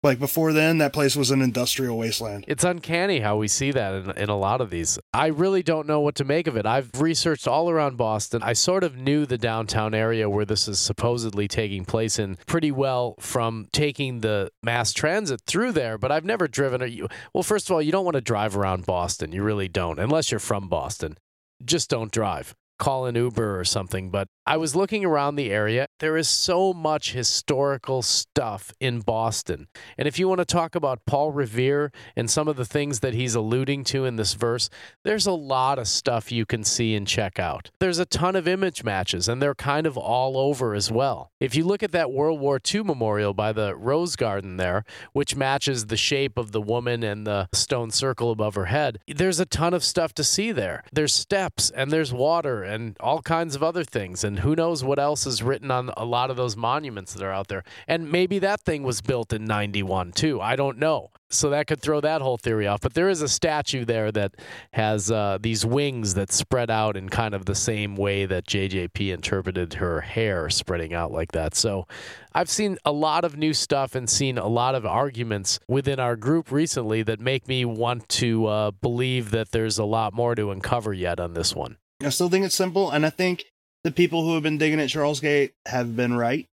Like 0.00 0.20
before 0.20 0.52
then, 0.52 0.78
that 0.78 0.92
place 0.92 1.16
was 1.16 1.32
an 1.32 1.42
industrial 1.42 1.98
wasteland. 1.98 2.44
It's 2.46 2.62
uncanny 2.62 3.18
how 3.18 3.36
we 3.36 3.48
see 3.48 3.72
that 3.72 3.94
in, 3.94 4.10
in 4.12 4.28
a 4.28 4.38
lot 4.38 4.60
of 4.60 4.70
these. 4.70 4.96
I 5.12 5.26
really 5.26 5.64
don't 5.64 5.88
know 5.88 5.98
what 5.98 6.14
to 6.16 6.24
make 6.24 6.46
of 6.46 6.56
it. 6.56 6.66
I've 6.66 6.90
researched 7.00 7.48
all 7.48 7.68
around 7.68 7.96
Boston. 7.96 8.40
I 8.44 8.52
sort 8.52 8.84
of 8.84 8.96
knew 8.96 9.26
the 9.26 9.38
downtown 9.38 9.94
area 9.94 10.30
where 10.30 10.44
this 10.44 10.68
is 10.68 10.78
supposedly 10.78 11.48
taking 11.48 11.84
place 11.84 12.16
in 12.16 12.36
pretty 12.46 12.70
well 12.70 13.16
from 13.18 13.66
taking 13.72 14.20
the 14.20 14.52
mass 14.62 14.92
transit 14.92 15.40
through 15.48 15.72
there, 15.72 15.98
but 15.98 16.12
I've 16.12 16.24
never 16.24 16.46
driven. 16.46 17.08
Well, 17.32 17.42
first 17.42 17.68
of 17.68 17.74
all, 17.74 17.82
you 17.82 17.90
don't 17.90 18.04
want 18.04 18.14
to 18.14 18.20
drive 18.20 18.56
around 18.56 18.86
Boston. 18.86 19.32
You 19.32 19.42
really 19.42 19.68
don't, 19.68 19.98
unless 19.98 20.30
you're 20.30 20.38
from 20.38 20.68
Boston. 20.68 21.18
Just 21.64 21.90
don't 21.90 22.12
drive 22.12 22.54
call 22.78 23.06
an 23.06 23.14
Uber 23.14 23.58
or 23.58 23.64
something. 23.64 24.10
But 24.10 24.28
I 24.48 24.56
was 24.56 24.74
looking 24.74 25.04
around 25.04 25.36
the 25.36 25.50
area. 25.50 25.88
There 25.98 26.16
is 26.16 26.26
so 26.26 26.72
much 26.72 27.12
historical 27.12 28.00
stuff 28.00 28.72
in 28.80 29.00
Boston. 29.00 29.68
And 29.98 30.08
if 30.08 30.18
you 30.18 30.26
want 30.26 30.38
to 30.38 30.46
talk 30.46 30.74
about 30.74 31.04
Paul 31.04 31.32
Revere 31.32 31.92
and 32.16 32.30
some 32.30 32.48
of 32.48 32.56
the 32.56 32.64
things 32.64 33.00
that 33.00 33.12
he's 33.12 33.34
alluding 33.34 33.84
to 33.84 34.06
in 34.06 34.16
this 34.16 34.32
verse, 34.32 34.70
there's 35.04 35.26
a 35.26 35.32
lot 35.32 35.78
of 35.78 35.86
stuff 35.86 36.32
you 36.32 36.46
can 36.46 36.64
see 36.64 36.94
and 36.94 37.06
check 37.06 37.38
out. 37.38 37.70
There's 37.78 37.98
a 37.98 38.06
ton 38.06 38.36
of 38.36 38.48
image 38.48 38.82
matches, 38.82 39.28
and 39.28 39.42
they're 39.42 39.54
kind 39.54 39.86
of 39.86 39.98
all 39.98 40.38
over 40.38 40.74
as 40.74 40.90
well. 40.90 41.30
If 41.40 41.54
you 41.54 41.64
look 41.64 41.82
at 41.82 41.92
that 41.92 42.10
World 42.10 42.40
War 42.40 42.58
II 42.58 42.84
memorial 42.84 43.34
by 43.34 43.52
the 43.52 43.76
Rose 43.76 44.16
Garden 44.16 44.56
there, 44.56 44.82
which 45.12 45.36
matches 45.36 45.88
the 45.88 45.98
shape 45.98 46.38
of 46.38 46.52
the 46.52 46.62
woman 46.62 47.02
and 47.02 47.26
the 47.26 47.50
stone 47.52 47.90
circle 47.90 48.30
above 48.30 48.54
her 48.54 48.64
head, 48.64 48.98
there's 49.06 49.40
a 49.40 49.46
ton 49.46 49.74
of 49.74 49.84
stuff 49.84 50.14
to 50.14 50.24
see 50.24 50.52
there. 50.52 50.84
There's 50.90 51.12
steps 51.12 51.68
and 51.68 51.90
there's 51.90 52.14
water 52.14 52.62
and 52.62 52.96
all 52.98 53.20
kinds 53.20 53.54
of 53.54 53.62
other 53.62 53.84
things. 53.84 54.24
And 54.24 54.37
who 54.40 54.54
knows 54.54 54.84
what 54.84 54.98
else 54.98 55.26
is 55.26 55.42
written 55.42 55.70
on 55.70 55.90
a 55.96 56.04
lot 56.04 56.30
of 56.30 56.36
those 56.36 56.56
monuments 56.56 57.14
that 57.14 57.22
are 57.22 57.32
out 57.32 57.48
there. 57.48 57.64
And 57.86 58.10
maybe 58.10 58.38
that 58.40 58.60
thing 58.60 58.82
was 58.82 59.00
built 59.00 59.32
in 59.32 59.44
91 59.44 60.12
too. 60.12 60.40
I 60.40 60.56
don't 60.56 60.78
know. 60.78 61.10
So 61.30 61.50
that 61.50 61.66
could 61.66 61.82
throw 61.82 62.00
that 62.00 62.22
whole 62.22 62.38
theory 62.38 62.66
off. 62.66 62.80
But 62.80 62.94
there 62.94 63.10
is 63.10 63.20
a 63.20 63.28
statue 63.28 63.84
there 63.84 64.10
that 64.12 64.36
has 64.72 65.10
uh, 65.10 65.36
these 65.40 65.64
wings 65.64 66.14
that 66.14 66.32
spread 66.32 66.70
out 66.70 66.96
in 66.96 67.10
kind 67.10 67.34
of 67.34 67.44
the 67.44 67.54
same 67.54 67.96
way 67.96 68.24
that 68.24 68.46
JJP 68.46 69.12
interpreted 69.12 69.74
her 69.74 70.00
hair 70.00 70.48
spreading 70.48 70.94
out 70.94 71.12
like 71.12 71.32
that. 71.32 71.54
So 71.54 71.86
I've 72.32 72.48
seen 72.48 72.78
a 72.84 72.92
lot 72.92 73.24
of 73.24 73.36
new 73.36 73.52
stuff 73.52 73.94
and 73.94 74.08
seen 74.08 74.38
a 74.38 74.46
lot 74.46 74.74
of 74.74 74.86
arguments 74.86 75.60
within 75.68 76.00
our 76.00 76.16
group 76.16 76.50
recently 76.50 77.02
that 77.02 77.20
make 77.20 77.46
me 77.46 77.66
want 77.66 78.08
to 78.10 78.46
uh, 78.46 78.70
believe 78.70 79.30
that 79.32 79.50
there's 79.50 79.78
a 79.78 79.84
lot 79.84 80.14
more 80.14 80.34
to 80.34 80.50
uncover 80.50 80.94
yet 80.94 81.20
on 81.20 81.34
this 81.34 81.54
one. 81.54 81.76
I 82.02 82.10
still 82.10 82.28
think 82.28 82.44
it's 82.44 82.54
simple, 82.54 82.90
and 82.90 83.04
I 83.04 83.10
think 83.10 83.46
the 83.88 83.94
people 83.94 84.22
who 84.22 84.34
have 84.34 84.42
been 84.42 84.58
digging 84.58 84.80
at 84.80 84.90
Charlesgate 84.90 85.52
have 85.64 85.96
been 85.96 86.14
right 86.14 86.46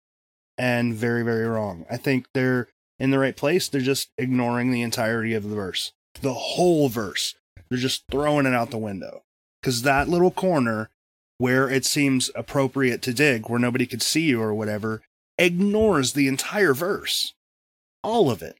and 0.55 0.93
very, 0.93 1.23
very 1.23 1.47
wrong. 1.47 1.83
I 1.89 1.97
think 1.97 2.27
they're 2.35 2.67
in 2.99 3.09
the 3.09 3.17
right 3.17 3.35
place. 3.35 3.67
They're 3.67 3.81
just 3.81 4.09
ignoring 4.19 4.71
the 4.71 4.83
entirety 4.83 5.33
of 5.33 5.49
the 5.49 5.55
verse, 5.55 5.93
the 6.21 6.33
whole 6.33 6.89
verse. 6.89 7.33
They're 7.69 7.79
just 7.79 8.03
throwing 8.11 8.45
it 8.45 8.53
out 8.53 8.69
the 8.69 8.77
window 8.77 9.23
because 9.59 9.81
that 9.81 10.07
little 10.07 10.29
corner 10.29 10.91
where 11.39 11.67
it 11.67 11.85
seems 11.85 12.29
appropriate 12.35 13.01
to 13.01 13.15
dig, 13.15 13.49
where 13.49 13.59
nobody 13.59 13.87
could 13.87 14.03
see 14.03 14.21
you 14.21 14.39
or 14.39 14.53
whatever, 14.53 15.01
ignores 15.39 16.13
the 16.13 16.27
entire 16.27 16.75
verse, 16.75 17.33
all 18.03 18.29
of 18.29 18.43
it 18.43 18.57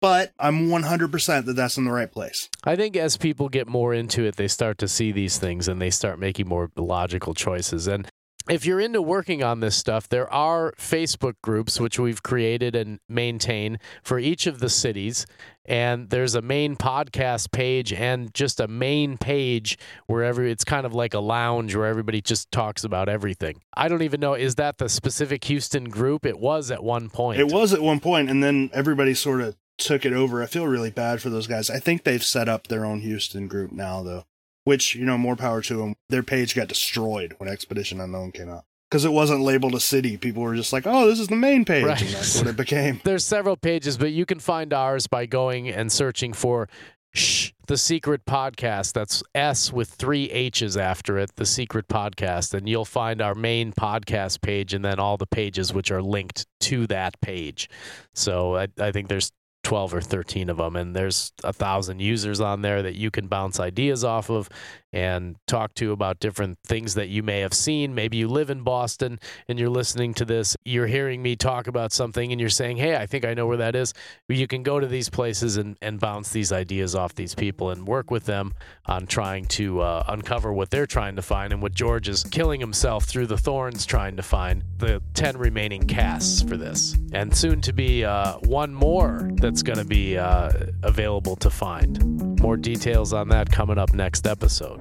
but 0.00 0.32
I'm 0.38 0.68
100% 0.68 1.44
that 1.44 1.52
that's 1.54 1.76
in 1.76 1.84
the 1.84 1.92
right 1.92 2.10
place. 2.10 2.48
I 2.64 2.76
think 2.76 2.96
as 2.96 3.16
people 3.16 3.48
get 3.48 3.68
more 3.68 3.94
into 3.94 4.24
it, 4.24 4.36
they 4.36 4.48
start 4.48 4.78
to 4.78 4.88
see 4.88 5.12
these 5.12 5.38
things 5.38 5.68
and 5.68 5.80
they 5.80 5.90
start 5.90 6.18
making 6.18 6.48
more 6.48 6.70
logical 6.76 7.34
choices. 7.34 7.86
And 7.86 8.08
if 8.48 8.64
you're 8.64 8.78
into 8.78 9.02
working 9.02 9.42
on 9.42 9.60
this 9.60 9.74
stuff, 9.74 10.08
there 10.08 10.32
are 10.32 10.72
Facebook 10.78 11.34
groups 11.42 11.80
which 11.80 11.98
we've 11.98 12.22
created 12.22 12.76
and 12.76 13.00
maintain 13.08 13.78
for 14.04 14.20
each 14.20 14.46
of 14.46 14.60
the 14.60 14.68
cities. 14.68 15.26
And 15.64 16.10
there's 16.10 16.36
a 16.36 16.42
main 16.42 16.76
podcast 16.76 17.50
page 17.50 17.92
and 17.92 18.32
just 18.32 18.60
a 18.60 18.68
main 18.68 19.18
page 19.18 19.76
where 20.06 20.22
every, 20.22 20.52
it's 20.52 20.62
kind 20.62 20.86
of 20.86 20.94
like 20.94 21.12
a 21.12 21.18
lounge 21.18 21.74
where 21.74 21.86
everybody 21.86 22.20
just 22.20 22.52
talks 22.52 22.84
about 22.84 23.08
everything. 23.08 23.62
I 23.76 23.88
don't 23.88 24.02
even 24.02 24.20
know, 24.20 24.34
is 24.34 24.54
that 24.56 24.78
the 24.78 24.88
specific 24.88 25.42
Houston 25.44 25.88
group? 25.88 26.24
It 26.24 26.38
was 26.38 26.70
at 26.70 26.84
one 26.84 27.10
point. 27.10 27.40
It 27.40 27.50
was 27.50 27.72
at 27.72 27.82
one 27.82 27.98
point, 27.98 28.30
and 28.30 28.44
then 28.44 28.70
everybody 28.72 29.14
sort 29.14 29.40
of 29.40 29.56
took 29.78 30.04
it 30.04 30.12
over. 30.12 30.42
I 30.42 30.46
feel 30.46 30.66
really 30.66 30.90
bad 30.90 31.20
for 31.20 31.30
those 31.30 31.46
guys. 31.46 31.70
I 31.70 31.78
think 31.78 32.04
they've 32.04 32.24
set 32.24 32.48
up 32.48 32.68
their 32.68 32.84
own 32.84 33.00
Houston 33.00 33.48
group 33.48 33.72
now, 33.72 34.02
though, 34.02 34.24
which, 34.64 34.94
you 34.94 35.04
know, 35.04 35.18
more 35.18 35.36
power 35.36 35.62
to 35.62 35.76
them. 35.76 35.94
Their 36.08 36.22
page 36.22 36.54
got 36.54 36.68
destroyed 36.68 37.34
when 37.38 37.48
Expedition 37.48 38.00
Unknown 38.00 38.32
came 38.32 38.48
out 38.48 38.64
because 38.90 39.04
it 39.04 39.12
wasn't 39.12 39.40
labeled 39.40 39.74
a 39.74 39.80
city. 39.80 40.16
People 40.16 40.42
were 40.42 40.56
just 40.56 40.72
like, 40.72 40.86
oh, 40.86 41.06
this 41.06 41.20
is 41.20 41.28
the 41.28 41.36
main 41.36 41.64
page. 41.64 41.84
Right. 41.84 42.00
And 42.00 42.10
that's 42.10 42.38
what 42.38 42.46
it 42.46 42.56
became. 42.56 43.00
There's 43.04 43.24
several 43.24 43.56
pages, 43.56 43.96
but 43.96 44.12
you 44.12 44.26
can 44.26 44.38
find 44.38 44.72
ours 44.72 45.06
by 45.06 45.26
going 45.26 45.68
and 45.68 45.90
searching 45.90 46.32
for 46.32 46.68
Shh, 47.14 47.52
the 47.66 47.78
secret 47.78 48.26
podcast. 48.26 48.92
That's 48.92 49.22
S 49.34 49.72
with 49.72 49.88
three 49.88 50.30
H's 50.30 50.76
after 50.76 51.18
it, 51.18 51.34
the 51.36 51.46
secret 51.46 51.88
podcast. 51.88 52.52
And 52.52 52.68
you'll 52.68 52.84
find 52.84 53.22
our 53.22 53.34
main 53.34 53.72
podcast 53.72 54.42
page 54.42 54.74
and 54.74 54.84
then 54.84 54.98
all 54.98 55.16
the 55.16 55.26
pages 55.26 55.72
which 55.72 55.90
are 55.90 56.02
linked 56.02 56.46
to 56.60 56.86
that 56.88 57.18
page. 57.22 57.70
So 58.14 58.56
I, 58.56 58.68
I 58.78 58.92
think 58.92 59.08
there's 59.08 59.32
12 59.66 59.94
or 59.94 60.00
13 60.00 60.48
of 60.48 60.58
them 60.58 60.76
and 60.76 60.94
there's 60.94 61.32
a 61.42 61.52
thousand 61.52 62.00
users 62.00 62.40
on 62.40 62.62
there 62.62 62.82
that 62.82 62.94
you 62.94 63.10
can 63.10 63.26
bounce 63.26 63.58
ideas 63.58 64.04
off 64.04 64.30
of 64.30 64.48
and 64.96 65.36
talk 65.46 65.74
to 65.74 65.92
about 65.92 66.20
different 66.20 66.58
things 66.64 66.94
that 66.94 67.10
you 67.10 67.22
may 67.22 67.40
have 67.40 67.52
seen. 67.52 67.94
Maybe 67.94 68.16
you 68.16 68.28
live 68.28 68.48
in 68.48 68.62
Boston 68.62 69.20
and 69.46 69.58
you're 69.58 69.68
listening 69.68 70.14
to 70.14 70.24
this. 70.24 70.56
You're 70.64 70.86
hearing 70.86 71.22
me 71.22 71.36
talk 71.36 71.66
about 71.66 71.92
something 71.92 72.32
and 72.32 72.40
you're 72.40 72.48
saying, 72.48 72.78
hey, 72.78 72.96
I 72.96 73.04
think 73.04 73.26
I 73.26 73.34
know 73.34 73.46
where 73.46 73.58
that 73.58 73.76
is. 73.76 73.92
You 74.26 74.46
can 74.46 74.62
go 74.62 74.80
to 74.80 74.86
these 74.86 75.10
places 75.10 75.58
and, 75.58 75.76
and 75.82 76.00
bounce 76.00 76.30
these 76.30 76.50
ideas 76.50 76.94
off 76.94 77.14
these 77.14 77.34
people 77.34 77.68
and 77.68 77.86
work 77.86 78.10
with 78.10 78.24
them 78.24 78.54
on 78.86 79.06
trying 79.06 79.44
to 79.48 79.82
uh, 79.82 80.04
uncover 80.08 80.50
what 80.50 80.70
they're 80.70 80.86
trying 80.86 81.16
to 81.16 81.22
find 81.22 81.52
and 81.52 81.60
what 81.60 81.74
George 81.74 82.08
is 82.08 82.24
killing 82.24 82.58
himself 82.58 83.04
through 83.04 83.26
the 83.26 83.36
thorns 83.36 83.84
trying 83.84 84.16
to 84.16 84.22
find 84.22 84.64
the 84.78 85.02
10 85.12 85.36
remaining 85.36 85.82
casts 85.82 86.40
for 86.40 86.56
this. 86.56 86.96
And 87.12 87.36
soon 87.36 87.60
to 87.60 87.74
be 87.74 88.02
uh, 88.02 88.38
one 88.44 88.72
more 88.72 89.28
that's 89.34 89.62
going 89.62 89.78
to 89.78 89.84
be 89.84 90.16
uh, 90.16 90.52
available 90.82 91.36
to 91.36 91.50
find. 91.50 92.35
More 92.46 92.56
details 92.56 93.12
on 93.12 93.28
that 93.30 93.50
coming 93.50 93.76
up 93.76 93.92
next 93.92 94.24
episode. 94.24 94.80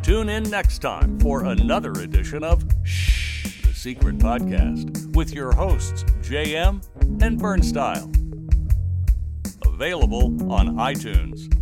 Tune 0.00 0.28
in 0.28 0.44
next 0.44 0.78
time 0.78 1.18
for 1.18 1.46
another 1.46 1.90
edition 1.90 2.44
of 2.44 2.64
Shh, 2.84 3.62
the 3.62 3.74
Secret 3.74 4.18
Podcast 4.18 5.12
with 5.16 5.34
your 5.34 5.50
hosts, 5.50 6.04
JM 6.22 6.86
and 7.20 7.40
Burnstyle. 7.40 8.06
Available 9.66 10.26
on 10.52 10.76
iTunes. 10.76 11.52